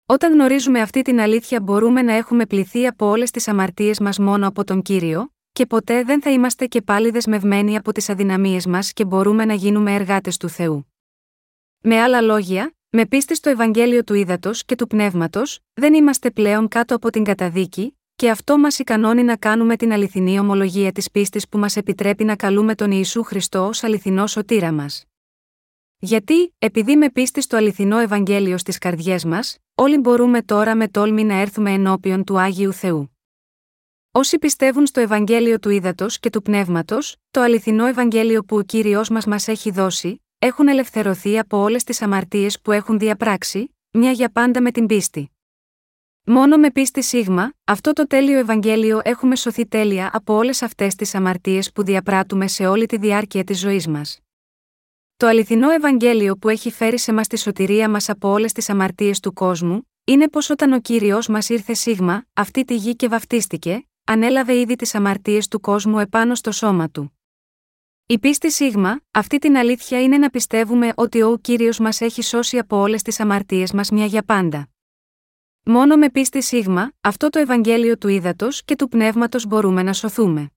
Όταν 0.06 0.32
γνωρίζουμε 0.32 0.80
αυτή 0.80 1.02
την 1.02 1.20
αλήθεια 1.20 1.60
μπορούμε 1.60 2.02
να 2.02 2.12
έχουμε 2.12 2.46
πληθεί 2.46 2.86
από 2.86 3.06
όλες 3.06 3.30
τις 3.30 3.48
αμαρτίες 3.48 4.00
μας 4.00 4.18
μόνο 4.18 4.46
από 4.48 4.64
τον 4.64 4.82
κύριο, 4.82 5.34
και 5.52 5.66
ποτέ 5.66 6.02
δεν 6.02 6.22
θα 6.22 6.30
είμαστε 6.30 6.66
και 6.66 6.82
πάλι 6.82 7.10
δεσμευμένοι 7.10 7.76
από 7.76 7.92
τις 7.92 8.08
αδυναμίες 8.08 8.66
μας 8.66 8.92
και 8.92 9.04
μπορούμε 9.04 9.44
να 9.44 9.54
γίνουμε 9.54 9.94
εργάτες 9.94 10.36
του 10.36 10.48
Θεού. 10.48 10.92
Με 11.80 12.00
άλλα 12.00 12.20
λόγια, 12.20 12.75
με 12.98 13.06
πίστη 13.06 13.34
στο 13.34 13.50
Ευαγγέλιο 13.50 14.04
του 14.04 14.14
Ήδατος 14.14 14.64
και 14.64 14.74
του 14.74 14.86
Πνεύματος, 14.86 15.60
δεν 15.74 15.94
είμαστε 15.94 16.30
πλέον 16.30 16.68
κάτω 16.68 16.94
από 16.94 17.10
την 17.10 17.24
καταδίκη, 17.24 17.98
και 18.16 18.30
αυτό 18.30 18.58
μας 18.58 18.78
ικανώνει 18.78 19.22
να 19.22 19.36
κάνουμε 19.36 19.76
την 19.76 19.92
αληθινή 19.92 20.38
ομολογία 20.38 20.92
της 20.92 21.10
πίστης 21.10 21.48
που 21.48 21.58
μας 21.58 21.76
επιτρέπει 21.76 22.24
να 22.24 22.36
καλούμε 22.36 22.74
τον 22.74 22.90
Ιησού 22.90 23.22
Χριστό 23.22 23.66
ως 23.66 23.82
αληθινός 23.82 24.30
σωτήρας 24.30 24.72
μας. 24.72 25.04
Γιατί, 25.98 26.54
επειδή 26.58 26.96
με 26.96 27.10
πίστη 27.10 27.40
στο 27.40 27.56
αληθινό 27.56 27.98
Ευαγγέλιο 27.98 28.58
στις 28.58 28.78
καρδιές 28.78 29.24
μας, 29.24 29.58
όλοι 29.74 29.98
μπορούμε 29.98 30.42
τώρα 30.42 30.76
με 30.76 30.88
τόλμη 30.88 31.24
να 31.24 31.34
έρθουμε 31.34 31.70
ενώπιον 31.70 32.24
του 32.24 32.38
Άγιου 32.38 32.72
Θεού. 32.72 33.16
Όσοι 34.10 34.38
πιστεύουν 34.38 34.86
στο 34.86 35.00
Ευαγγέλιο 35.00 35.58
του 35.58 35.70
Ήδατος 35.70 36.18
και 36.18 36.30
του 36.30 36.42
Πνεύματος, 36.42 37.16
το 37.30 37.40
αληθινό 37.40 37.86
Ευαγγέλιο 37.86 38.44
που 38.44 38.56
ο 38.56 38.62
κύριος 38.62 39.08
μας 39.08 39.26
μας 39.26 39.48
έχει 39.48 39.70
δώσει, 39.70 40.20
έχουν 40.38 40.68
ελευθερωθεί 40.68 41.38
από 41.38 41.58
όλες 41.58 41.84
τις 41.84 42.02
αμαρτίες 42.02 42.60
που 42.60 42.72
έχουν 42.72 42.98
διαπράξει, 42.98 43.74
μια 43.90 44.10
για 44.10 44.30
πάντα 44.30 44.62
με 44.62 44.70
την 44.70 44.86
πίστη. 44.86 45.30
Μόνο 46.24 46.56
με 46.56 46.70
πίστη 46.70 47.02
σίγμα, 47.02 47.52
αυτό 47.64 47.92
το 47.92 48.06
τέλειο 48.06 48.38
Ευαγγέλιο 48.38 49.00
έχουμε 49.04 49.36
σωθεί 49.36 49.66
τέλεια 49.66 50.10
από 50.12 50.34
όλες 50.34 50.62
αυτές 50.62 50.94
τις 50.94 51.14
αμαρτίες 51.14 51.72
που 51.72 51.82
διαπράττουμε 51.82 52.48
σε 52.48 52.66
όλη 52.66 52.86
τη 52.86 52.96
διάρκεια 52.96 53.44
της 53.44 53.58
ζωής 53.58 53.86
μας. 53.86 54.20
Το 55.16 55.26
αληθινό 55.26 55.70
Ευαγγέλιο 55.70 56.36
που 56.36 56.48
έχει 56.48 56.70
φέρει 56.70 56.98
σε 56.98 57.12
μας 57.12 57.26
τη 57.26 57.38
σωτηρία 57.38 57.90
μας 57.90 58.08
από 58.08 58.28
όλες 58.28 58.52
τις 58.52 58.68
αμαρτίες 58.68 59.20
του 59.20 59.32
κόσμου, 59.32 59.90
είναι 60.04 60.28
πως 60.28 60.50
όταν 60.50 60.72
ο 60.72 60.80
κύριος 60.80 61.28
μας 61.28 61.48
ήρθε 61.48 61.74
σίγμα, 61.74 62.26
αυτή 62.32 62.64
τη 62.64 62.74
γη 62.74 62.96
και 62.96 63.08
βαφτίστηκε, 63.08 63.88
ανέλαβε 64.04 64.58
ήδη 64.58 64.76
τις 64.76 64.94
αμαρτίες 64.94 65.48
του 65.48 65.60
κόσμου 65.60 65.98
επάνω 65.98 66.34
στο 66.34 66.52
σώμα 66.52 66.90
του. 66.90 67.15
Η 68.08 68.18
πίστη 68.18 68.50
σίγμα, 68.50 69.00
αυτή 69.10 69.38
την 69.38 69.56
αλήθεια 69.56 70.02
είναι 70.02 70.18
να 70.18 70.30
πιστεύουμε 70.30 70.92
ότι 70.96 71.22
ο 71.22 71.38
κύριος 71.38 71.78
μας 71.78 72.00
έχει 72.00 72.22
σώσει 72.22 72.58
από 72.58 72.76
όλες 72.76 73.02
τις 73.02 73.20
αμαρτίες 73.20 73.72
μας 73.72 73.90
μια 73.90 74.04
για 74.04 74.22
πάντα. 74.22 74.68
Μόνο 75.62 75.96
με 75.96 76.10
πίστη 76.10 76.42
σίγμα, 76.42 76.92
αυτό 77.00 77.28
το 77.28 77.38
Ευαγγέλιο 77.38 77.98
του 77.98 78.08
ύδατο 78.08 78.48
και 78.64 78.76
του 78.76 78.88
πνεύματος 78.88 79.46
μπορούμε 79.46 79.82
να 79.82 79.92
σωθούμε. 79.92 80.50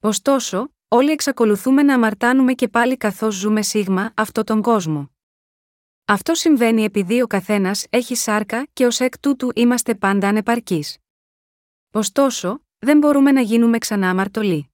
Ωστόσο, 0.00 0.72
όλοι 0.88 1.10
εξακολουθούμε 1.10 1.82
να 1.82 1.94
αμαρτάνουμε 1.94 2.52
και 2.52 2.68
πάλι 2.68 2.96
καθώς 2.96 3.34
ζούμε 3.34 3.62
σίγμα 3.62 4.12
αυτό 4.16 4.44
τον 4.44 4.62
κόσμο. 4.62 5.10
Αυτό 6.04 6.34
συμβαίνει 6.34 6.84
επειδή 6.84 7.22
ο 7.22 7.26
καθένας 7.26 7.86
έχει 7.90 8.14
σάρκα 8.14 8.66
και 8.72 8.86
ως 8.86 9.00
εκ 9.00 9.18
τούτου 9.18 9.50
είμαστε 9.54 9.94
πάντα 9.94 10.28
ανεπαρκείς. 10.28 10.96
Ωστόσο, 11.92 12.64
δεν 12.78 12.98
μπορούμε 12.98 13.32
να 13.32 13.40
γίνουμε 13.40 13.78
ξανά 13.78 14.10
αμαρτωλοί. 14.10 14.70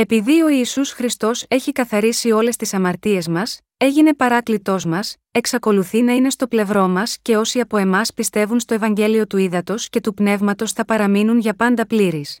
Επειδή 0.00 0.42
ο 0.42 0.48
Ισού 0.48 0.84
Χριστός 0.84 1.44
έχει 1.48 1.72
καθαρίσει 1.72 2.30
όλες 2.30 2.56
τις 2.56 2.74
αμαρτίες 2.74 3.28
μας, 3.28 3.60
έγινε 3.76 4.14
παράκλητός 4.14 4.84
μας, 4.84 5.16
εξακολουθεί 5.30 6.02
να 6.02 6.12
είναι 6.12 6.30
στο 6.30 6.48
πλευρό 6.48 6.88
μας 6.88 7.18
και 7.22 7.36
όσοι 7.36 7.60
από 7.60 7.76
εμάς 7.76 8.12
πιστεύουν 8.12 8.60
στο 8.60 8.74
Ευαγγέλιο 8.74 9.26
του 9.26 9.36
Ήδατος 9.36 9.88
και 9.88 10.00
του 10.00 10.14
Πνεύματος 10.14 10.72
θα 10.72 10.84
παραμείνουν 10.84 11.38
για 11.38 11.54
πάντα 11.54 11.86
πλήρεις. 11.86 12.40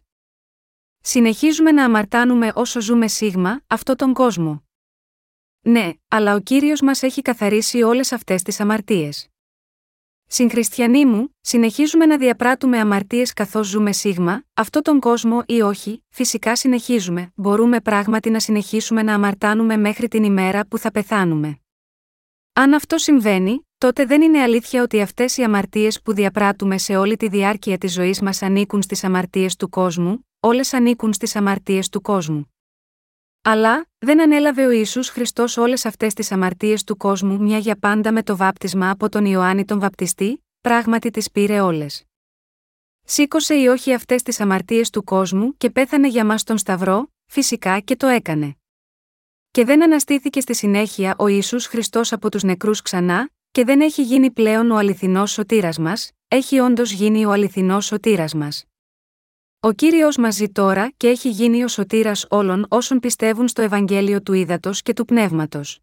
Συνεχίζουμε 1.00 1.72
να 1.72 1.84
αμαρτάνουμε 1.84 2.52
όσο 2.54 2.80
ζούμε 2.80 3.08
σίγμα, 3.08 3.60
αυτό 3.66 3.94
τον 3.94 4.12
κόσμο. 4.12 4.64
Ναι, 5.60 5.92
αλλά 6.08 6.34
ο 6.34 6.40
κύριος 6.40 6.80
μας 6.80 7.02
έχει 7.02 7.22
καθαρίσει 7.22 7.82
όλες 7.82 8.12
αυτές 8.12 8.42
τις 8.42 8.60
αμαρτίες. 8.60 9.28
Συγχριστιανοί 10.30 11.06
μου, 11.06 11.36
συνεχίζουμε 11.40 12.06
να 12.06 12.18
διαπράττουμε 12.18 12.78
αμαρτίες 12.78 13.32
καθώς 13.32 13.66
ζούμε 13.66 13.92
σίγμα, 13.92 14.44
αυτό 14.54 14.82
τον 14.82 15.00
κόσμο 15.00 15.42
ή 15.46 15.60
όχι, 15.60 16.04
φυσικά 16.08 16.56
συνεχίζουμε, 16.56 17.32
μπορούμε 17.34 17.80
πράγματι 17.80 18.30
να 18.30 18.40
συνεχίσουμε 18.40 19.02
να 19.02 19.14
αμαρτάνουμε 19.14 19.76
μέχρι 19.76 20.08
την 20.08 20.24
ημέρα 20.24 20.66
που 20.66 20.78
θα 20.78 20.90
πεθάνουμε. 20.90 21.58
Αν 22.52 22.74
αυτό 22.74 22.98
συμβαίνει, 22.98 23.66
τότε 23.78 24.04
δεν 24.04 24.22
είναι 24.22 24.42
αλήθεια 24.42 24.82
ότι 24.82 25.00
αυτές 25.00 25.36
οι 25.36 25.42
αμαρτίες 25.42 26.02
που 26.02 26.12
διαπράττουμε 26.12 26.78
σε 26.78 26.96
όλη 26.96 27.16
τη 27.16 27.28
διάρκεια 27.28 27.78
της 27.78 27.92
ζωής 27.92 28.20
μας 28.20 28.42
ανήκουν 28.42 28.82
στις 28.82 29.04
αμαρτίες 29.04 29.56
του 29.56 29.68
κόσμου, 29.68 30.26
όλες 30.40 30.72
ανήκουν 30.72 31.12
στις 31.12 31.36
αμαρτίες 31.36 31.88
του 31.88 32.00
κόσμου. 32.00 32.52
Αλλά, 33.42 33.86
δεν 33.98 34.20
ανέλαβε 34.20 34.66
ο 34.66 34.70
Ισού 34.70 35.04
Χριστός 35.04 35.56
όλες 35.56 35.84
αυτές 35.84 36.14
τις 36.14 36.32
αμαρτίες 36.32 36.84
του 36.84 36.96
κόσμου 36.96 37.38
μια 37.42 37.58
για 37.58 37.78
πάντα 37.78 38.12
με 38.12 38.22
το 38.22 38.36
βάπτισμα 38.36 38.90
από 38.90 39.08
τον 39.08 39.24
Ιωάννη 39.24 39.64
τον 39.64 39.80
Βαπτιστή, 39.80 40.44
πράγματι 40.60 41.10
τις 41.10 41.30
πήρε 41.30 41.60
όλες. 41.60 42.04
Σήκωσε 43.04 43.54
ή 43.54 43.66
όχι 43.66 43.94
αυτές 43.94 44.22
τις 44.22 44.40
αμαρτίες 44.40 44.90
του 44.90 45.04
κόσμου 45.04 45.56
και 45.56 45.70
πέθανε 45.70 46.08
για 46.08 46.24
μας 46.24 46.44
τον 46.44 46.58
Σταυρό, 46.58 47.12
φυσικά 47.26 47.80
και 47.80 47.96
το 47.96 48.06
έκανε. 48.06 48.56
Και 49.50 49.64
δεν 49.64 49.82
αναστήθηκε 49.82 50.40
στη 50.40 50.54
συνέχεια 50.54 51.14
ο 51.18 51.26
Ιησούς 51.26 51.66
Χριστός 51.66 52.12
από 52.12 52.30
τους 52.30 52.42
νεκρούς 52.42 52.82
ξανά, 52.82 53.30
και 53.50 53.64
δεν 53.64 53.80
έχει 53.80 54.02
γίνει 54.02 54.30
πλέον 54.30 54.70
ο 54.70 54.76
αληθινός 54.76 55.30
σωτήρας 55.30 55.78
μας, 55.78 56.10
έχει 56.28 56.58
όντως 56.58 56.90
γίνει 56.90 57.24
ο 57.24 57.30
αληθινός 57.30 57.84
σωτήρας 57.86 58.34
μας. 58.34 58.64
Ο 59.60 59.72
κύριος 59.72 60.16
μα 60.16 60.30
ζει 60.30 60.48
τώρα 60.48 60.90
και 60.96 61.08
έχει 61.08 61.30
γίνει 61.30 61.64
ο 61.64 61.68
σωτήρας 61.68 62.26
όλων 62.30 62.66
όσων 62.68 62.98
πιστεύουν 63.00 63.48
στο 63.48 63.62
Ευαγγέλιο 63.62 64.22
του 64.22 64.32
Ήδατος 64.32 64.82
και 64.82 64.92
του 64.92 65.04
Πνεύματος. 65.04 65.80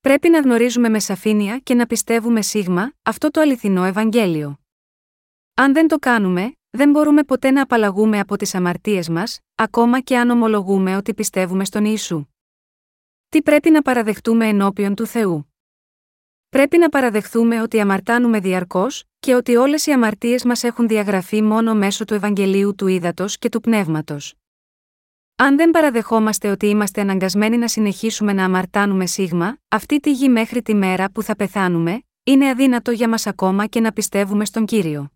Πρέπει 0.00 0.28
να 0.28 0.40
γνωρίζουμε 0.40 0.88
με 0.88 0.98
σαφήνεια 0.98 1.58
και 1.58 1.74
να 1.74 1.86
πιστεύουμε 1.86 2.42
σίγμα 2.42 2.92
αυτό 3.02 3.30
το 3.30 3.40
αληθινό 3.40 3.84
Ευαγγέλιο. 3.84 4.58
Αν 5.54 5.72
δεν 5.72 5.88
το 5.88 5.98
κάνουμε, 5.98 6.56
δεν 6.70 6.90
μπορούμε 6.90 7.24
ποτέ 7.24 7.50
να 7.50 7.62
απαλλαγούμε 7.62 8.18
από 8.18 8.36
τις 8.36 8.54
αμαρτίες 8.54 9.08
μας, 9.08 9.40
ακόμα 9.54 10.00
και 10.00 10.18
αν 10.18 10.30
ομολογούμε 10.30 10.96
ότι 10.96 11.14
πιστεύουμε 11.14 11.64
στον 11.64 11.84
Ιησού. 11.84 12.26
Τι 13.28 13.42
πρέπει 13.42 13.70
να 13.70 13.82
παραδεχτούμε 13.82 14.48
ενώπιον 14.48 14.94
του 14.94 15.06
Θεού; 15.06 15.54
Πρέπει 16.48 16.78
να 16.78 16.88
παραδεχθούμε 16.88 17.62
ότι 17.62 17.80
αμαρτάνουμε 17.80 18.40
διαρκώς, 18.40 19.04
και 19.24 19.34
ότι 19.34 19.56
όλες 19.56 19.86
οι 19.86 19.92
αμαρτίες 19.92 20.44
μας 20.44 20.62
έχουν 20.62 20.88
διαγραφεί 20.88 21.42
μόνο 21.42 21.74
μέσω 21.74 22.04
του 22.04 22.14
Ευαγγελίου 22.14 22.74
του 22.74 22.86
Ήδατος 22.86 23.38
και 23.38 23.48
του 23.48 23.60
Πνεύματος. 23.60 24.34
Αν 25.36 25.56
δεν 25.56 25.70
παραδεχόμαστε 25.70 26.50
ότι 26.50 26.66
είμαστε 26.66 27.00
αναγκασμένοι 27.00 27.56
να 27.56 27.68
συνεχίσουμε 27.68 28.32
να 28.32 28.44
αμαρτάνουμε 28.44 29.06
σίγμα, 29.06 29.56
αυτή 29.68 30.00
τη 30.00 30.12
γη 30.12 30.28
μέχρι 30.28 30.62
τη 30.62 30.74
μέρα 30.74 31.10
που 31.10 31.22
θα 31.22 31.36
πεθάνουμε, 31.36 32.02
είναι 32.24 32.48
αδύνατο 32.48 32.90
για 32.90 33.08
μας 33.08 33.26
ακόμα 33.26 33.66
και 33.66 33.80
να 33.80 33.92
πιστεύουμε 33.92 34.44
στον 34.44 34.64
κύριο. 34.64 35.12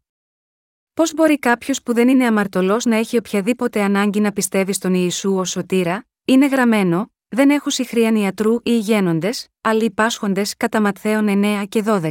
Πώς 0.94 1.14
μπορεί 1.14 1.38
κάποιος 1.38 1.82
που 1.82 1.94
δεν 1.94 2.08
είναι 2.08 2.26
αμαρτωλός 2.26 2.84
να 2.84 2.96
έχει 2.96 3.16
οποιαδήποτε 3.16 3.82
ανάγκη 3.82 4.20
να 4.20 4.32
πιστεύει 4.32 4.72
στον 4.72 4.94
Ιησού 4.94 5.34
ως 5.34 5.50
σωτήρα, 5.50 6.06
είναι 6.24 6.46
γραμμένο, 6.46 7.12
δεν 7.28 7.50
έχουν 7.50 7.70
συχρίαν 7.70 8.16
ιατρού 8.16 8.54
ή 8.54 8.60
ηγένοντε, 8.64 9.30
αλλά 9.60 9.84
υπάσχοντες 9.84 10.56
κατά 10.56 10.80
Ματθαίων 10.80 11.26
9 11.28 11.64
και 11.68 11.82
12. 11.86 12.10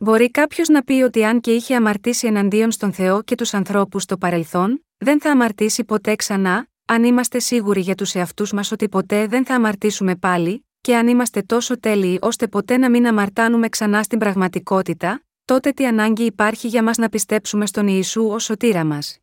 Μπορεί 0.00 0.30
κάποιος 0.30 0.68
να 0.68 0.82
πει 0.82 0.92
ότι 0.92 1.24
αν 1.24 1.40
και 1.40 1.52
είχε 1.54 1.74
αμαρτήσει 1.74 2.26
εναντίον 2.26 2.70
στον 2.70 2.92
Θεό 2.92 3.22
και 3.22 3.34
τους 3.34 3.54
ανθρώπους 3.54 4.02
στο 4.02 4.16
παρελθόν, 4.16 4.84
δεν 4.98 5.20
θα 5.20 5.30
αμαρτήσει 5.30 5.84
ποτέ 5.84 6.14
ξανά, 6.14 6.68
αν 6.84 7.04
είμαστε 7.04 7.38
σίγουροι 7.38 7.80
για 7.80 7.94
τους 7.94 8.14
εαυτούς 8.14 8.52
μας 8.52 8.72
ότι 8.72 8.88
ποτέ 8.88 9.26
δεν 9.26 9.44
θα 9.44 9.54
αμαρτήσουμε 9.54 10.16
πάλι, 10.16 10.66
και 10.80 10.96
αν 10.96 11.08
είμαστε 11.08 11.42
τόσο 11.42 11.80
τέλειοι 11.80 12.18
ώστε 12.22 12.46
ποτέ 12.46 12.76
να 12.76 12.90
μην 12.90 13.06
αμαρτάνουμε 13.06 13.68
ξανά 13.68 14.02
στην 14.02 14.18
πραγματικότητα, 14.18 15.22
τότε 15.44 15.70
τι 15.70 15.86
ανάγκη 15.86 16.24
υπάρχει 16.24 16.68
για 16.68 16.82
μας 16.82 16.96
να 16.96 17.08
πιστέψουμε 17.08 17.66
στον 17.66 17.86
Ιησού 17.88 18.26
ως 18.26 18.44
σωτήρα 18.44 18.84
μας. 18.84 19.18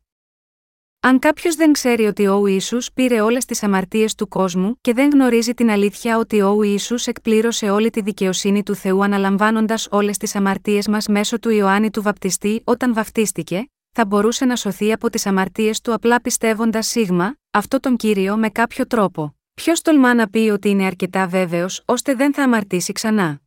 Αν 1.06 1.18
κάποιος 1.18 1.54
δεν 1.54 1.72
ξέρει 1.72 2.04
ότι 2.04 2.26
ο 2.26 2.46
Ισού 2.46 2.78
πήρε 2.94 3.20
όλες 3.20 3.44
τις 3.44 3.62
αμαρτίες 3.62 4.14
του 4.14 4.28
κόσμου 4.28 4.78
και 4.80 4.92
δεν 4.92 5.10
γνωρίζει 5.10 5.54
την 5.54 5.70
αλήθεια 5.70 6.18
ότι 6.18 6.40
ο 6.40 6.62
Ισού 6.62 6.94
εκπλήρωσε 7.04 7.70
όλη 7.70 7.90
τη 7.90 8.00
δικαιοσύνη 8.00 8.62
του 8.62 8.74
Θεού 8.74 9.04
αναλαμβάνοντας 9.04 9.88
όλες 9.90 10.16
τις 10.16 10.34
αμαρτίες 10.34 10.88
μας 10.88 11.06
μέσω 11.06 11.38
του 11.38 11.50
Ιωάννη 11.50 11.90
του 11.90 12.02
Βαπτιστή 12.02 12.60
όταν 12.64 12.94
βαφτίστηκε, 12.94 13.70
θα 13.92 14.06
μπορούσε 14.06 14.44
να 14.44 14.56
σωθεί 14.56 14.92
από 14.92 15.10
τις 15.10 15.26
αμαρτίες 15.26 15.80
του 15.80 15.92
απλά 15.92 16.20
πιστεύοντας 16.20 16.86
σίγμα, 16.86 17.36
αυτό 17.50 17.80
τον 17.80 17.96
κύριο 17.96 18.36
με 18.36 18.48
κάποιο 18.48 18.86
τρόπο. 18.86 19.36
Ποιος 19.54 19.82
τολμά 19.82 20.14
να 20.14 20.28
πει 20.28 20.38
ότι 20.38 20.68
είναι 20.68 20.86
αρκετά 20.86 21.26
βέβαιος 21.26 21.82
ώστε 21.84 22.14
δεν 22.14 22.34
θα 22.34 22.42
αμαρτήσει 22.42 22.92
ξανά; 22.92 23.40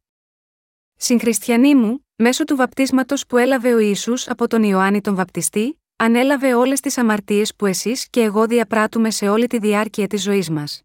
Συγχριστιανοί 0.95 1.76
μου, 1.76 2.05
μέσω 2.16 2.43
του 2.43 2.55
βαπτίσματος 2.55 3.26
που 3.26 3.38
έλαβε 3.38 3.74
ο 3.74 3.80
Ιησούς 3.80 4.28
από 4.28 4.47
τον 4.47 4.64
Ιωάννη 4.64 5.01
τον 5.01 5.16
Βαπτιστή, 5.16 5.78
ανέλαβε 6.02 6.54
όλες 6.54 6.80
τις 6.80 6.97
αμαρτίες 6.97 7.56
που 7.56 7.66
εσείς 7.66 8.10
και 8.10 8.22
εγώ 8.22 8.47
διαπράττουμε 8.47 9.12
σε 9.12 9.30
όλη 9.30 9.47
τη 9.47 9.60
διάρκεια 9.60 10.08
της 10.08 10.22
ζωής 10.22 10.50
μας. 10.50 10.82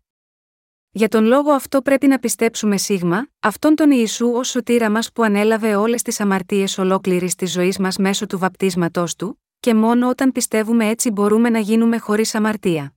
Για 0.90 1.08
τον 1.08 1.24
λόγο 1.24 1.50
αυτό 1.50 1.82
πρέπει 1.82 2.06
να 2.06 2.18
πιστέψουμε 2.18 2.76
σίγμα, 2.76 3.28
αυτόν 3.40 3.74
τον 3.74 3.90
Ιησού 3.90 4.30
ως 4.30 4.48
σωτήρα 4.48 4.90
μας 4.90 5.12
που 5.12 5.22
ανέλαβε 5.22 5.76
όλες 5.76 6.02
τις 6.02 6.20
αμαρτίες 6.20 6.78
ολόκληρης 6.78 7.34
της 7.34 7.52
ζωής 7.52 7.78
μας 7.78 7.96
μέσω 7.96 8.26
του 8.26 8.38
βαπτίσματός 8.38 9.16
του, 9.16 9.42
και 9.60 9.74
μόνο 9.74 10.08
όταν 10.08 10.32
πιστεύουμε 10.32 10.88
έτσι 10.88 11.10
μπορούμε 11.10 11.50
να 11.50 11.58
γίνουμε 11.58 11.98
χωρίς 11.98 12.34
αμαρτία. 12.34 12.94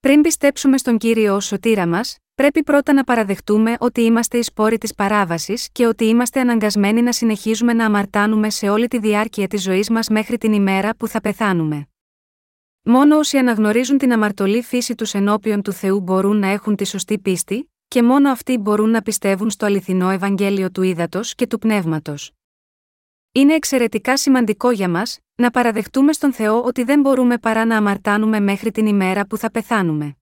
Πριν 0.00 0.20
πιστέψουμε 0.20 0.78
στον 0.78 0.98
κύριο 0.98 1.34
ως 1.34 1.46
σωτήρα 1.46 1.86
μας, 1.86 2.18
πρέπει 2.34 2.62
πρώτα 2.62 2.92
να 2.92 3.04
παραδεχτούμε 3.04 3.74
ότι 3.78 4.00
είμαστε 4.00 4.38
οι 4.38 4.42
σπόροι 4.42 4.78
της 4.78 4.94
παράβασης 4.94 5.68
και 5.72 5.86
ότι 5.86 6.04
είμαστε 6.04 6.40
αναγκασμένοι 6.40 7.02
να 7.02 7.12
συνεχίζουμε 7.12 7.72
να 7.72 7.84
αμαρτάνουμε 7.84 8.50
σε 8.50 8.68
όλη 8.68 8.88
τη 8.88 8.98
διάρκεια 8.98 9.46
της 9.46 9.62
ζωής 9.62 9.90
μας 9.90 10.08
μέχρι 10.08 10.38
την 10.38 10.52
ημέρα 10.52 10.96
που 10.96 11.08
θα 11.08 11.20
πεθάνουμε. 11.20 11.88
Μόνο 12.82 13.18
όσοι 13.18 13.36
αναγνωρίζουν 13.36 13.98
την 13.98 14.12
αμαρτωλή 14.12 14.62
φύση 14.62 14.94
τους 14.94 15.14
ενώπιον 15.14 15.62
του 15.62 15.72
Θεού 15.72 16.00
μπορούν 16.00 16.38
να 16.38 16.46
έχουν 16.46 16.76
τη 16.76 16.84
σωστή 16.84 17.18
πίστη, 17.18 17.72
και 17.88 18.02
μόνο 18.02 18.30
αυτοί 18.30 18.58
μπορούν 18.58 18.90
να 18.90 19.02
πιστεύουν 19.02 19.50
στο 19.50 19.66
αληθινό 19.66 20.10
Ευαγγέλιο 20.10 20.70
του 20.70 20.82
Ήδατος 20.82 21.34
και 21.34 21.46
του 21.46 21.58
Πνεύματος. 21.58 22.32
Είναι 23.32 23.54
εξαιρετικά 23.54 24.16
σημαντικό 24.16 24.70
για 24.70 24.88
μας 24.88 25.18
να 25.34 25.50
παραδεχτούμε 25.50 26.12
στον 26.12 26.32
Θεό 26.32 26.62
ότι 26.62 26.84
δεν 26.84 27.00
μπορούμε 27.00 27.38
παρά 27.38 27.64
να 27.64 27.76
αμαρτάνουμε 27.76 28.40
μέχρι 28.40 28.70
την 28.70 28.86
ημέρα 28.86 29.26
που 29.26 29.36
θα 29.36 29.50
πεθάνουμε. 29.50 30.16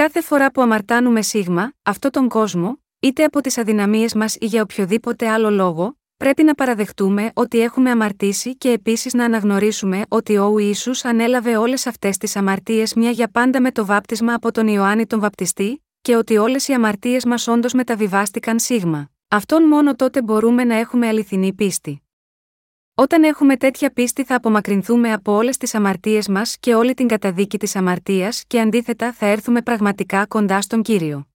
Κάθε 0.00 0.20
φορά 0.20 0.50
που 0.50 0.62
αμαρτάνουμε 0.62 1.22
σίγμα, 1.22 1.72
αυτό 1.82 2.10
τον 2.10 2.28
κόσμο, 2.28 2.78
είτε 3.00 3.24
από 3.24 3.40
τις 3.40 3.58
αδυναμίες 3.58 4.14
μας 4.14 4.36
ή 4.40 4.46
για 4.46 4.62
οποιοδήποτε 4.62 5.28
άλλο 5.28 5.50
λόγο, 5.50 5.98
πρέπει 6.16 6.42
να 6.42 6.54
παραδεχτούμε 6.54 7.30
ότι 7.34 7.60
έχουμε 7.60 7.90
αμαρτήσει 7.90 8.56
και 8.56 8.70
επίσης 8.70 9.14
να 9.14 9.24
αναγνωρίσουμε 9.24 10.02
ότι 10.08 10.36
ο 10.36 10.58
Ισού 10.58 10.90
ανέλαβε 11.02 11.56
όλες 11.56 11.86
αυτές 11.86 12.16
τις 12.16 12.36
αμαρτίες 12.36 12.94
μια 12.94 13.10
για 13.10 13.28
πάντα 13.28 13.60
με 13.60 13.70
το 13.70 13.86
βάπτισμα 13.86 14.34
από 14.34 14.52
τον 14.52 14.66
Ιωάννη 14.66 15.06
τον 15.06 15.20
Βαπτιστή, 15.20 15.84
και 16.02 16.16
ότι 16.16 16.36
όλες 16.36 16.68
οι 16.68 16.72
αμαρτίες 16.72 17.24
μας 17.24 17.48
όντως 17.48 17.72
μεταβιβάστηκαν 17.72 18.58
σίγμα. 18.58 19.10
Αυτόν 19.28 19.62
μόνο 19.62 19.96
τότε 19.96 20.22
μπορούμε 20.22 20.64
να 20.64 20.74
έχουμε 20.74 21.08
αληθινή 21.08 21.52
πίστη. 21.52 22.05
Όταν 22.98 23.22
έχουμε 23.22 23.56
τέτοια 23.56 23.90
πίστη 23.90 24.24
θα 24.24 24.34
απομακρυνθούμε 24.34 25.12
από 25.12 25.32
όλες 25.32 25.56
τις 25.56 25.74
αμαρτίες 25.74 26.28
μας 26.28 26.56
και 26.60 26.74
όλη 26.74 26.94
την 26.94 27.08
καταδίκη 27.08 27.58
της 27.58 27.76
αμαρτίας 27.76 28.44
και 28.46 28.60
αντίθετα 28.60 29.12
θα 29.12 29.26
έρθουμε 29.26 29.62
πραγματικά 29.62 30.26
κοντά 30.26 30.60
στον 30.60 30.82
κύριο. 30.82 31.28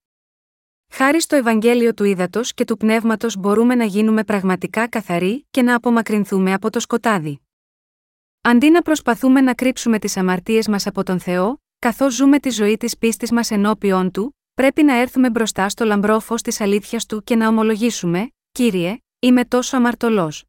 Χάρη 0.93 1.22
στο 1.22 1.36
Ευαγγέλιο 1.36 1.93
του 1.93 2.03
Ήδατος 2.03 2.53
και 2.53 2.66
του 2.66 2.78
Πνεύματος 2.78 3.38
μπορούμε 3.38 3.76
να 3.76 3.84
γίνουμε 3.84 4.24
πραγματικά 4.24 4.88
καθαροί 4.88 5.47
και 5.51 5.62
να 5.62 5.76
απομακρυνθούμε 5.76 6.53
από 6.53 6.70
το 6.70 6.80
σκοτάδι. 6.80 7.41
Αντί 8.41 8.70
να 8.70 8.82
προσπαθούμε 8.82 9.41
να 9.41 9.53
κρύψουμε 9.53 9.99
τις 9.99 10.18
αμαρτίες 10.18 10.68
μας 10.68 10.88
από 10.88 11.03
τον 11.03 11.20
Θεό, 11.20 11.62
καθώς 11.80 12.14
ζούμε 12.14 12.39
τη 12.39 12.49
ζωή 12.49 12.78
της 12.78 12.97
πίστης 12.97 13.32
μας 13.32 13.51
ενώπιον 13.51 14.12
του, 14.12 14.38
πρέπει 14.53 14.84
να 14.84 14.95
έρθουμε 14.99 15.30
μπροστά 15.30 15.70
στο 15.70 15.86
λαμπρό 15.86 16.20
φως 16.20 16.41
της 16.41 16.62
αλήθειας 16.62 17.05
του 17.05 17.24
και 17.24 17.36
να 17.36 17.47
ομολογήσουμε: 17.47 18.32
Κύριε, 18.51 18.97
είμαι 19.20 19.45
τόσο 19.45 19.78
αμαρτωλός. 19.78 20.45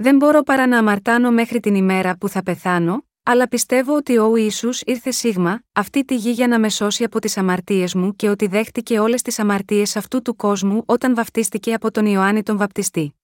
Δεν 0.00 0.16
μπορώ 0.16 0.42
παρά 0.42 0.66
να 0.66 0.78
αμαρτάνω 0.78 1.30
μέχρι 1.30 1.60
την 1.60 1.74
ημέρα 1.74 2.16
που 2.16 2.28
θα 2.28 2.42
πεθάνω, 2.42 3.06
αλλά 3.22 3.48
πιστεύω 3.48 3.96
ότι 3.96 4.18
ο 4.18 4.36
Ισού 4.36 4.68
ήρθε 4.84 5.10
σίγμα, 5.10 5.62
αυτή 5.72 6.04
τη 6.04 6.16
γη 6.16 6.30
για 6.30 6.48
να 6.48 6.58
με 6.58 6.68
σώσει 6.68 7.04
από 7.04 7.20
τις 7.20 7.36
αμαρτίες 7.36 7.94
μου 7.94 8.16
και 8.16 8.28
ότι 8.28 8.46
δέχτηκε 8.46 8.98
όλες 8.98 9.22
τις 9.22 9.38
αμαρτίες 9.38 9.96
αυτού 9.96 10.22
του 10.22 10.36
κόσμου 10.36 10.82
όταν 10.86 11.14
βαφτίστηκε 11.14 11.74
από 11.74 11.90
τον 11.90 12.06
Ιωάννη 12.06 12.42
τον 12.42 12.56
Βαπτιστή. 12.56 13.14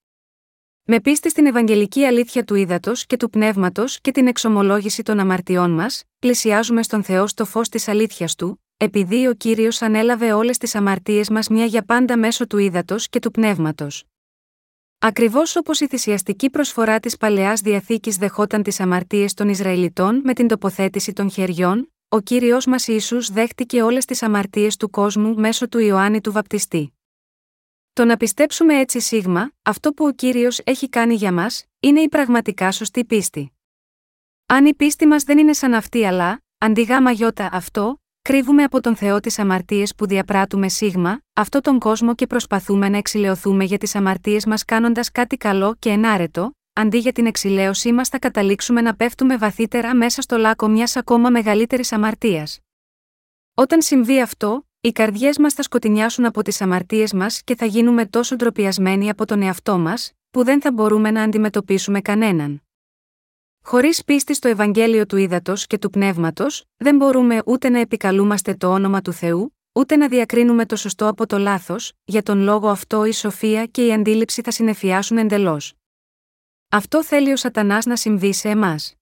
Με 0.83 0.99
πίστη 0.99 1.29
στην 1.29 1.45
Ευαγγελική 1.45 2.05
αλήθεια 2.05 2.43
του 2.43 2.55
ύδατος 2.55 3.05
και 3.05 3.17
του 3.17 3.29
πνεύματος 3.29 4.01
και 4.01 4.11
την 4.11 4.27
εξομολόγηση 4.27 5.03
των 5.03 5.19
αμαρτιών 5.19 5.71
μας, 5.71 6.03
πλησιάζουμε 6.19 6.83
στον 6.83 7.03
Θεό 7.03 7.27
στο 7.27 7.45
φως 7.45 7.69
της 7.69 7.87
αλήθειας 7.87 8.35
του, 8.35 8.63
επειδή 8.77 9.27
ο 9.27 9.33
κύριος 9.33 9.81
ανέλαβε 9.81 10.33
όλες 10.33 10.57
τις 10.57 10.75
αμαρτίες 10.75 11.29
μας 11.29 11.47
μια 11.47 11.65
για 11.65 11.85
πάντα 11.85 12.17
μέσω 12.17 12.47
του 12.47 12.57
ύδατος 12.57 13.09
και 13.09 13.19
του 13.19 13.31
πνεύματος. 13.31 14.05
Ακριβώς 15.07 15.55
όπως 15.55 15.79
η 15.79 15.87
θυσιαστική 15.87 16.49
προσφορά 16.49 16.99
της 16.99 17.17
παλαιάς 17.17 17.61
διαθήκης 17.61 18.17
δεχόταν 18.17 18.63
τις 18.63 18.79
αμαρτίες 18.79 19.33
των 19.33 19.49
Ισραηλιτών 19.49 20.21
με 20.23 20.33
την 20.33 20.47
τοποθέτηση 20.47 21.13
των 21.13 21.31
χεριών, 21.31 21.93
ο 22.09 22.19
κύριος 22.19 22.65
μας 22.65 22.87
Ισού 22.87 23.33
δέχτηκε 23.33 23.81
όλες 23.81 24.05
τις 24.05 24.23
αμαρτίες 24.23 24.77
του 24.77 24.89
κόσμου 24.89 25.35
μέσω 25.35 25.67
του 25.67 25.79
Ιωάννη 25.79 26.21
του 26.21 26.31
Βαπτιστή. 26.31 26.97
Το 27.93 28.05
να 28.05 28.17
πιστέψουμε 28.17 28.79
έτσι 28.79 28.99
σίγμα, 28.99 29.51
αυτό 29.61 29.91
που 29.91 30.05
ο 30.05 30.11
κύριος 30.11 30.59
έχει 30.63 30.89
κάνει 30.89 31.13
για 31.13 31.31
μας, 31.31 31.65
είναι 31.79 32.01
η 32.01 32.09
πραγματικά 32.09 32.71
σωστή 32.71 33.05
πίστη. 33.05 33.51
Αν 34.45 34.65
η 34.65 34.73
πίστη 34.73 35.05
μας 35.05 35.23
δεν 35.23 35.37
είναι 35.37 35.53
σαν 35.53 35.73
αυτή 35.73 36.05
αλλά, 36.05 36.43
αντί 36.57 36.81
γάμα 36.81 37.11
γιώτα 37.11 37.49
αυτό, 37.51 38.01
Κρύβουμε 38.27 38.63
από 38.63 38.81
τον 38.81 38.95
Θεό 38.95 39.19
τις 39.19 39.39
αμαρτίες 39.39 39.95
που 39.95 40.07
διαπράττουμε 40.07 40.69
σίγμα, 40.69 41.19
αυτό 41.33 41.61
τον 41.61 41.79
κόσμο 41.79 42.15
και 42.15 42.27
προσπαθούμε 42.27 42.89
να 42.89 42.97
εξηλαιωθούμε 42.97 43.63
για 43.63 43.77
τις 43.77 43.95
αμαρτίες 43.95 44.45
μας 44.45 44.65
κάνοντας 44.65 45.11
κάτι 45.11 45.37
καλό 45.37 45.75
και 45.79 45.89
ενάρετο, 45.89 46.51
αντί 46.73 46.97
για 46.97 47.11
την 47.11 47.25
εξηλαίωσή 47.25 47.91
μας 47.91 48.09
θα 48.09 48.19
καταλήξουμε 48.19 48.81
να 48.81 48.95
πέφτουμε 48.95 49.37
βαθύτερα 49.37 49.95
μέσα 49.95 50.21
στο 50.21 50.37
λάκκο 50.37 50.67
μιας 50.67 50.95
ακόμα 50.95 51.29
μεγαλύτερης 51.29 51.91
αμαρτίας. 51.91 52.59
Όταν 53.53 53.81
συμβεί 53.81 54.21
αυτό, 54.21 54.67
οι 54.81 54.91
καρδιές 54.91 55.37
μας 55.37 55.53
θα 55.53 55.61
σκοτεινιάσουν 55.61 56.25
από 56.25 56.41
τις 56.41 56.61
αμαρτίες 56.61 57.13
μας 57.13 57.41
και 57.43 57.55
θα 57.55 57.65
γίνουμε 57.65 58.05
τόσο 58.05 58.35
ντροπιασμένοι 58.35 59.09
από 59.09 59.25
τον 59.25 59.41
εαυτό 59.41 59.77
μας, 59.77 60.11
που 60.31 60.43
δεν 60.43 60.61
θα 60.61 60.71
μπορούμε 60.71 61.11
να 61.11 61.23
αντιμετωπίσουμε 61.23 62.01
κανέναν. 62.01 62.64
Χωρίς 63.67 64.03
πίστη 64.03 64.33
στο 64.33 64.47
Ευαγγέλιο 64.47 65.05
του 65.05 65.17
Ήδατος 65.17 65.67
και 65.67 65.77
του 65.77 65.89
Πνεύματος, 65.89 66.65
δεν 66.77 66.95
μπορούμε 66.95 67.41
ούτε 67.45 67.69
να 67.69 67.79
επικαλούμαστε 67.79 68.53
το 68.53 68.67
όνομα 68.67 69.01
του 69.01 69.13
Θεού, 69.13 69.55
ούτε 69.73 69.95
να 69.95 70.07
διακρίνουμε 70.07 70.65
το 70.65 70.75
σωστό 70.75 71.07
από 71.07 71.25
το 71.25 71.37
λάθος, 71.37 71.93
για 72.03 72.23
τον 72.23 72.39
λόγο 72.39 72.69
αυτό 72.69 73.05
η 73.05 73.11
σοφία 73.11 73.65
και 73.65 73.85
η 73.85 73.93
αντίληψη 73.93 74.41
θα 74.41 74.51
συνεφιάσουν 74.51 75.17
εντελώς. 75.17 75.73
Αυτό 76.69 77.03
θέλει 77.03 77.31
ο 77.31 77.35
Σατανάς 77.35 77.85
να 77.85 77.95
συμβεί 77.95 78.33
σε 78.33 78.49
εμάς. 78.49 78.95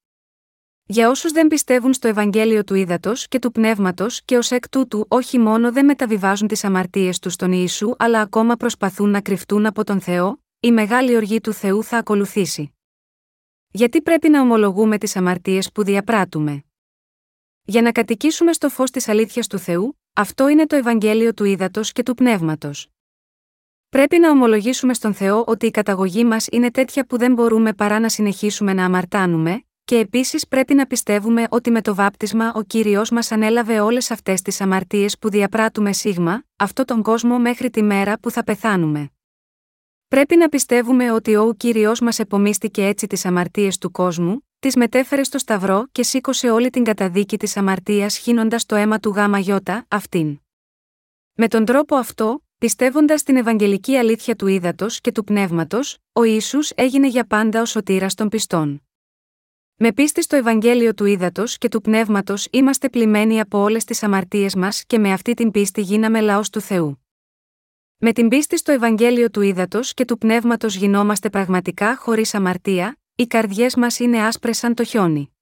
Για 0.85 1.09
όσους 1.09 1.31
δεν 1.31 1.47
πιστεύουν 1.47 1.93
στο 1.93 2.07
Ευαγγέλιο 2.07 2.63
του 2.63 2.75
Ήδατος 2.75 3.27
και 3.27 3.39
του 3.39 3.51
Πνεύματος 3.51 4.21
και 4.25 4.37
ως 4.37 4.51
εκ 4.51 4.69
τούτου 4.69 5.05
όχι 5.07 5.39
μόνο 5.39 5.71
δεν 5.71 5.85
μεταβιβάζουν 5.85 6.47
τις 6.47 6.63
αμαρτίες 6.63 7.19
τους 7.19 7.33
στον 7.33 7.51
Ιησού 7.51 7.93
αλλά 7.97 8.21
ακόμα 8.21 8.55
προσπαθούν 8.55 9.09
να 9.09 9.21
κρυφτούν 9.21 9.65
από 9.65 9.83
τον 9.83 10.01
Θεό, 10.01 10.43
η 10.59 10.71
μεγάλη 10.71 11.15
οργή 11.15 11.41
του 11.41 11.53
Θεού 11.53 11.83
θα 11.83 11.97
ακολουθήσει. 11.97 12.73
Γιατί 13.75 14.01
πρέπει 14.01 14.29
να 14.29 14.41
ομολογούμε 14.41 14.97
τις 14.97 15.15
αμαρτίες 15.15 15.71
που 15.71 15.83
διαπράττουμε; 15.83 16.63
Για 17.63 17.81
να 17.81 17.91
κατοικήσουμε 17.91 18.53
στο 18.53 18.69
φως 18.69 18.91
της 18.91 19.07
αλήθειας 19.07 19.47
του 19.47 19.57
Θεού, 19.57 19.99
αυτό 20.13 20.47
είναι 20.47 20.65
το 20.65 20.75
Ευαγγέλιο 20.75 21.33
του 21.33 21.43
Ήδατος 21.43 21.91
και 21.91 22.03
του 22.03 22.13
Πνεύματος. 22.13 22.87
Πρέπει 23.89 24.19
να 24.19 24.29
ομολογήσουμε 24.29 24.93
στον 24.93 25.13
Θεό 25.13 25.43
ότι 25.47 25.65
η 25.65 25.71
καταγωγή 25.71 26.23
μας 26.23 26.47
είναι 26.51 26.71
τέτοια 26.71 27.05
που 27.05 27.17
δεν 27.17 27.33
μπορούμε 27.33 27.73
παρά 27.73 27.99
να 27.99 28.09
συνεχίσουμε 28.09 28.73
να 28.73 28.85
αμαρτάνουμε, 28.85 29.63
και 29.83 29.97
επίσης 29.97 30.47
πρέπει 30.47 30.73
να 30.73 30.85
πιστεύουμε 30.85 31.45
ότι 31.49 31.71
με 31.71 31.81
το 31.81 31.95
βάπτισμα 31.95 32.51
ο 32.55 32.61
κύριος 32.61 33.09
μας 33.09 33.31
ανέλαβε 33.31 33.79
όλες 33.79 34.11
αυτές 34.11 34.41
τις 34.41 34.61
αμαρτίες 34.61 35.17
που 35.17 35.29
διαπράττουμε 35.29 35.93
σίγμα, 35.93 36.43
αυτό 36.55 36.85
τον 36.85 37.01
κόσμο 37.01 37.39
μέχρι 37.39 37.69
τη 37.69 37.83
μέρα 37.83 38.19
που 38.19 38.31
θα 38.31 38.43
πεθάνουμε. 38.43 39.11
Πρέπει 40.13 40.35
να 40.35 40.49
πιστεύουμε 40.49 41.11
ότι 41.11 41.35
ο 41.35 41.53
κύριος 41.57 41.99
μας 41.99 42.19
επομίστηκε 42.19 42.85
έτσι 42.85 43.07
τις 43.07 43.25
αμαρτίες 43.25 43.77
του 43.77 43.91
κόσμου, 43.91 44.47
τις 44.59 44.75
μετέφερε 44.75 45.23
στο 45.23 45.37
Σταυρό 45.37 45.87
και 45.91 46.03
σήκωσε 46.03 46.49
όλη 46.49 46.69
την 46.69 46.83
καταδίκη 46.83 47.37
της 47.37 47.57
αμαρτίας 47.57 48.17
χύνοντας 48.17 48.65
το 48.65 48.75
αίμα 48.75 48.99
του 48.99 49.09
γάμα 49.09 49.39
γιώτα, 49.39 49.85
αυτήν. 49.87 50.39
Με 51.33 51.47
τον 51.47 51.65
τρόπο 51.65 51.95
αυτό, 51.95 52.43
πιστεύοντας 52.57 53.23
την 53.23 53.35
Ευαγγελική 53.35 53.95
αλήθεια 53.95 54.35
του 54.35 54.47
ύδατος 54.47 55.01
και 55.01 55.11
του 55.11 55.23
πνεύματος, 55.23 55.97
ο 56.11 56.23
ίσου 56.23 56.59
έγινε 56.75 57.07
για 57.07 57.25
πάντα 57.27 57.61
ο 57.61 57.65
σωτήρας 57.65 58.13
των 58.13 58.29
πιστών. 58.29 58.81
Με 59.75 59.93
πίστη 59.93 60.21
στο 60.21 60.35
Ευαγγέλιο 60.35 60.93
του 60.93 61.05
ύδατος 61.05 61.57
και 61.57 61.67
του 61.67 61.81
πνεύματος 61.81 62.47
είμαστε 62.51 62.89
πλημμένοι 62.89 63.39
από 63.39 63.57
όλες 63.57 63.83
τις 63.83 64.03
αμαρτίες 64.03 64.55
μας 64.55 64.83
και 64.85 64.99
με 64.99 65.11
αυτή 65.11 65.33
την 65.33 65.51
πίστη 65.51 65.81
γίναμε 65.81 66.21
λαός 66.21 66.49
του 66.49 66.61
Θεού. 66.61 67.02
Με 68.05 68.13
την 68.13 68.27
πίστη 68.27 68.57
στο 68.57 68.71
Ευαγγέλιο 68.71 69.29
του 69.29 69.41
ύδατο 69.41 69.79
και 69.93 70.05
του 70.05 70.17
πνεύματος 70.17 70.75
γινόμαστε 70.75 71.29
πραγματικά 71.29 71.97
χωρίς 71.97 72.33
αμαρτία, 72.33 72.97
οι 73.15 73.25
καρδιές 73.27 73.75
μας 73.75 73.99
είναι 73.99 74.25
άσπρες 74.25 74.57
σαν 74.57 74.73
το 74.73 74.83
χιόνι. 74.83 75.35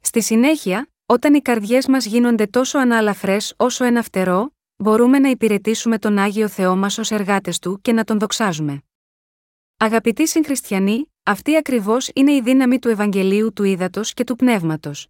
Στη 0.00 0.22
συνέχεια, 0.22 0.88
όταν 1.06 1.34
οι 1.34 1.40
καρδιές 1.40 1.86
μας 1.86 2.06
γίνονται 2.06 2.46
τόσο 2.46 2.78
ανάλαφρες 2.78 3.54
όσο 3.56 3.84
ένα 3.84 4.02
φτερό, 4.02 4.54
μπορούμε 4.76 5.18
να 5.18 5.28
υπηρετήσουμε 5.28 5.98
τον 5.98 6.18
Άγιο 6.18 6.48
Θεό 6.48 6.76
μας 6.76 6.98
ως 6.98 7.10
εργάτες 7.10 7.58
του 7.58 7.80
και 7.82 7.92
να 7.92 8.04
τον 8.04 8.18
δοξάζουμε. 8.18 8.82
Αγαπητοί 9.76 10.28
συγχριστιανοί, 10.28 11.12
αυτή 11.22 11.56
ακριβώς 11.56 12.10
είναι 12.14 12.32
η 12.32 12.40
δύναμη 12.40 12.78
του 12.78 12.88
Ευαγγελίου 12.88 13.52
του 13.52 13.64
Ήδατος 13.64 14.14
και 14.14 14.24
του 14.24 14.36
Πνεύματος. 14.36 15.08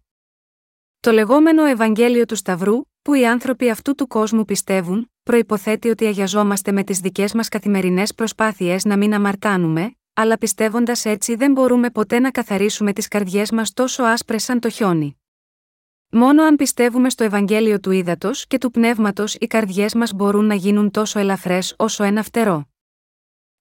Το 0.99 1.11
λεγόμενο 1.11 1.65
Ευαγγέλιο 1.65 2.25
του 2.25 2.35
Σταυρού, 2.35 2.81
που 3.01 3.13
οι 3.13 3.27
άνθρωποι 3.27 3.69
αυτού 3.69 3.95
του 3.95 4.07
κόσμου 4.07 4.45
πιστεύουν, 4.45 5.11
προποθέτει 5.29 5.89
ότι 5.89 6.05
αγιαζόμαστε 6.05 6.71
με 6.71 6.83
τις 6.83 6.99
δικές 6.99 7.33
μας 7.33 7.49
καθημερινές 7.49 8.13
προσπάθειες 8.13 8.85
να 8.85 8.97
μην 8.97 9.13
αμαρτάνουμε, 9.13 9.95
αλλά 10.13 10.37
πιστεύοντας 10.37 11.05
έτσι 11.05 11.35
δεν 11.35 11.51
μπορούμε 11.51 11.89
ποτέ 11.89 12.19
να 12.19 12.31
καθαρίσουμε 12.31 12.93
τις 12.93 13.07
καρδιές 13.07 13.51
μας 13.51 13.73
τόσο 13.73 14.03
άσπρες 14.03 14.43
σαν 14.43 14.59
το 14.59 14.69
χιόνι. 14.69 15.21
Μόνο 16.11 16.43
αν 16.43 16.55
πιστεύουμε 16.55 17.09
στο 17.09 17.23
Ευαγγέλιο 17.23 17.79
του 17.79 17.91
Ήδατος 17.91 18.47
και 18.47 18.57
του 18.57 18.71
Πνεύματος 18.71 19.35
οι 19.35 19.47
καρδιές 19.47 19.93
μας 19.93 20.13
μπορούν 20.13 20.45
να 20.45 20.53
γίνουν 20.53 20.91
τόσο 20.91 21.19
ελαφρές 21.19 21.73
όσο 21.77 22.03
ένα 22.03 22.23
φτερό. 22.23 22.69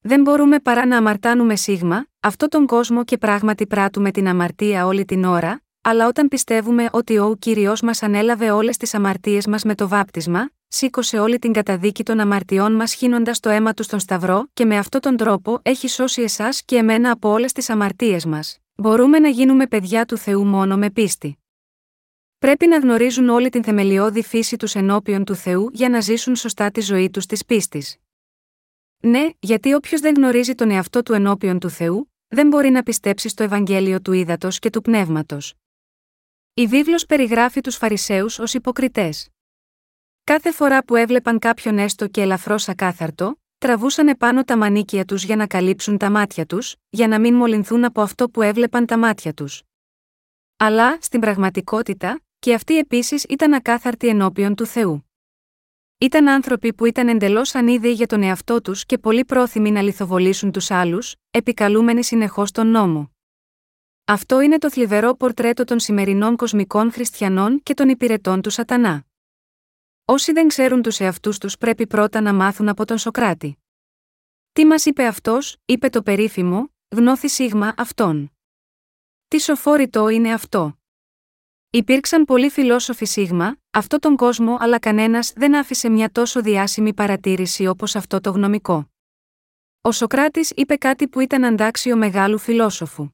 Δεν 0.00 0.22
μπορούμε 0.22 0.58
παρά 0.60 0.86
να 0.86 0.96
αμαρτάνουμε 0.96 1.56
σίγμα, 1.56 2.06
αυτό 2.20 2.48
τον 2.48 2.66
κόσμο 2.66 3.04
και 3.04 3.18
πράγματι 3.18 3.66
πράττουμε 3.66 4.10
την 4.10 4.28
αμαρτία 4.28 4.86
όλη 4.86 5.04
την 5.04 5.24
ώρα, 5.24 5.62
αλλά 5.80 6.06
όταν 6.06 6.28
πιστεύουμε 6.28 6.88
ότι 6.92 7.18
ο 7.18 7.36
κύριος 7.38 7.80
μας 7.80 8.02
ανέλαβε 8.02 8.50
όλες 8.50 8.76
τις 8.76 8.94
αμαρτίες 8.94 9.46
μας 9.46 9.64
με 9.64 9.74
το 9.74 9.88
βάπτισμα, 9.88 10.48
σήκωσε 10.68 11.18
όλη 11.18 11.38
την 11.38 11.52
καταδίκη 11.52 12.02
των 12.02 12.20
αμαρτιών 12.20 12.72
μας 12.72 12.94
χύνοντας 12.94 13.40
το 13.40 13.48
αίμα 13.48 13.74
του 13.74 13.82
στον 13.82 14.00
Σταυρό 14.00 14.48
και 14.54 14.64
με 14.64 14.76
αυτόν 14.76 15.00
τον 15.00 15.16
τρόπο 15.16 15.58
έχει 15.62 15.88
σώσει 15.88 16.22
εσάς 16.22 16.62
και 16.62 16.76
εμένα 16.76 17.10
από 17.10 17.28
όλες 17.28 17.52
τις 17.52 17.70
αμαρτίες 17.70 18.24
μας, 18.24 18.58
μπορούμε 18.74 19.18
να 19.18 19.28
γίνουμε 19.28 19.66
παιδιά 19.66 20.04
του 20.04 20.16
Θεού 20.16 20.44
μόνο 20.44 20.76
με 20.76 20.90
πίστη. 20.90 21.38
Πρέπει 22.38 22.66
να 22.66 22.78
γνωρίζουν 22.78 23.28
όλη 23.28 23.48
την 23.48 23.64
θεμελιώδη 23.64 24.22
φύση 24.22 24.56
τους 24.56 24.74
ενώπιον 24.74 25.24
του 25.24 25.34
Θεού 25.34 25.70
για 25.72 25.88
να 25.88 26.00
ζήσουν 26.00 26.36
σωστά 26.36 26.70
τη 26.70 26.80
ζωή 26.80 27.10
τους 27.10 27.26
της 27.26 27.44
πίστης. 27.44 27.96
Ναι, 29.00 29.28
γιατί 29.38 29.72
όποιος 29.72 30.00
δεν 30.00 30.14
γνωρίζει 30.14 30.54
τον 30.54 30.70
εαυτό 30.70 31.02
του 31.02 31.12
ενώπιον 31.12 31.58
του 31.58 31.70
Θεού, 31.70 32.12
δεν 32.28 32.48
μπορεί 32.48 32.70
να 32.70 32.82
πιστέψει 32.82 33.28
στο 33.28 33.42
Ευαγγέλιο 33.42 34.00
του 34.00 34.12
ύδατο 34.12 34.48
και 34.50 34.70
του 34.70 34.82
πνεύματος. 34.82 35.54
Η 36.54 36.66
βίβλος 36.66 37.06
περιγράφει 37.06 37.60
τους 37.60 37.76
Φαρισαίους 37.76 38.38
ως 38.38 38.54
υποκριτές. 38.54 39.28
Κάθε 40.28 40.52
φορά 40.52 40.84
που 40.84 40.96
έβλεπαν 40.96 41.38
κάποιον 41.38 41.78
έστω 41.78 42.06
και 42.06 42.20
ελαφρώς 42.20 42.68
ακάθαρτο, 42.68 43.40
τραβούσαν 43.58 44.08
επάνω 44.08 44.44
τα 44.44 44.56
μανίκια 44.56 45.04
τους 45.04 45.24
για 45.24 45.36
να 45.36 45.46
καλύψουν 45.46 45.98
τα 45.98 46.10
μάτια 46.10 46.46
τους, 46.46 46.76
για 46.90 47.08
να 47.08 47.20
μην 47.20 47.34
μολυνθούν 47.34 47.84
από 47.84 48.00
αυτό 48.00 48.28
που 48.30 48.42
έβλεπαν 48.42 48.86
τα 48.86 48.98
μάτια 48.98 49.34
τους. 49.34 49.62
Αλλά, 50.56 50.98
στην 51.00 51.20
πραγματικότητα, 51.20 52.20
και 52.38 52.54
αυτοί 52.54 52.78
επίσης 52.78 53.24
ήταν 53.24 53.52
ακάθαρτοι 53.52 54.08
ενώπιον 54.08 54.54
του 54.54 54.66
Θεού. 54.66 55.10
Ήταν 55.98 56.28
άνθρωποι 56.28 56.74
που 56.74 56.84
ήταν 56.84 57.08
εντελώς 57.08 57.54
ανίδεοι 57.54 57.92
για 57.92 58.06
τον 58.06 58.22
εαυτό 58.22 58.60
τους 58.60 58.86
και 58.86 58.98
πολύ 58.98 59.24
πρόθυμοι 59.24 59.70
να 59.70 59.82
λιθοβολήσουν 59.82 60.52
τους 60.52 60.70
άλλους, 60.70 61.14
επικαλούμενοι 61.30 62.04
συνεχώς 62.04 62.50
τον 62.50 62.66
νόμο. 62.66 63.10
Αυτό 64.04 64.40
είναι 64.40 64.58
το 64.58 64.70
θλιβερό 64.70 65.14
πορτρέτο 65.14 65.64
των 65.64 65.78
σημερινών 65.78 66.36
κοσμικών 66.36 66.92
χριστιανών 66.92 67.60
και 67.62 67.74
των 67.74 67.88
υπηρετών 67.88 68.42
του 68.42 68.50
Σατανά. 68.50 69.07
Όσοι 70.10 70.32
δεν 70.32 70.48
ξέρουν 70.48 70.82
τους 70.82 71.00
εαυτούς 71.00 71.38
τους 71.38 71.56
πρέπει 71.56 71.86
πρώτα 71.86 72.20
να 72.20 72.34
μάθουν 72.34 72.68
από 72.68 72.84
τον 72.84 72.98
Σοκράτη. 72.98 73.58
Τι 74.52 74.64
μας 74.64 74.84
είπε 74.84 75.06
αυτός, 75.06 75.56
είπε 75.64 75.88
το 75.88 76.02
περίφημο, 76.02 76.70
γνώθη 76.88 77.28
σίγμα 77.28 77.74
αυτόν. 77.76 78.32
Τι 79.28 79.38
σοφόρητο 79.40 80.08
είναι 80.08 80.32
αυτό; 80.32 80.78
Υπήρξαν 81.70 82.24
πολλοί 82.24 82.48
φιλόσοφοι 82.48 83.04
σίγμα, 83.04 83.56
αυτό 83.70 83.98
τον 83.98 84.16
κόσμο, 84.16 84.56
αλλά 84.60 84.78
κανένας 84.78 85.32
δεν 85.36 85.56
άφησε 85.56 85.88
μια 85.88 86.10
τόσο 86.10 86.42
διάσημη 86.42 86.94
παρατήρηση 86.94 87.66
όπως 87.66 87.96
αυτό 87.96 88.20
το 88.20 88.30
γνωμικό. 88.30 88.90
Ο 89.80 89.92
Σοκράτης 89.92 90.52
είπε 90.54 90.76
κάτι 90.76 91.08
που 91.08 91.20
ήταν 91.20 91.44
αντάξιο 91.44 91.96
μεγάλου 91.96 92.38
φιλόσοφου. 92.38 93.10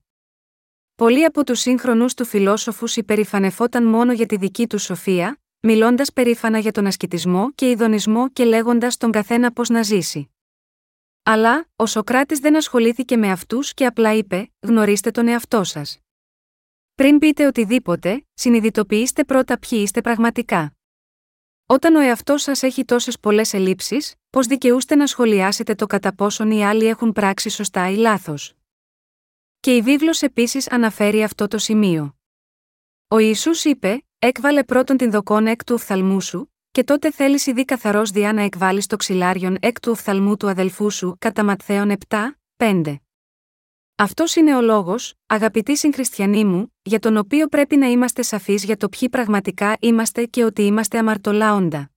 Πολλοί 0.95 1.25
από 1.25 1.45
τους 1.45 1.61
σύγχρονους 1.61 2.15
του 2.15 2.25
φιλόσοφους 2.25 2.97
υπερηφανευόταν 2.97 3.87
μόνο 3.87 4.13
για 4.13 4.27
τη 4.27 4.37
δική 4.37 4.67
του 4.67 4.79
σοφία, 4.79 5.39
μιλώντας 5.67 6.13
περήφανα 6.13 6.59
για 6.59 6.73
τον 6.73 6.87
ασκητισμό 6.87 7.53
και 7.53 7.71
ειδονισμό 7.71 8.31
και 8.31 8.45
λέγοντας 8.45 8.97
τον 8.97 9.11
καθένα 9.11 9.53
πώς 9.53 9.69
να 9.69 9.83
ζήσει. 9.83 10.31
Αλλά, 11.23 11.69
ο 11.77 11.87
Σοκράτης 11.87 12.39
δεν 12.39 12.57
ασχολήθηκε 12.57 13.17
με 13.17 13.31
αυτούς 13.31 13.75
και 13.75 13.87
απλά 13.87 14.13
είπε: 14.13 14.53
Γνωρίστε 14.61 15.11
τον 15.11 15.29
εαυτό 15.29 15.65
σας. 15.65 15.99
Πριν 16.95 17.19
πείτε 17.19 17.47
οτιδήποτε, 17.47 18.27
συνειδητοποιήστε 18.35 19.25
πρώτα 19.25 19.59
ποιοι 19.59 19.79
είστε 19.83 20.01
πραγματικά. 20.01 20.77
Όταν 21.67 21.95
ο 21.95 22.01
εαυτός 22.01 22.43
σας 22.43 22.63
έχει 22.63 22.85
τόσες 22.85 23.21
πολλές 23.21 23.53
ελλείψεις, 23.53 24.15
πώς 24.31 24.47
δικαιούστε 24.47 24.95
να 24.95 25.07
σχολιάσετε 25.07 25.75
το 25.75 25.87
κατά 25.87 26.15
πόσον 26.15 26.51
οι 26.51 26.65
άλλοι 26.65 26.87
έχουν 26.87 27.13
πράξει 27.13 27.49
σωστά 27.49 27.91
ή 27.91 27.97
λάθος. 27.97 28.55
Και 29.61 29.77
η 29.77 29.83
βίβλος 29.83 30.23
επίσης 30.23 30.71
αναφέρει 30.71 31.23
αυτό 31.23 31.49
το 31.49 31.59
σημείο. 31.59 32.17
Ο 33.09 33.19
Ιησούς 33.19 33.65
είπε: 33.65 34.05
Έκβαλε 34.27 34.65
πρώτον 34.65 34.97
την 34.97 35.11
δοκόν 35.11 35.47
εκ 35.47 35.65
του 35.65 35.75
οφθαλμού 35.75 36.21
σου, 36.21 36.53
και 36.71 36.85
τότε 36.85 37.11
θέλεις 37.11 37.47
ήδη 37.47 37.65
καθαρός 37.65 38.11
διά 38.11 38.33
να 38.33 38.43
εκβάλεις 38.43 38.87
το 38.87 38.97
ξυλάριον 38.97 39.57
εκ 39.61 39.81
του 39.81 39.91
οφθαλμού 39.91 40.37
του 40.37 40.49
αδελφού 40.49 40.91
σου, 40.91 41.17
κατά 41.19 41.45
Ματθαίων 41.45 41.93
7, 42.09 42.17
5. 42.57 43.01
Αυτός 43.95 44.37
είναι 44.37 44.57
ο 44.57 44.61
λόγος, 44.61 45.15
αγαπητοί 45.27 45.77
συγχριστιανοί 45.77 46.45
μου, 46.45 46.75
για 46.83 46.99
τον 46.99 47.17
οποίο 47.17 47.47
πρέπει 47.47 47.77
να 47.77 47.87
είμαστε 47.87 48.23
σαφείς 48.23 48.65
για 48.65 48.77
το 48.77 48.89
ποιοι 48.89 49.09
πραγματικά 49.09 49.77
είμαστε 49.81 50.25
και 50.25 50.45
ότι 50.45 50.63
είμαστε 50.63 50.99
αμαρτωλά 50.99 51.55
όντα. 51.55 51.94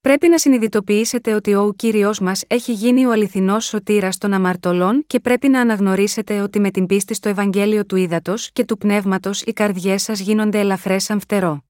Πρέπει 0.00 0.28
να 0.28 0.38
συνειδητοποιήσετε 0.38 1.34
ότι 1.34 1.54
ο 1.54 1.72
κύριος 1.76 2.20
μας 2.20 2.44
έχει 2.46 2.72
γίνει 2.72 3.06
ο 3.06 3.10
αληθινός 3.10 3.64
σωτήρας 3.64 4.18
των 4.18 4.32
αμαρτωλών 4.32 5.04
και 5.06 5.20
πρέπει 5.20 5.48
να 5.48 5.60
αναγνωρίσετε 5.60 6.40
ότι 6.40 6.60
με 6.60 6.70
την 6.70 6.86
πίστη 6.86 7.14
στο 7.14 7.28
Ευαγγέλιο 7.28 7.86
του 7.86 7.96
Ήδατος 7.96 8.50
και 8.52 8.64
του 8.64 8.78
Πνεύματος 8.78 9.42
οι 9.42 9.52
καρδιές 9.52 10.02
σας 10.02 10.20
γίνονται 10.20 10.58
ελαφρές 10.58 11.04
σαν 11.04 11.20
φτερό. 11.20 11.64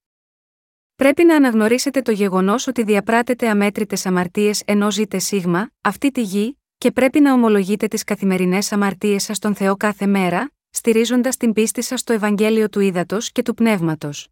Πρέπει 0.97 1.24
να 1.24 1.37
αναγνωρίσετε 1.37 2.03
το 2.03 2.12
γεγονός 2.12 2.66
ότι 2.66 2.83
διαπράτετε 2.83 3.49
αμέτρητες 3.49 4.07
αμαρτίες 4.07 4.62
ενώ 4.66 4.91
ζείτε 4.91 5.18
σίγμα, 5.18 5.70
αυτή 5.81 6.11
τη 6.11 6.22
γη, 6.22 6.59
και 6.79 6.91
πρέπει 6.91 7.20
να 7.20 7.33
ομολογείτε 7.33 7.87
τις 7.87 8.05
καθημερινές 8.05 8.72
αμαρτίες 8.72 9.22
σας 9.22 9.37
στον 9.37 9.55
Θεό 9.55 9.76
κάθε 9.76 10.07
μέρα, 10.07 10.51
στηρίζοντας 10.70 11.37
την 11.37 11.53
πίστη 11.53 11.83
σας 11.83 12.01
στο 12.01 12.12
Ευαγγέλιο 12.12 12.68
του 12.68 12.81
Ήδατος 12.81 13.33
και 13.33 13.43
του 13.43 13.55
Πνεύματος. 13.55 14.29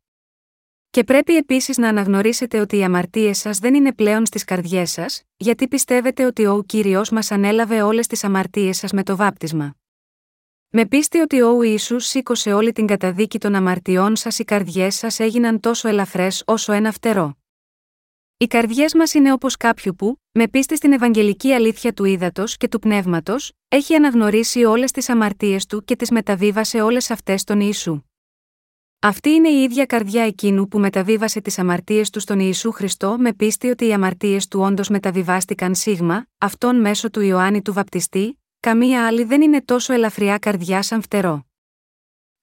Και 0.97 1.05
πρέπει 1.05 1.37
επίσης 1.37 1.79
να 1.79 1.89
αναγνωρίσετε 1.89 2.61
ότι 2.61 2.77
οι 2.77 2.85
αμαρτίες 2.85 3.39
σας 3.39 3.59
δεν 3.59 3.75
είναι 3.75 3.93
πλέον 3.93 4.27
στις 4.27 4.45
καρδιές 4.45 4.91
σας, 4.91 5.23
γιατί 5.37 5.69
πιστεύετε 5.69 6.25
ότι 6.25 6.47
ο 6.47 6.63
κύριος 6.67 7.11
μας 7.11 7.31
ανέλαβε 7.31 7.83
όλες 7.83 8.07
τις 8.07 8.25
αμαρτίες 8.25 8.77
σας 8.77 8.93
με 8.93 9.03
το 9.03 9.17
βάπτισμα. 9.17 9.77
Με 10.69 10.87
πίστη 10.87 11.19
ότι 11.19 11.41
ο 11.41 11.63
Ιησούς 11.63 12.07
σήκωσε 12.07 12.53
όλη 12.53 12.73
την 12.73 12.87
καταδίκη 12.87 13.39
των 13.39 13.55
αμαρτιών 13.55 14.17
σας, 14.17 14.39
οι 14.39 14.45
καρδιές 14.45 14.95
σας 14.95 15.21
έγιναν 15.21 15.61
τόσο 15.61 15.89
ελαφρές 15.89 16.43
όσο 16.47 16.73
ένα 16.73 16.93
φτερό. 16.93 17.37
Οι 18.37 18.47
καρδιές 18.47 18.95
μας 18.95 19.15
είναι 19.15 19.33
όπως 19.33 19.57
κάποιου 19.57 19.95
που, 19.95 20.21
με 20.33 20.49
πίστη 20.49 20.77
στην 20.77 20.93
Ευαγγελική 20.93 21.53
αλήθεια 21.53 21.93
του 21.93 22.05
ύδατος 22.05 22.57
και 22.57 22.69
του 22.69 22.79
πνεύματος, 22.79 23.53
έχει 23.69 23.95
αναγνωρίσει 23.95 24.65
όλες 24.65 24.91
τις 24.91 25.09
αμαρτίες 25.09 25.67
του 25.67 25.85
και 25.85 25.97
τις 25.97 26.11
μεταβίβασε 26.11 26.81
όλες 26.81 27.11
αυτές 27.11 27.41
στον 27.41 27.61
Ιησού. 27.61 28.01
Αυτή 29.07 29.31
είναι 29.31 29.49
η 29.49 29.63
ίδια 29.63 29.87
καρδιά 29.87 30.23
εκείνου 30.23 30.69
που 30.69 30.79
μεταβίβασε 30.79 31.41
τις 31.41 31.59
αμαρτίες 31.59 32.11
του 32.11 32.21
στον 32.21 32.41
Ιησού 32.41 32.73
Χριστό 32.73 33.17
με 33.19 33.33
πίστη 33.33 33.69
ότι 33.69 33.87
οι 33.87 33.93
αμαρτίες 33.93 34.49
του 34.49 34.61
όντως 34.61 34.89
μεταβιβάστηκαν 34.89 35.75
σίγμα, 35.75 36.27
αυτόν 36.39 36.81
μέσω 36.81 37.11
του 37.11 37.21
Ιωάννη 37.21 37.63
του 37.63 37.73
Βαπτιστή, 37.73 38.41
καμία 38.61 39.07
άλλη 39.07 39.25
δεν 39.25 39.43
είναι 39.43 39.63
τόσο 39.63 39.93
ελαφριά 39.93 40.39
καρδιά 40.39 40.83
σαν 40.83 41.03
φτερό. 41.03 41.47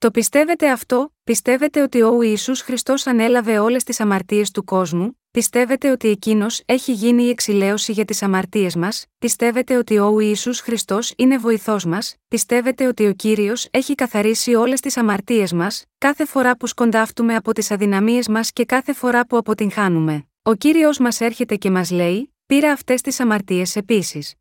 Το 0.03 0.11
πιστεύετε 0.11 0.69
αυτό, 0.71 1.13
πιστεύετε 1.23 1.81
ότι 1.81 2.01
ο 2.01 2.21
Ιησούς 2.21 2.61
Χριστός 2.61 3.07
ανέλαβε 3.07 3.59
όλες 3.59 3.83
τις 3.83 3.99
αμαρτίες 3.99 4.51
του 4.51 4.63
κόσμου, 4.63 5.19
πιστεύετε 5.31 5.91
ότι 5.91 6.07
Εκείνος 6.07 6.61
έχει 6.65 6.91
γίνει 6.91 7.23
η 7.23 7.29
εξηλαίωση 7.29 7.91
για 7.91 8.05
τις 8.05 8.21
αμαρτίες 8.21 8.75
μας, 8.75 9.05
πιστεύετε 9.17 9.77
ότι 9.77 9.97
ο 9.97 10.19
Ιησούς 10.19 10.59
Χριστός 10.59 11.13
είναι 11.17 11.37
βοηθός 11.37 11.85
μας, 11.85 12.15
πιστεύετε 12.27 12.87
ότι 12.87 13.07
ο 13.07 13.13
Κύριος 13.13 13.67
έχει 13.71 13.95
καθαρίσει 13.95 14.55
όλες 14.55 14.79
τις 14.79 14.97
αμαρτίες 14.97 15.53
μας, 15.53 15.85
κάθε 15.97 16.25
φορά 16.25 16.57
που 16.57 16.67
σκοντάφτουμε 16.67 17.35
από 17.35 17.53
τις 17.53 17.71
αδυναμίες 17.71 18.27
μας 18.27 18.51
και 18.51 18.65
κάθε 18.65 18.93
φορά 18.93 19.27
που 19.27 19.37
αποτυγχάνουμε. 19.37 20.27
Ο 20.41 20.53
Κύριος 20.53 20.97
μας 20.97 21.21
έρχεται 21.21 21.55
και 21.55 21.69
μας 21.69 21.91
λέει, 21.91 22.33
πήρα 22.45 22.71
αυτές 22.71 23.01
τις 23.01 23.19
αμαρτίες 23.19 23.75
επίσης. 23.75 24.33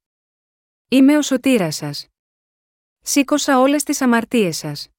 Είμαι 0.89 1.17
ο 1.17 1.23
σωτήρας 1.23 1.77
σας. 1.77 2.07
Σήκωσα 3.01 3.61
όλες 3.61 3.83
τις 3.83 4.01
αμαρτίες 4.01 4.57
σας. 4.57 4.92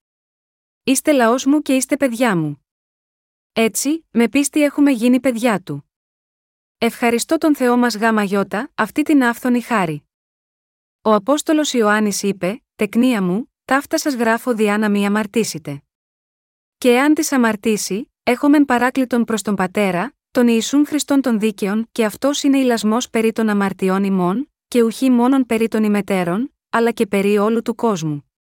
Είστε 0.85 1.11
λαός 1.11 1.45
μου 1.45 1.61
και 1.61 1.75
είστε 1.75 1.97
παιδιά 1.97 2.35
μου. 2.35 2.65
Έτσι, 3.53 4.05
με 4.11 4.29
πίστη 4.29 4.63
έχουμε 4.63 4.91
γίνει 4.91 5.19
παιδιά 5.19 5.61
του. 5.61 5.91
Ευχαριστώ 6.77 7.37
τον 7.37 7.55
Θεό 7.55 7.77
μας 7.77 7.97
γάμα 7.97 8.23
γιώτα, 8.23 8.71
αυτή 8.75 9.01
την 9.01 9.23
άφθονη 9.23 9.61
χάρη. 9.61 10.07
Ο 11.01 11.13
Απόστολος 11.13 11.73
Ιωάννης 11.73 12.23
είπε, 12.23 12.63
τεκνία 12.75 13.21
μου, 13.21 13.51
ταύτα 13.65 13.97
σας 13.97 14.13
γράφω 14.13 14.53
διά 14.53 14.77
να 14.77 14.89
μη 14.89 15.05
αμαρτήσετε. 15.05 15.83
Και 16.77 16.89
εάν 16.89 17.13
τις 17.13 17.31
αμαρτήσει, 17.31 18.11
έχομεν 18.23 18.65
παράκλητον 18.65 19.23
προς 19.23 19.41
τον 19.41 19.55
Πατέρα, 19.55 20.13
τον 20.31 20.47
Ιησούν 20.47 20.85
Χριστόν 20.85 21.21
των 21.21 21.39
Δίκαιων 21.39 21.87
και 21.91 22.05
αυτός 22.05 22.43
είναι 22.43 22.57
ηλασμός 22.57 23.09
περί 23.09 23.31
των 23.31 23.49
αμαρτιών 23.49 24.03
ημών, 24.03 24.51
και 24.67 24.83
ουχή 24.83 25.09
μόνον 25.09 25.45
περί 25.45 25.67
των 25.67 25.83
ημετέρων, 25.83 26.55
αλλά 26.69 26.91
και 26.91 27.07
περί 27.07 27.37
όλου 27.37 27.61
του 27.61 27.75
κόσμου. 27.75 28.32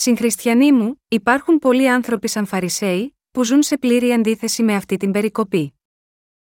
Συγχριστιανοί 0.00 0.72
μου, 0.72 1.02
υπάρχουν 1.08 1.58
πολλοί 1.58 1.90
άνθρωποι 1.90 2.28
σαν 2.28 2.46
Φαρισαίοι, 2.46 3.16
που 3.30 3.44
ζουν 3.44 3.62
σε 3.62 3.78
πλήρη 3.78 4.12
αντίθεση 4.12 4.62
με 4.62 4.74
αυτή 4.74 4.96
την 4.96 5.10
περικοπή. 5.10 5.74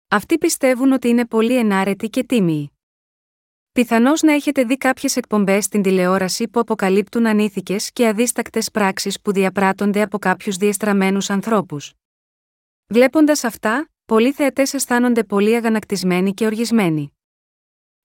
Αυτοί 0.07 0.37
πιστεύουν 0.37 0.91
ότι 0.91 1.07
είναι 1.07 1.25
πολύ 1.25 1.57
ενάρετοι 1.57 2.09
και 2.09 2.23
τίμιοι. 2.23 2.71
Πιθανώς 3.71 4.21
να 4.21 4.33
έχετε 4.33 4.63
δει 4.63 4.77
κάποιες 4.77 5.15
εκπομπές 5.15 5.65
στην 5.65 5.81
τηλεόραση 5.81 6.47
που 6.47 6.59
αποκαλύπτουν 6.59 7.25
ανήθικες 7.25 7.91
και 7.91 8.07
αδίστακτες 8.07 8.71
πράξεις 8.71 9.21
που 9.21 9.31
διαπράττονται 9.31 10.01
από 10.01 10.19
κάποιους 10.19 10.55
διεστραμμένους 10.55 11.29
ανθρώπους. 11.29 11.93
Βλέποντας 12.87 13.43
αυτά, 13.43 13.89
πολλοί 14.05 14.31
θεατές 14.31 14.73
αισθάνονται 14.73 15.23
πολύ 15.23 15.55
αγανακτισμένοι 15.55 16.33
και 16.33 16.45
οργισμένοι. 16.45 17.18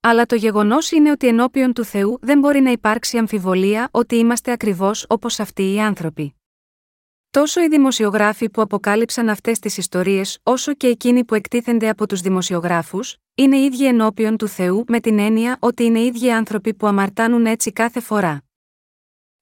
Αλλά 0.07 0.26
το 0.26 0.34
γεγονός 0.34 0.90
είναι 0.90 1.11
ότι 1.11 1.26
ενώπιον 1.26 1.72
του 1.72 1.84
Θεού 1.84 2.18
δεν 2.20 2.38
μπορεί 2.38 2.61
να 2.61 2.70
υπάρξει 2.70 3.18
αμφιβολία 3.18 3.88
ότι 3.90 4.16
είμαστε 4.16 4.52
ακριβώς 4.52 5.07
όπως 5.09 5.40
αυτοί 5.40 5.72
οι 5.72 5.80
άνθρωποι. 5.80 6.34
Τόσο 7.30 7.62
οι 7.62 7.68
δημοσιογράφοι 7.68 8.50
που 8.50 8.62
αποκάλυψαν 8.62 9.28
αυτές 9.28 9.59
τις 9.59 9.76
ιστορίες, 9.76 10.38
όσο 10.42 10.74
και 10.74 10.86
εκείνοι 10.86 11.24
που 11.24 11.34
εκτίθενται 11.34 11.88
από 11.88 12.07
τους 12.07 12.20
δημοσιογράφους, 12.20 13.16
είναι 13.34 13.59
ίδιοι 13.59 13.86
ενώπιον 13.86 14.36
του 14.36 14.48
Θεού 14.48 14.84
με 14.88 15.00
την 15.00 15.18
έννοια 15.18 15.57
ότι 15.61 15.84
είναι 15.84 16.00
ίδιοι 16.00 16.30
άνθρωποι 16.30 16.74
που 16.74 16.86
αμαρτάνουν 16.86 17.46
έτσι 17.46 17.72
κάθε 17.72 18.00
φορά. 18.00 18.42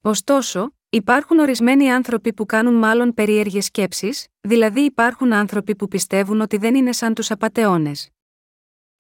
Ωστόσο, 0.03 0.75
υπάρχουν 0.89 1.39
ορισμένοι 1.39 1.93
άνθρωποι 1.93 2.33
που 2.33 2.47
κάνουν 2.47 2.75
μάλλον 2.75 3.15
περίεργες 3.15 3.65
σκέψεις, 3.65 4.27
δηλαδή 4.41 4.81
υπάρχουν 4.81 5.33
άνθρωποι 5.33 5.77
που 5.77 5.89
πιστεύουν 5.89 6.41
ότι 6.41 6.57
δεν 6.57 6.75
είναι 6.75 6.93
σαν 6.93 7.15
τους 7.15 7.31
απαταιώνες. 7.31 8.12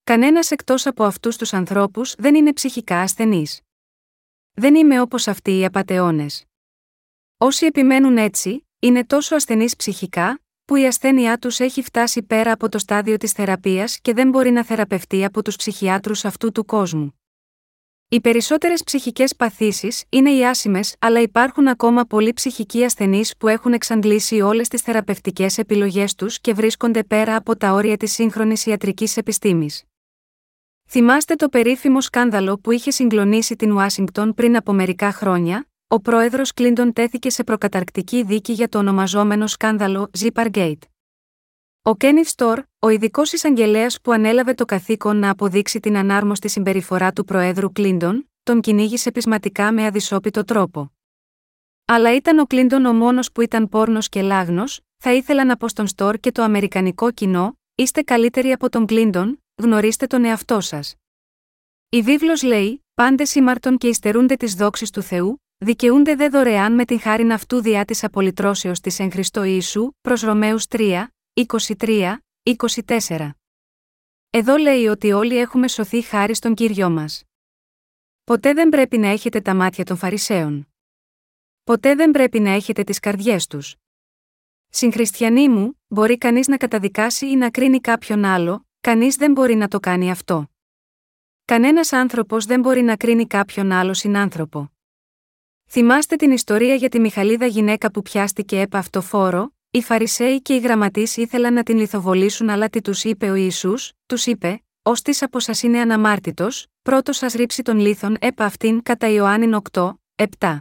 Κανένας 0.04 0.50
εκτός 0.50 0.86
από 0.86 1.04
αυτούς 1.04 1.36
τους 1.36 1.52
ανθρώπους 1.52 2.14
δεν 2.18 2.34
είναι 2.34 2.52
ψυχικά 2.52 3.00
ασθενής. 3.00 3.60
Δεν 4.52 4.74
είμαι 4.74 5.00
όπως 5.00 5.28
αυτοί 5.28 5.58
οι 5.58 5.64
απαταιώνες. 5.64 6.44
Όσοι 7.36 7.66
επιμένουν 7.66 8.16
έτσι, 8.16 8.66
είναι 8.78 9.04
τόσο 9.04 9.34
ασθενείς 9.34 9.76
ψυχικά, 9.76 10.40
που 10.64 10.76
η 10.76 10.86
ασθένειά 10.86 11.38
τους 11.38 11.60
έχει 11.60 11.82
φτάσει 11.82 12.22
πέρα 12.22 12.52
από 12.52 12.68
το 12.68 12.78
στάδιο 12.78 13.16
της 13.16 13.32
θεραπείας 13.32 14.00
και 14.00 14.12
δεν 14.12 14.28
μπορεί 14.28 14.50
να 14.50 14.64
θεραπευτεί 14.64 15.24
από 15.24 15.42
τους 15.42 15.56
ψυχιάτρους 15.56 16.24
αυτού 16.24 16.52
του 16.52 16.64
κόσμου. 16.64 17.20
Οι 18.08 18.20
περισσότερες 18.20 18.82
ψυχικές 18.84 19.36
παθήσεις 19.36 20.04
είναι 20.08 20.30
οι 20.30 20.46
άσημες, 20.46 20.96
αλλά 20.98 21.20
υπάρχουν 21.20 21.68
ακόμα 21.68 22.04
πολλοί 22.04 22.32
ψυχικοί 22.32 22.84
ασθενείς 22.84 23.36
που 23.36 23.48
έχουν 23.48 23.72
εξαντλήσει 23.72 24.40
όλες 24.40 24.68
τις 24.68 24.82
θεραπευτικές 24.82 25.58
επιλογές 25.58 26.14
τους 26.14 26.40
και 26.40 26.52
βρίσκονται 26.52 27.04
πέρα 27.04 27.36
από 27.36 27.56
τα 27.56 27.72
όρια 27.72 27.96
της 27.96 28.12
σύγχρονης 28.12 28.66
ιατρικής 28.66 29.16
επιστήμης. 29.16 29.84
Θυμάστε 30.94 31.34
το 31.34 31.48
περίφημο 31.48 32.00
σκάνδαλο 32.00 32.58
που 32.58 32.70
είχε 32.70 32.90
συγκλονίσει 32.90 33.56
την 33.56 33.72
Ουάσιγκτον 33.72 34.34
πριν 34.34 34.56
από 34.56 34.72
μερικά 34.72 35.12
χρόνια, 35.12 35.66
ο 35.88 36.00
πρόεδρος 36.00 36.52
Κλίντον 36.52 36.92
τέθηκε 36.92 37.30
σε 37.30 37.44
προκαταρκτική 37.44 38.22
δίκη 38.22 38.52
για 38.52 38.68
το 38.68 38.78
ονομαζόμενο 38.78 39.46
σκάνδαλο 39.46 40.10
Zippergate. 40.18 40.78
Ο 41.82 41.96
Κένιθ 41.96 42.28
Στορ, 42.28 42.62
ο 42.78 42.88
ειδικός 42.88 43.32
εισαγγελέας 43.32 44.00
που 44.00 44.12
ανέλαβε 44.12 44.54
το 44.54 44.64
καθήκον 44.64 45.16
να 45.16 45.30
αποδείξει 45.30 45.80
την 45.80 45.96
ανάρμοστη 45.96 46.48
συμπεριφορά 46.48 47.12
του 47.12 47.24
Προέδρου 47.24 47.72
Κλίντον, 47.72 48.30
τον 48.42 48.60
κυνήγησε 48.60 49.10
πεισματικά 49.10 49.72
με 49.72 49.86
αδυσόπιτο 49.86 50.44
τρόπο. 50.44 50.92
Αλλά 51.84 52.14
ήταν 52.14 52.38
ο 52.38 52.44
Κλίντον 52.46 52.84
ο 52.84 52.92
μόνος 52.92 53.32
που 53.32 53.40
ήταν 53.40 53.68
πόρνος 53.68 54.08
και 54.08 54.22
λάγνος, 54.22 54.80
θα 54.96 55.12
ήθελα 55.12 55.44
να 55.44 55.56
πω 55.56 55.68
στον 55.68 55.86
Στορ 55.86 56.16
και 56.16 56.32
το 56.32 56.42
αμερικανικό 56.42 57.10
κοινό, 57.10 57.58
είστε 57.74 58.02
καλύτεροι 58.02 58.52
από 58.52 58.68
τον 58.68 58.86
Κλίντον, 58.86 59.41
γνωρίστε 59.62 60.06
τον 60.06 60.24
εαυτό 60.24 60.60
σας. 60.60 60.94
Η 61.88 62.02
βίβλος 62.02 62.42
λέει: 62.42 62.84
Πάντε 62.94 63.24
ήμαρτον 63.34 63.78
και 63.78 63.88
υστερούνται 63.88 64.36
τη 64.36 64.46
δόξη 64.54 64.92
του 64.92 65.02
Θεού, 65.02 65.42
δικαιούνται 65.58 66.14
δε 66.14 66.28
δωρεάν 66.28 66.74
με 66.74 66.84
την 66.84 67.00
χάριν 67.00 67.32
αυτού 67.32 67.60
διά 67.62 67.84
της 67.84 68.04
απολυτρώσεως 68.04 68.80
της 68.80 68.98
εν 68.98 69.10
Χριστώ 69.10 69.44
Ιησού, 69.44 69.90
προς 70.00 70.20
Ρωμαίους 70.20 70.64
3, 70.68 71.06
23, 71.76 72.16
24. 72.42 73.30
Εδώ 74.30 74.56
λέει 74.56 74.86
ότι 74.86 75.12
όλοι 75.12 75.38
έχουμε 75.38 75.68
σωθεί 75.68 76.02
χάρη 76.02 76.34
στον 76.34 76.54
κύριο 76.54 76.90
μας. 76.90 77.22
Ποτέ 78.24 78.52
δεν 78.52 78.68
πρέπει 78.68 78.98
να 78.98 79.08
έχετε 79.08 79.40
τα 79.40 79.54
μάτια 79.54 79.84
των 79.84 79.96
Φαρισαίων. 79.96 80.68
Ποτέ 81.64 81.94
δεν 81.94 82.10
πρέπει 82.10 82.40
να 82.40 82.50
έχετε 82.50 82.84
τις 82.84 82.98
καρδιές 82.98 83.46
τους. 83.46 83.76
Συγχριστιανοί 84.68 85.48
μου, 85.48 85.80
μπορεί 85.88 86.18
κανείς 86.18 86.48
να 86.48 86.56
καταδικάσει 86.56 87.26
ή 87.30 87.36
να 87.36 87.50
κρίνει 87.50 87.80
κάποιον 87.80 88.24
άλλο, 88.24 88.66
κανείς 88.82 89.16
δεν 89.16 89.32
μπορεί 89.32 89.54
να 89.54 89.68
το 89.68 89.80
κάνει 89.80 90.10
αυτό. 90.10 90.50
Κανένας 91.44 91.92
άνθρωπος 91.92 92.44
δεν 92.44 92.60
μπορεί 92.60 92.82
να 92.82 92.96
κρίνει 92.96 93.26
κάποιον 93.26 93.72
άλλο 93.72 93.94
συνάνθρωπο. 93.94 94.72
Θυμάστε 95.68 96.16
την 96.16 96.30
ιστορία 96.30 96.74
για 96.74 96.88
τη 96.88 97.00
Μιχαλίδα 97.00 97.46
γυναίκα 97.46 97.90
που 97.90 98.02
πιάστηκε 98.02 98.60
έπα 98.60 98.78
αυτό 98.78 99.00
φόρο, 99.00 99.54
οι 99.70 99.82
Φαρισαίοι 99.82 100.42
και 100.42 100.54
οι 100.54 100.58
γραμματείς 100.58 101.16
ήθελαν 101.16 101.54
να 101.54 101.62
την 101.62 101.76
λιθοβολήσουν, 101.76 102.48
αλλά 102.48 102.68
τι 102.68 102.80
τους 102.80 103.04
είπε 103.04 103.30
ο 103.30 103.34
Ισού, 103.34 103.74
τους 104.06 104.26
είπε, 104.26 104.62
Ω 104.82 104.92
της 104.92 105.22
από 105.22 105.40
σας 105.40 105.62
είναι 105.62 105.80
αναμάρτητος, 105.80 106.66
πρώτος 106.82 107.16
σας 107.16 107.32
ρίψει 107.32 107.62
τον 107.62 107.78
λίθον 107.78 108.16
έπα 108.20 108.44
αυτήν 108.44 108.82
κατά 108.82 109.08
Ιωάννην 109.08 109.54
8, 109.72 109.92
7. 110.38 110.58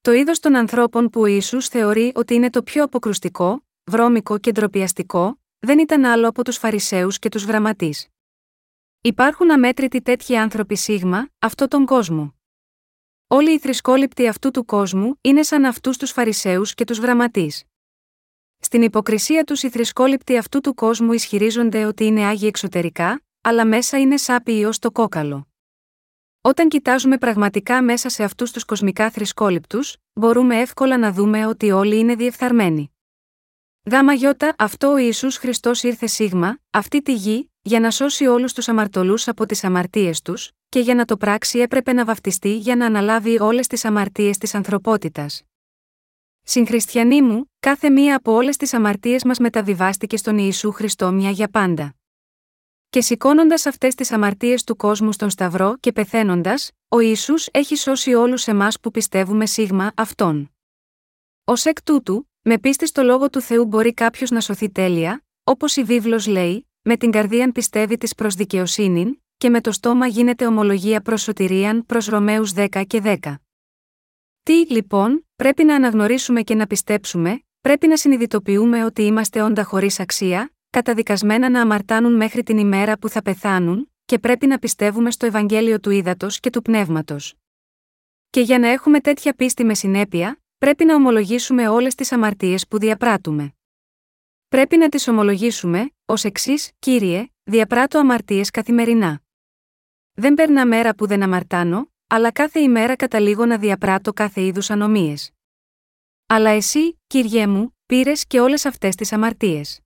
Το 0.00 0.12
είδος 0.12 0.40
των 0.40 0.56
ανθρώπων 0.56 1.10
που 1.10 1.20
ο 1.20 1.26
Ιησούς 1.26 1.68
θεωρεί 1.68 2.12
ότι 2.14 2.34
είναι 2.34 2.50
το 2.50 2.62
πιο 2.62 2.84
αποκρουστικό, 2.84 3.66
βρώμικο 3.84 4.38
και 4.38 4.52
ντροπιαστικό, 4.52 5.38
δεν 5.58 5.78
ήταν 5.78 6.04
άλλο 6.04 6.28
από 6.28 6.44
τους 6.44 6.56
Φαρισαίους 6.56 7.18
και 7.18 7.28
τους 7.28 7.44
γραμματείς. 7.44 8.08
Υπάρχουν 9.00 9.50
αμέτρητοι 9.50 10.02
τέτοιοι 10.02 10.36
άνθρωποι 10.36 10.76
σίγμα, 10.76 11.28
αυτό 11.38 11.68
τον 11.68 11.86
κόσμο. 11.86 12.34
Όλοι 13.26 13.52
οι 13.52 13.58
θρησκόληπτοι 13.58 14.28
αυτού 14.28 14.50
του 14.50 14.64
κόσμου 14.64 15.18
είναι 15.20 15.42
σαν 15.42 15.64
αυτούς 15.64 15.96
τους 15.96 16.10
Φαρισαίους 16.10 16.74
και 16.74 16.84
τους 16.84 16.98
γραμματείς. 16.98 17.64
Στην 18.58 18.82
υποκρισία 18.82 19.44
τους 19.44 19.62
οι 19.62 19.70
θρησκόληπτοι 19.70 20.36
αυτού 20.36 20.60
του 20.60 20.74
κόσμου 20.74 21.12
ισχυρίζονται 21.12 21.84
ότι 21.84 22.04
είναι 22.04 22.24
άγιοι 22.24 22.46
εξωτερικά, 22.48 23.22
αλλά 23.40 23.66
μέσα 23.66 23.98
είναι 23.98 24.16
σάπιοι 24.16 24.64
ως 24.66 24.78
το 24.78 24.90
κόκαλο. 24.90 25.48
Όταν 26.40 26.68
κοιτάζουμε 26.68 27.18
πραγματικά 27.18 27.82
μέσα 27.82 28.08
σε 28.08 28.24
αυτούς 28.24 28.52
τους 28.52 28.64
κοσμικά 28.64 29.10
θρησκόληπτους, 29.10 29.96
μπορούμε 30.12 30.60
εύκολα 30.60 30.98
να 30.98 31.12
δούμε 31.12 31.46
ότι 31.46 31.70
όλοι 31.70 31.98
είναι 31.98 32.14
διεφθαρμένοι. 32.14 32.92
Γάμα 33.84 34.12
γιώτα, 34.12 34.54
αυτό 34.58 34.92
ο 34.92 34.96
Ιησούς 34.96 35.36
Χριστός 35.36 35.82
ήρθε 35.82 36.06
σίγμα, 36.06 36.58
αυτή 36.70 37.02
τη 37.02 37.14
γη, 37.14 37.50
για 37.62 37.80
να 37.80 37.90
σώσει 37.90 38.26
όλους 38.26 38.52
τους 38.52 38.68
αμαρτωλούς 38.68 39.28
από 39.28 39.46
τις 39.46 39.64
αμαρτίες 39.64 40.22
τους, 40.22 40.50
και 40.68 40.80
για 40.80 40.94
να 40.94 41.04
το 41.04 41.16
πράξει 41.16 41.58
έπρεπε 41.58 41.92
να 41.92 42.04
βαφτιστεί 42.04 42.56
για 42.56 42.76
να 42.76 42.86
αναλάβει 42.86 43.40
όλες 43.40 43.66
τις 43.66 43.84
αμαρτίες 43.84 44.38
της 44.38 44.54
ανθρωπότητας. 44.54 45.42
Συγχριστιανοί 46.42 47.22
μου, 47.22 47.52
κάθε 47.60 47.90
μία 47.90 48.16
από 48.16 48.32
όλες 48.32 48.56
τις 48.56 48.74
αμαρτίες 48.74 49.24
μας 49.24 49.38
μεταβιβάστηκε 49.38 50.16
στον 50.16 50.38
Ιησού 50.38 50.72
Χριστό 50.72 51.12
μια 51.12 51.30
για 51.30 51.48
πάντα. 51.48 51.94
Και 52.90 53.00
σηκώνοντας 53.00 53.66
αυτές 53.66 53.94
τις 53.94 54.12
αμαρτίες 54.12 54.64
του 54.64 54.76
κόσμου 54.76 55.12
στον 55.12 55.30
Σταυρό 55.30 55.76
και 55.80 55.92
πεθαίνοντας, 55.92 56.70
ο 56.88 57.00
Ιησούς 57.00 57.48
έχει 57.50 57.76
σώσει 57.76 58.14
όλους 58.14 58.46
εμάς 58.46 58.80
που 58.80 58.90
πιστεύουμε 58.90 59.46
σίγμα 59.46 59.92
αυτόν. 59.96 60.52
Ω 61.44 61.52
εκ 61.64 61.82
τούτου, 61.82 62.30
με 62.48 62.58
πίστη 62.58 62.86
στο 62.86 63.02
λόγο 63.02 63.30
του 63.30 63.40
Θεού 63.40 63.64
μπορεί 63.64 63.94
κάποιος 63.94 64.30
να 64.30 64.40
σωθεί 64.40 64.70
τέλεια, 64.70 65.24
όπως 65.44 65.76
η 65.76 65.82
βίβλος 65.82 66.26
λέει, 66.26 66.68
με 66.82 66.96
την 66.96 67.10
καρδία 67.10 67.52
πιστεύει 67.52 67.98
της 67.98 68.14
προς 68.14 68.34
δικαιοσύνη, 68.34 69.22
και 69.36 69.48
με 69.50 69.60
το 69.60 69.72
στόμα 69.72 70.06
γίνεται 70.06 70.46
ομολογία 70.46 71.00
προς 71.00 71.22
σωτηρίαν 71.22 71.86
προς 71.86 72.06
Ρωμαίους 72.06 72.52
10 72.52 72.84
και 72.86 73.00
10. 73.04 73.34
Τι, 74.42 74.66
λοιπόν, 74.68 75.26
πρέπει 75.36 75.64
να 75.64 75.74
αναγνωρίσουμε 75.74 76.42
και 76.42 76.54
να 76.54 76.66
πιστέψουμε, 76.66 77.42
πρέπει 77.60 77.86
να 77.86 77.96
συνειδητοποιούμε 77.96 78.84
ότι 78.84 79.02
είμαστε 79.02 79.42
όντα 79.42 79.64
χωρίς 79.64 80.00
αξία, 80.00 80.52
καταδικασμένα 80.70 81.48
να 81.48 81.60
αμαρτάνουν 81.60 82.16
μέχρι 82.16 82.42
την 82.42 82.58
ημέρα 82.58 82.98
που 82.98 83.08
θα 83.08 83.22
πεθάνουν, 83.22 83.92
και 84.04 84.18
πρέπει 84.18 84.46
να 84.46 84.58
πιστεύουμε 84.58 85.10
στο 85.10 85.26
Ευαγγέλιο 85.26 85.80
του 85.80 85.90
Ήδατος 85.90 86.40
και 86.40 86.50
του 86.50 86.62
Πνεύματος. 86.62 87.34
Και 88.30 88.40
για 88.40 88.58
να 88.58 88.68
έχουμε 88.68 89.00
τέτοια 89.00 89.34
πίστη 89.34 89.64
με 89.64 89.74
συνέπεια, 89.74 90.40
πρέπει 90.58 90.84
να 90.84 90.94
ομολογήσουμε 90.94 91.68
όλες 91.68 91.94
τις 91.94 92.12
αμαρτίες 92.12 92.68
που 92.68 92.78
διαπράττουμε. 92.78 93.52
Πρέπει 94.48 94.76
να 94.76 94.88
τις 94.88 95.08
ομολογήσουμε, 95.08 95.90
ως 96.04 96.24
εξής, 96.24 96.70
κύριε, 96.78 97.26
διαπράττω 97.42 97.98
αμαρτίες 97.98 98.50
καθημερινά. 98.50 99.22
Δεν 100.12 100.34
περνά 100.34 100.66
μέρα 100.66 100.94
που 100.94 101.06
δεν 101.06 101.22
αμαρτάνω, 101.22 101.92
αλλά 102.06 102.32
κάθε 102.32 102.60
ημέρα 102.60 102.96
καταλήγω 102.96 103.46
να 103.46 103.58
διαπράττω 103.58 104.12
κάθε 104.12 104.42
είδους 104.42 104.70
ανομίες. 104.70 105.30
Αλλά 106.26 106.50
εσύ, 106.50 107.00
κύριέ 107.06 107.46
μου, 107.46 107.76
πήρες 107.86 108.26
και 108.26 108.40
όλες 108.40 108.64
αυτές 108.64 108.94
τις 108.94 109.12
αμαρτίες. 109.12 109.80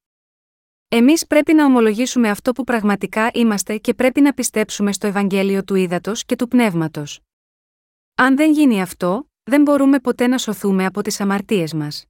Εμείς 0.89 1.27
πρέπει 1.27 1.55
να 1.55 1.65
ομολογήσουμε 1.65 2.31
αυτό 2.31 2.53
που 2.53 2.65
πραγματικά 2.65 3.31
είμαστε 3.33 3.79
και 3.79 3.95
πρέπει 3.95 4.21
να 4.21 4.33
πιστέψουμε 4.33 4.93
στο 4.93 5.07
Ευαγγέλιο 5.07 5.65
του 5.65 5.75
Ήδατος 5.75 6.25
και 6.25 6.37
του 6.37 6.49
Πνεύματος. 6.49 7.21
Αν 8.15 8.37
δεν 8.37 8.53
γίνει 8.53 8.83
αυτό, 8.83 9.32
δεν 9.43 9.63
μπορούμε 9.63 10.01
ποτέ 10.01 10.27
να 10.27 10.39
σωθούμε 10.39 10.85
από 10.85 11.03
τις 11.03 11.21
αμαρτίες 11.21 11.75
μας. 11.75 12.05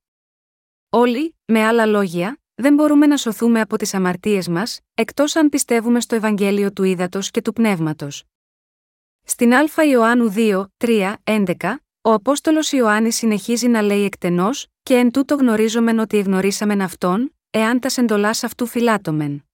Όλοι, 0.88 1.36
με 1.44 1.64
άλλα 1.64 1.86
λόγια, 1.86 2.40
δεν 2.54 2.74
μπορούμε 2.74 3.06
να 3.06 3.16
σωθούμε 3.16 3.60
από 3.60 3.76
τις 3.76 3.94
αμαρτίες 3.94 4.48
μας, 4.48 4.80
εκτός 4.94 5.36
αν 5.36 5.48
πιστεύουμε 5.48 6.00
στο 6.00 6.14
Ευαγγέλιο 6.14 6.72
του 6.72 6.82
Ήδατος 6.82 7.30
και 7.30 7.42
του 7.42 7.52
Πνεύματος. 7.52 8.24
Στην 9.22 9.54
Α 9.54 9.84
Ιωάννου 9.90 10.32
2, 10.36 10.66
3, 10.76 11.16
11, 11.24 11.76
ο 12.02 12.12
Απόστολος 12.12 12.72
Ιωάννης 12.72 13.16
συνεχίζει 13.16 13.68
να 13.68 13.82
λέει 13.82 14.04
εκτενώς, 14.04 14.66
και 14.82 14.94
εν 14.94 15.10
τούτο 15.10 15.34
γνωρίζομεν 15.34 15.98
ότι 15.98 16.18
εγνωρίσαμεν 16.18 16.80
αυτόν, 16.80 17.36
εάν 17.50 17.80
τας 17.80 17.92
σεντολά 17.92 18.28
αυτού 18.28 18.66
φυλάτωμεν. 18.66 19.44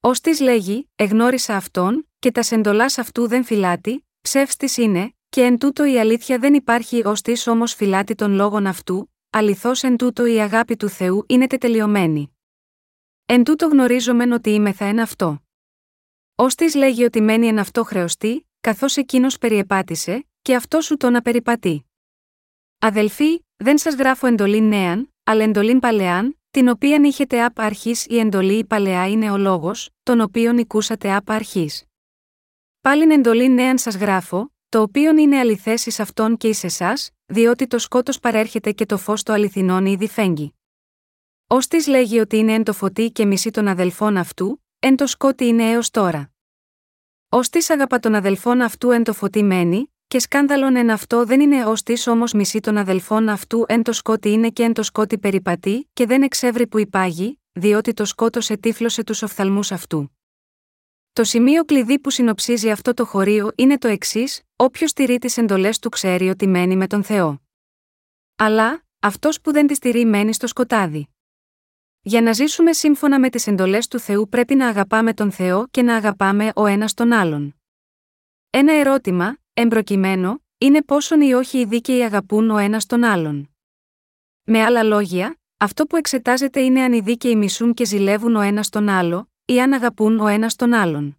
Ω 0.00 0.10
της 0.10 0.40
λέγει, 0.40 0.90
εγνώρισα 0.94 1.56
αυτόν, 1.56 2.08
και 2.18 2.30
τας 2.30 2.46
σεντολά 2.46 2.84
αυτού 2.84 3.28
δεν 3.28 3.44
φυλάτη, 3.44 4.06
ψεύστης 4.20 4.76
είναι, 4.76 5.14
και 5.34 5.42
εν 5.42 5.58
τούτο 5.58 5.84
η 5.84 5.98
αλήθεια 5.98 6.38
δεν 6.38 6.54
υπάρχει 6.54 7.06
ω 7.06 7.12
της 7.12 7.46
όμως 7.46 7.74
φυλάτη 7.74 8.14
των 8.14 8.32
λόγων 8.32 8.66
αυτού, 8.66 9.12
αληθώς 9.30 9.82
εν 9.82 9.96
τούτο 9.96 10.26
η 10.26 10.40
αγάπη 10.40 10.76
του 10.76 10.88
Θεού 10.88 11.24
είναι 11.28 11.46
τετελειωμένη. 11.46 12.36
Εν 13.26 13.44
τούτο 13.44 13.66
γνωρίζομεν 13.66 14.32
ότι 14.32 14.50
είμεθα 14.50 14.84
εν 14.84 15.00
αυτό. 15.00 15.42
Ω 16.34 16.46
της 16.46 16.74
λέγει 16.74 17.04
ότι 17.04 17.20
μένει 17.20 17.46
εν 17.46 17.58
αυτό 17.58 17.84
χρεωστή, 17.84 18.48
καθώς 18.60 18.96
εκείνος 18.96 19.38
περιεπάτησε, 19.38 20.26
και 20.42 20.54
αυτό 20.54 20.80
σου 20.80 20.96
τον 20.96 21.16
απεριπατεί. 21.16 21.90
Αδελφοί, 22.78 23.44
δεν 23.56 23.78
σας 23.78 23.94
γράφω 23.94 24.26
εντολή 24.26 24.60
νέαν, 24.60 25.14
αλλά 25.24 25.44
εντολήν 25.44 25.78
παλαιάν, 25.78 26.40
την 26.50 26.68
οποίαν 26.68 27.04
είχετε 27.04 27.44
απ' 27.44 27.60
αρχής 27.60 28.06
η 28.06 28.18
εντολή 28.18 28.58
η 28.58 28.64
παλαιά 28.64 29.08
είναι 29.08 29.30
ο 29.30 29.36
λόγος, 29.36 29.90
τον 30.02 30.20
οποίον 30.20 30.58
οικούσατε 30.58 31.14
απ' 31.14 31.30
αρχής. 31.30 31.84
Πάλιν 32.80 33.10
εντολή 33.10 33.48
νέαν 33.48 33.78
σας 33.78 33.96
γράφω, 33.96 34.53
το 34.74 34.80
οποίον 34.80 35.18
είναι 35.18 35.38
αληθές 35.38 35.86
εις 35.86 36.00
αυτόν 36.00 36.36
και 36.36 36.48
εις 36.48 36.64
εσάς, 36.64 37.10
διότι 37.26 37.66
το 37.66 37.78
σκότος 37.78 38.18
παρέρχεται 38.20 38.72
και 38.72 38.86
το 38.86 38.98
φως 38.98 39.22
το 39.22 39.32
αληθινών 39.32 39.86
ήδη 39.86 40.08
φέγγει. 40.08 40.54
Ω 41.46 41.58
της 41.58 41.86
λέγει 41.86 42.18
ότι 42.18 42.36
είναι 42.36 42.52
εν 42.52 42.64
το 42.64 42.72
φωτί 42.72 43.10
και 43.10 43.24
μισή 43.24 43.50
των 43.50 43.68
αδελφών 43.68 44.16
αυτού, 44.16 44.62
εν 44.78 44.96
το 44.96 45.06
σκότι 45.06 45.44
είναι 45.44 45.70
έως 45.70 45.90
τώρα. 45.90 46.32
Ω 47.28 47.40
της 47.40 47.70
αγαπά 47.70 47.98
των 47.98 48.14
αδελφών 48.14 48.60
αυτού 48.60 48.90
εν 48.90 49.04
το 49.04 49.12
φωτί 49.12 49.42
μένει, 49.42 49.92
και 50.06 50.18
σκάνδαλον 50.18 50.76
εν 50.76 50.90
αυτό 50.90 51.24
δεν 51.24 51.40
είναι 51.40 51.64
ως 51.64 51.82
της 51.82 52.06
όμως 52.06 52.32
μισή 52.32 52.60
των 52.60 52.76
αδελφών 52.76 53.28
αυτού 53.28 53.64
εν 53.68 53.82
το 53.82 53.92
σκότι 53.92 54.28
είναι 54.28 54.50
και 54.50 54.62
εν 54.62 54.72
το 54.72 54.82
σκότι 54.82 55.18
περιπατεί, 55.18 55.90
και 55.92 56.06
δεν 56.06 56.22
εξεύρει 56.22 56.66
που 56.66 56.78
υπάγει, 56.78 57.40
διότι 57.52 57.92
το 57.92 58.04
σκότος 58.04 58.50
ετύφλωσε 58.50 59.04
τους 59.04 59.22
οφθαλμούς 59.22 59.72
αυτού. 59.72 60.13
Το 61.14 61.24
σημείο 61.24 61.64
κλειδί 61.64 61.98
που 61.98 62.10
συνοψίζει 62.10 62.70
αυτό 62.70 62.94
το 62.94 63.04
χωρίο 63.04 63.52
είναι 63.56 63.78
το 63.78 63.88
εξής: 63.88 64.42
Όποιος 64.56 64.92
τηρεί 64.92 65.18
τις 65.18 65.36
εντολές 65.36 65.78
του 65.78 65.88
ξέρει 65.88 66.28
ότι 66.28 66.46
μένει 66.46 66.76
με 66.76 66.86
τον 66.86 67.04
Θεό. 67.04 67.42
Αλλά, 68.36 68.84
αυτός 69.00 69.40
που 69.40 69.52
δεν 69.52 69.66
τη 69.66 69.78
τηρεί 69.78 70.04
μένει 70.04 70.34
στο 70.34 70.46
σκοτάδι. 70.46 71.08
Για 72.02 72.22
να 72.22 72.32
ζήσουμε 72.32 72.72
σύμφωνα 72.72 73.20
με 73.20 73.28
τις 73.30 73.46
εντολές 73.46 73.88
του 73.88 73.98
Θεού 73.98 74.28
πρέπει 74.28 74.54
να 74.54 74.68
αγαπάμε 74.68 75.14
τον 75.14 75.30
Θεό 75.30 75.66
και 75.70 75.82
να 75.82 75.96
αγαπάμε 75.96 76.52
ο 76.54 76.66
ένας 76.66 76.94
τον 76.94 77.12
άλλον. 77.12 77.54
Ένα 78.50 78.72
ερώτημα, 78.72 79.36
εμπροκειμένο, 79.52 80.42
είναι 80.58 80.82
πόσον 80.82 81.20
ή 81.20 81.32
όχι 81.32 81.58
οι 81.58 81.64
δίκαιοι 81.64 82.02
αγαπούν 82.02 82.50
ο 82.50 82.56
ένας 82.56 82.86
τον 82.86 83.04
άλλον. 83.04 83.54
Με 84.44 84.62
άλλα 84.62 84.82
λόγια, 84.82 85.40
αυτό 85.56 85.86
που 85.86 85.96
εξετάζεται 85.96 86.60
είναι 86.60 86.82
αν 86.82 86.92
οι 86.92 87.00
δίκαιοι 87.00 87.36
μισούν 87.36 87.74
και 87.74 87.84
ζηλεύουν 87.84 88.36
ο 88.36 88.40
ένας 88.40 88.68
τον 88.68 88.88
άλλο, 88.88 89.28
ή 89.44 89.60
αν 89.60 89.72
αγαπούν 89.72 90.20
ο 90.20 90.26
ένας 90.26 90.56
τον 90.56 90.72
άλλον. 90.72 91.18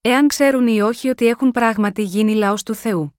Εάν 0.00 0.28
ξέρουν 0.28 0.66
ή 0.66 0.80
όχι 0.80 1.08
ότι 1.08 1.26
έχουν 1.26 1.50
πράγματι 1.50 2.02
γίνει 2.02 2.34
λαός 2.34 2.62
του 2.62 2.74
Θεού. 2.74 3.18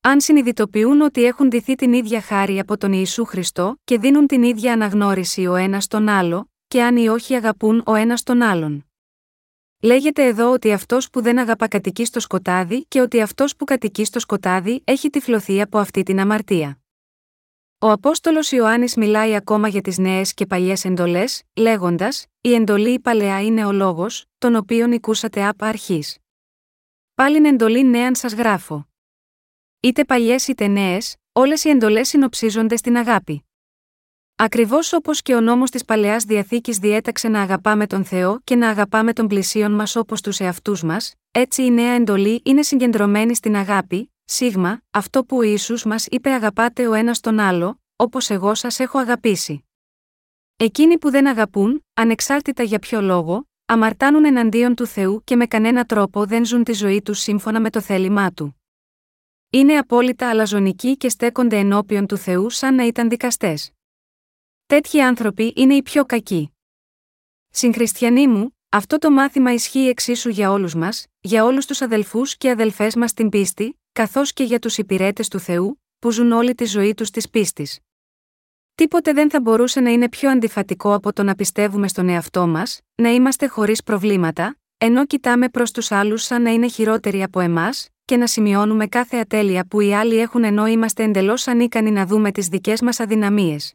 Αν 0.00 0.20
συνειδητοποιούν 0.20 1.00
ότι 1.00 1.24
έχουν 1.24 1.48
ντυθεί 1.48 1.74
την 1.74 1.92
ίδια 1.92 2.20
χάρη 2.20 2.58
από 2.58 2.78
τον 2.78 2.92
Ιησού 2.92 3.24
Χριστό 3.24 3.80
και 3.84 3.98
δίνουν 3.98 4.26
την 4.26 4.42
ίδια 4.42 4.72
αναγνώριση 4.72 5.46
ο 5.46 5.54
ένας 5.54 5.86
τον 5.86 6.08
άλλο, 6.08 6.50
και 6.68 6.82
αν 6.82 6.96
ή 6.96 7.08
όχι 7.08 7.34
αγαπούν 7.34 7.82
ο 7.86 7.94
ένας 7.94 8.22
τον 8.22 8.42
άλλον. 8.42 8.86
Λέγεται 9.82 10.24
εδώ 10.24 10.52
ότι 10.52 10.72
αυτός 10.72 11.10
που 11.10 11.22
δεν 11.22 11.38
αγαπά 11.38 11.68
κατοικεί 11.68 12.04
στο 12.04 12.20
σκοτάδι 12.20 12.84
και 12.84 13.00
ότι 13.00 13.20
αυτός 13.20 13.56
που 13.56 13.64
κατοικεί 13.64 14.04
στο 14.04 14.18
σκοτάδι 14.18 14.82
έχει 14.84 15.10
τυφλωθεί 15.10 15.60
από 15.60 15.78
αυτή 15.78 16.02
την 16.02 16.20
αμαρτία. 16.20 16.77
Ο 17.80 17.90
Απόστολος 17.90 18.50
Ιωάννης 18.52 18.96
μιλάει 18.96 19.34
ακόμα 19.34 19.68
για 19.68 19.80
τις 19.80 19.98
νέες 19.98 20.34
και 20.34 20.46
παλιές 20.46 20.84
εντολές, 20.84 21.42
λέγοντας: 21.56 22.26
Η 22.40 22.54
εντολή 22.54 22.92
η 22.92 23.00
παλαιά 23.00 23.42
είναι 23.42 23.64
ο 23.64 23.72
λόγος, 23.72 24.24
τον 24.38 24.54
οποίον 24.54 24.92
οικούσατε 24.92 25.46
απ' 25.46 25.62
αρχής. 25.62 26.18
Πάλιν 27.14 27.44
εντολή 27.44 27.84
νέαν 27.84 28.14
σας 28.14 28.34
γράφω. 28.34 28.88
Είτε 29.80 30.04
παλιές 30.04 30.48
είτε 30.48 30.66
νέες, 30.66 31.16
όλες 31.32 31.64
οι 31.64 31.68
εντολές 31.68 32.08
συνοψίζονται 32.08 32.76
στην 32.76 32.96
αγάπη. 32.96 33.44
Ακριβώς 34.36 34.92
όπως 34.92 35.22
και 35.22 35.34
ο 35.34 35.40
νόμος 35.40 35.70
της 35.70 35.84
παλαιάς 35.84 36.24
διαθήκης 36.24 36.78
διέταξε 36.78 37.28
να 37.28 37.42
αγαπάμε 37.42 37.86
τον 37.86 38.04
Θεό 38.04 38.40
και 38.44 38.56
να 38.56 38.68
αγαπάμε 38.68 39.12
τον 39.12 39.26
πλησίον 39.26 39.72
μας 39.72 39.96
όπως 39.96 40.20
τους 40.20 40.40
εαυτούς 40.40 40.82
μας, 40.82 41.14
έτσι 41.30 41.62
η 41.62 41.70
νέα 41.70 41.92
εντολή 41.92 42.42
είναι 42.44 42.62
συγκεντρωμένη 42.62 43.34
στην 43.34 43.56
αγάπη, 43.56 44.12
σίγμα, 44.30 44.82
αυτό 44.90 45.24
που 45.24 45.36
ο 45.36 45.42
Ιησούς 45.42 45.84
μας 45.84 46.06
είπε 46.06 46.30
αγαπάτε 46.30 46.86
ο 46.86 46.92
ένας 46.92 47.20
τον 47.20 47.38
άλλο, 47.38 47.80
όπως 47.96 48.30
εγώ 48.30 48.54
σας 48.54 48.78
έχω 48.78 48.98
αγαπήσει. 48.98 49.64
Εκείνοι 50.56 50.98
που 50.98 51.10
δεν 51.10 51.26
αγαπούν, 51.26 51.86
ανεξάρτητα 51.94 52.62
για 52.62 52.78
ποιο 52.78 53.00
λόγο, 53.00 53.48
αμαρτάνουν 53.66 54.24
εναντίον 54.24 54.74
του 54.74 54.86
Θεού 54.86 55.22
και 55.24 55.36
με 55.36 55.46
κανένα 55.46 55.84
τρόπο 55.84 56.26
δεν 56.26 56.44
ζουν 56.44 56.64
τη 56.64 56.72
ζωή 56.72 57.02
τους 57.02 57.18
σύμφωνα 57.18 57.60
με 57.60 57.70
το 57.70 57.80
θέλημά 57.80 58.32
του. 58.32 58.62
Είναι 59.50 59.78
απόλυτα 59.78 60.30
αλαζονικοί 60.30 60.96
και 60.96 61.08
στέκονται 61.08 61.56
ενώπιον 61.56 62.06
του 62.06 62.16
Θεού 62.16 62.50
σαν 62.50 62.74
να 62.74 62.86
ήταν 62.86 63.08
δικαστές. 63.08 63.72
Τέτοιοι 64.66 65.00
άνθρωποι 65.00 65.52
είναι 65.56 65.74
οι 65.74 65.82
πιο 65.82 66.04
κακοί. 66.04 66.52
Συγχριστιανοί 67.48 68.26
μου, 68.26 68.56
αυτό 68.68 68.98
το 68.98 69.10
μάθημα 69.10 69.52
ισχύει 69.52 69.88
εξίσου 69.88 70.28
για 70.28 70.50
όλους 70.50 70.74
μας, 70.74 71.06
για 71.20 71.44
όλους 71.44 71.66
τους 71.66 71.82
αδελφούς 71.82 72.36
και 72.36 72.50
αδελφές 72.50 72.94
μας 72.94 73.10
στην 73.10 73.28
πίστη, 73.28 73.78
καθώς 73.98 74.32
και 74.32 74.44
για 74.44 74.58
τους 74.58 74.78
υπηρέτες 74.78 75.28
του 75.28 75.38
Θεού, 75.38 75.82
που 75.98 76.10
ζουν 76.10 76.32
όλη 76.32 76.54
τη 76.54 76.64
ζωή 76.64 76.94
τους 76.94 77.10
της 77.10 77.30
πίστης. 77.30 77.78
Τίποτε 78.74 79.12
δεν 79.12 79.30
θα 79.30 79.40
μπορούσε 79.40 79.80
να 79.80 79.90
είναι 79.90 80.08
πιο 80.08 80.30
αντιφατικό 80.30 80.94
από 80.94 81.12
το 81.12 81.22
να 81.22 81.34
πιστεύουμε 81.34 81.88
στον 81.88 82.08
εαυτό 82.08 82.46
μας, 82.46 82.80
να 82.94 83.08
είμαστε 83.08 83.46
χωρίς 83.46 83.82
προβλήματα, 83.82 84.58
ενώ 84.78 85.06
κοιτάμε 85.06 85.48
προς 85.48 85.70
τους 85.70 85.90
άλλους 85.90 86.22
σαν 86.22 86.42
να 86.42 86.50
είναι 86.50 86.68
χειρότεροι 86.68 87.22
από 87.22 87.40
εμάς, 87.40 87.88
και 88.04 88.16
να 88.16 88.26
σημειώνουμε 88.26 88.86
κάθε 88.86 89.16
ατέλεια 89.16 89.66
που 89.66 89.80
οι 89.80 89.94
άλλοι 89.94 90.16
έχουν 90.16 90.44
ενώ 90.44 90.66
είμαστε 90.66 91.02
εντελώς 91.02 91.48
ανίκανοι 91.48 91.90
να 91.90 92.06
δούμε 92.06 92.32
τις 92.32 92.48
δικές 92.48 92.80
μας 92.80 93.00
αδυναμίες. 93.00 93.74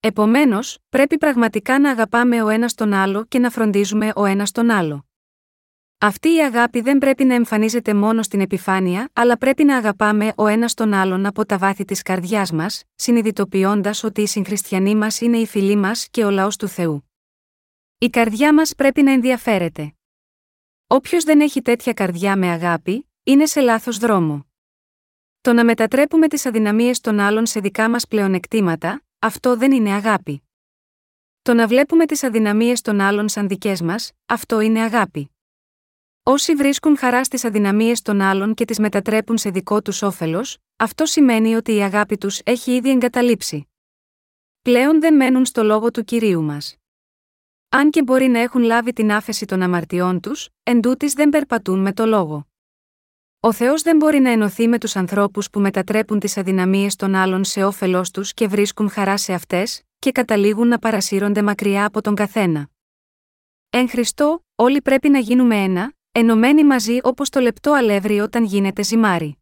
Επομένως, 0.00 0.78
πρέπει 0.88 1.18
πραγματικά 1.18 1.78
να 1.78 1.90
αγαπάμε 1.90 2.42
ο 2.42 2.48
ένας 2.48 2.74
τον 2.74 2.92
άλλο 2.92 3.24
και 3.24 3.38
να 3.38 3.50
φροντίζουμε 3.50 4.12
ο 4.14 4.24
ένας 4.24 4.50
τον 4.50 4.70
άλλο. 4.70 5.07
Αυτή 6.00 6.28
η 6.34 6.38
αγάπη 6.38 6.80
δεν 6.80 6.98
πρέπει 6.98 7.24
να 7.24 7.34
εμφανίζεται 7.34 7.94
μόνο 7.94 8.22
στην 8.22 8.40
επιφάνεια, 8.40 9.10
αλλά 9.12 9.38
πρέπει 9.38 9.64
να 9.64 9.76
αγαπάμε 9.76 10.32
ο 10.36 10.46
ένας 10.46 10.74
τον 10.74 10.92
άλλον 10.92 11.26
από 11.26 11.46
τα 11.46 11.58
βάθη 11.58 11.84
της 11.84 12.02
καρδιάς 12.02 12.52
μας, 12.52 12.84
συνειδητοποιώντας 12.94 14.04
ότι 14.04 14.22
οι 14.22 14.26
συγχριστιανοί 14.26 14.94
μας 14.94 15.20
είναι 15.20 15.36
οι 15.36 15.46
φίλοι 15.46 15.76
μας 15.76 16.08
και 16.08 16.24
ο 16.24 16.30
λαός 16.30 16.56
του 16.56 16.68
Θεού. 16.68 17.10
Η 17.98 18.08
καρδιά 18.08 18.54
μας 18.54 18.74
πρέπει 18.74 19.02
να 19.02 19.12
ενδιαφέρεται. 19.12 19.94
Όποιος 20.86 21.24
δεν 21.24 21.40
έχει 21.40 21.62
τέτοια 21.62 21.92
καρδιά 21.92 22.36
με 22.36 22.48
αγάπη, 22.48 23.10
είναι 23.22 23.46
σε 23.46 23.60
λάθος 23.60 23.98
δρόμο. 23.98 24.46
Το 25.40 25.52
να 25.52 25.64
μετατρέπουμε 25.64 26.28
τις 26.28 26.46
αδυναμίες 26.46 27.00
των 27.00 27.18
άλλων 27.18 27.46
σε 27.46 27.60
δικά 27.60 27.90
μας 27.90 28.06
πλεονεκτήματα, 28.06 29.02
αυτό 29.18 29.56
δεν 29.56 29.72
είναι 29.72 29.92
αγάπη. 29.92 30.42
Το 31.42 31.54
να 31.54 31.66
βλέπουμε 31.66 32.06
τις 32.06 32.22
αδυναμίες 32.22 32.80
των 32.80 33.00
άλλων 33.00 33.28
σαν 33.28 33.48
δικές 33.48 33.80
μας, 33.80 34.12
αυτό 34.26 34.60
είναι 34.60 34.80
αγάπη. 34.80 35.30
Όσοι 36.30 36.54
βρίσκουν 36.54 36.96
χαρά 36.96 37.24
στις 37.24 37.44
αδυναμίες 37.44 38.02
των 38.02 38.20
άλλων 38.20 38.54
και 38.54 38.64
τις 38.64 38.78
μετατρέπουν 38.78 39.38
σε 39.38 39.50
δικό 39.50 39.82
τους 39.82 40.02
όφελος, 40.02 40.58
αυτό 40.76 41.06
σημαίνει 41.06 41.54
ότι 41.54 41.74
η 41.74 41.82
αγάπη 41.82 42.18
τους 42.18 42.40
έχει 42.44 42.74
ήδη 42.74 42.90
εγκαταλείψει. 42.90 43.68
Πλέον 44.62 45.00
δεν 45.00 45.14
μένουν 45.14 45.44
στο 45.44 45.62
λόγο 45.62 45.90
του 45.90 46.04
κυρίου 46.04 46.42
μας. 46.42 46.76
Αν 47.68 47.90
και 47.90 48.02
μπορεί 48.02 48.26
να 48.26 48.38
έχουν 48.38 48.62
λάβει 48.62 48.92
την 48.92 49.12
άφεση 49.12 49.46
των 49.46 49.62
αμαρτιών 49.62 50.20
τους, 50.20 50.48
εν 50.62 50.80
δεν 51.14 51.28
περπατούν 51.28 51.78
με 51.78 51.92
το 51.92 52.06
λόγο. 52.06 52.48
Ο 53.40 53.52
Θεός 53.52 53.82
δεν 53.82 53.96
μπορεί 53.96 54.18
να 54.18 54.30
ενωθεί 54.30 54.68
με 54.68 54.78
τους 54.78 54.96
ανθρώπους 54.96 55.50
που 55.50 55.60
μετατρέπουν 55.60 56.18
τις 56.18 56.36
αδυναμίες 56.36 56.96
των 56.96 57.14
άλλων 57.14 57.44
σε 57.44 57.64
όφελός 57.64 58.10
τους 58.10 58.34
και 58.34 58.48
βρίσκουν 58.48 58.90
χαρά 58.90 59.16
σε 59.16 59.32
αυτές, 59.32 59.82
και 59.98 60.12
καταλήγουν 60.12 60.68
να 60.68 60.78
παρασύρονται 60.78 61.42
μακριά 61.42 61.84
από 61.84 62.00
τον 62.00 62.14
καθένα. 62.14 62.68
Εν 63.70 63.88
Χριστώ, 63.88 64.44
όλοι 64.54 64.82
πρέπει 64.82 65.08
να 65.08 65.18
γίνουμε 65.18 65.56
ένα, 65.56 65.96
ενωμένοι 66.12 66.64
μαζί 66.64 66.98
όπως 67.02 67.28
το 67.28 67.40
λεπτό 67.40 67.72
αλεύρι 67.72 68.20
όταν 68.20 68.44
γίνεται 68.44 68.82
ζυμάρι. 68.82 69.38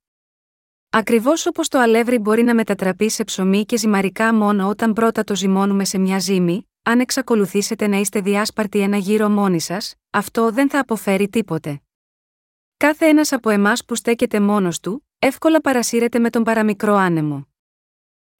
Ακριβώς 0.90 1.46
όπως 1.46 1.68
το 1.68 1.78
αλεύρι 1.78 2.18
μπορεί 2.18 2.42
να 2.42 2.54
μετατραπεί 2.54 3.10
σε 3.10 3.24
ψωμί 3.24 3.64
και 3.64 3.76
ζυμαρικά 3.76 4.34
μόνο 4.34 4.68
όταν 4.68 4.92
πρώτα 4.92 5.24
το 5.24 5.36
ζυμώνουμε 5.36 5.84
σε 5.84 5.98
μια 5.98 6.18
ζύμη, 6.18 6.68
αν 6.82 7.00
εξακολουθήσετε 7.00 7.86
να 7.86 7.96
είστε 7.96 8.20
διάσπαρτοι 8.20 8.80
ένα 8.80 8.96
γύρο 8.96 9.28
μόνοι 9.28 9.60
σας, 9.60 9.94
αυτό 10.10 10.50
δεν 10.50 10.70
θα 10.70 10.80
αποφέρει 10.80 11.28
τίποτε. 11.28 11.80
Κάθε 12.76 13.06
ένας 13.06 13.32
από 13.32 13.50
εμάς 13.50 13.84
που 13.84 13.94
στέκεται 13.94 14.40
μόνος 14.40 14.80
του, 14.80 15.06
εύκολα 15.18 15.60
παρασύρεται 15.60 16.18
με 16.18 16.30
τον 16.30 16.42
παραμικρό 16.42 16.94
άνεμο. 16.94 17.48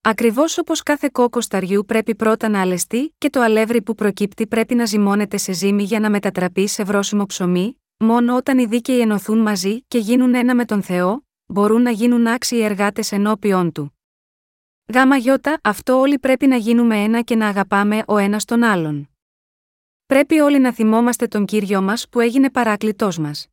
Ακριβώς 0.00 0.58
όπως 0.58 0.82
κάθε 0.82 1.08
κόκο 1.12 1.40
σταριού 1.40 1.84
πρέπει 1.84 2.14
πρώτα 2.14 2.48
να 2.48 2.60
αλεστεί 2.60 3.14
και 3.18 3.30
το 3.30 3.40
αλεύρι 3.40 3.82
που 3.82 3.94
προκύπτει 3.94 4.46
πρέπει 4.46 4.74
να 4.74 4.84
ζυμώνεται 4.84 5.36
σε 5.36 5.52
ζύμη 5.52 5.82
για 5.82 6.00
να 6.00 6.10
μετατραπεί 6.10 6.66
σε 6.68 6.84
βρόσιμο 6.84 7.26
ψωμί, 7.26 7.80
μόνο 7.98 8.36
όταν 8.36 8.58
οι 8.58 8.66
δίκαιοι 8.66 9.00
ενωθούν 9.00 9.38
μαζί 9.38 9.82
και 9.88 9.98
γίνουν 9.98 10.34
ένα 10.34 10.54
με 10.54 10.64
τον 10.64 10.82
Θεό, 10.82 11.26
μπορούν 11.46 11.82
να 11.82 11.90
γίνουν 11.90 12.26
άξιοι 12.26 12.60
εργάτες 12.62 13.12
ενώπιον 13.12 13.72
του. 13.72 13.98
Γάμα 14.94 15.16
γιώτα, 15.16 15.60
αυτό 15.62 15.98
όλοι 15.98 16.18
πρέπει 16.18 16.46
να 16.46 16.56
γίνουμε 16.56 17.02
ένα 17.02 17.22
και 17.22 17.36
να 17.36 17.48
αγαπάμε 17.48 18.02
ο 18.06 18.16
ένας 18.16 18.44
τον 18.44 18.62
άλλον. 18.62 19.10
Πρέπει 20.06 20.38
όλοι 20.40 20.58
να 20.58 20.72
θυμόμαστε 20.72 21.26
τον 21.26 21.44
κύριο 21.44 21.82
μας 21.82 22.08
που 22.08 22.20
έγινε 22.20 22.50
παράκλητός 22.50 23.18
μας. 23.18 23.48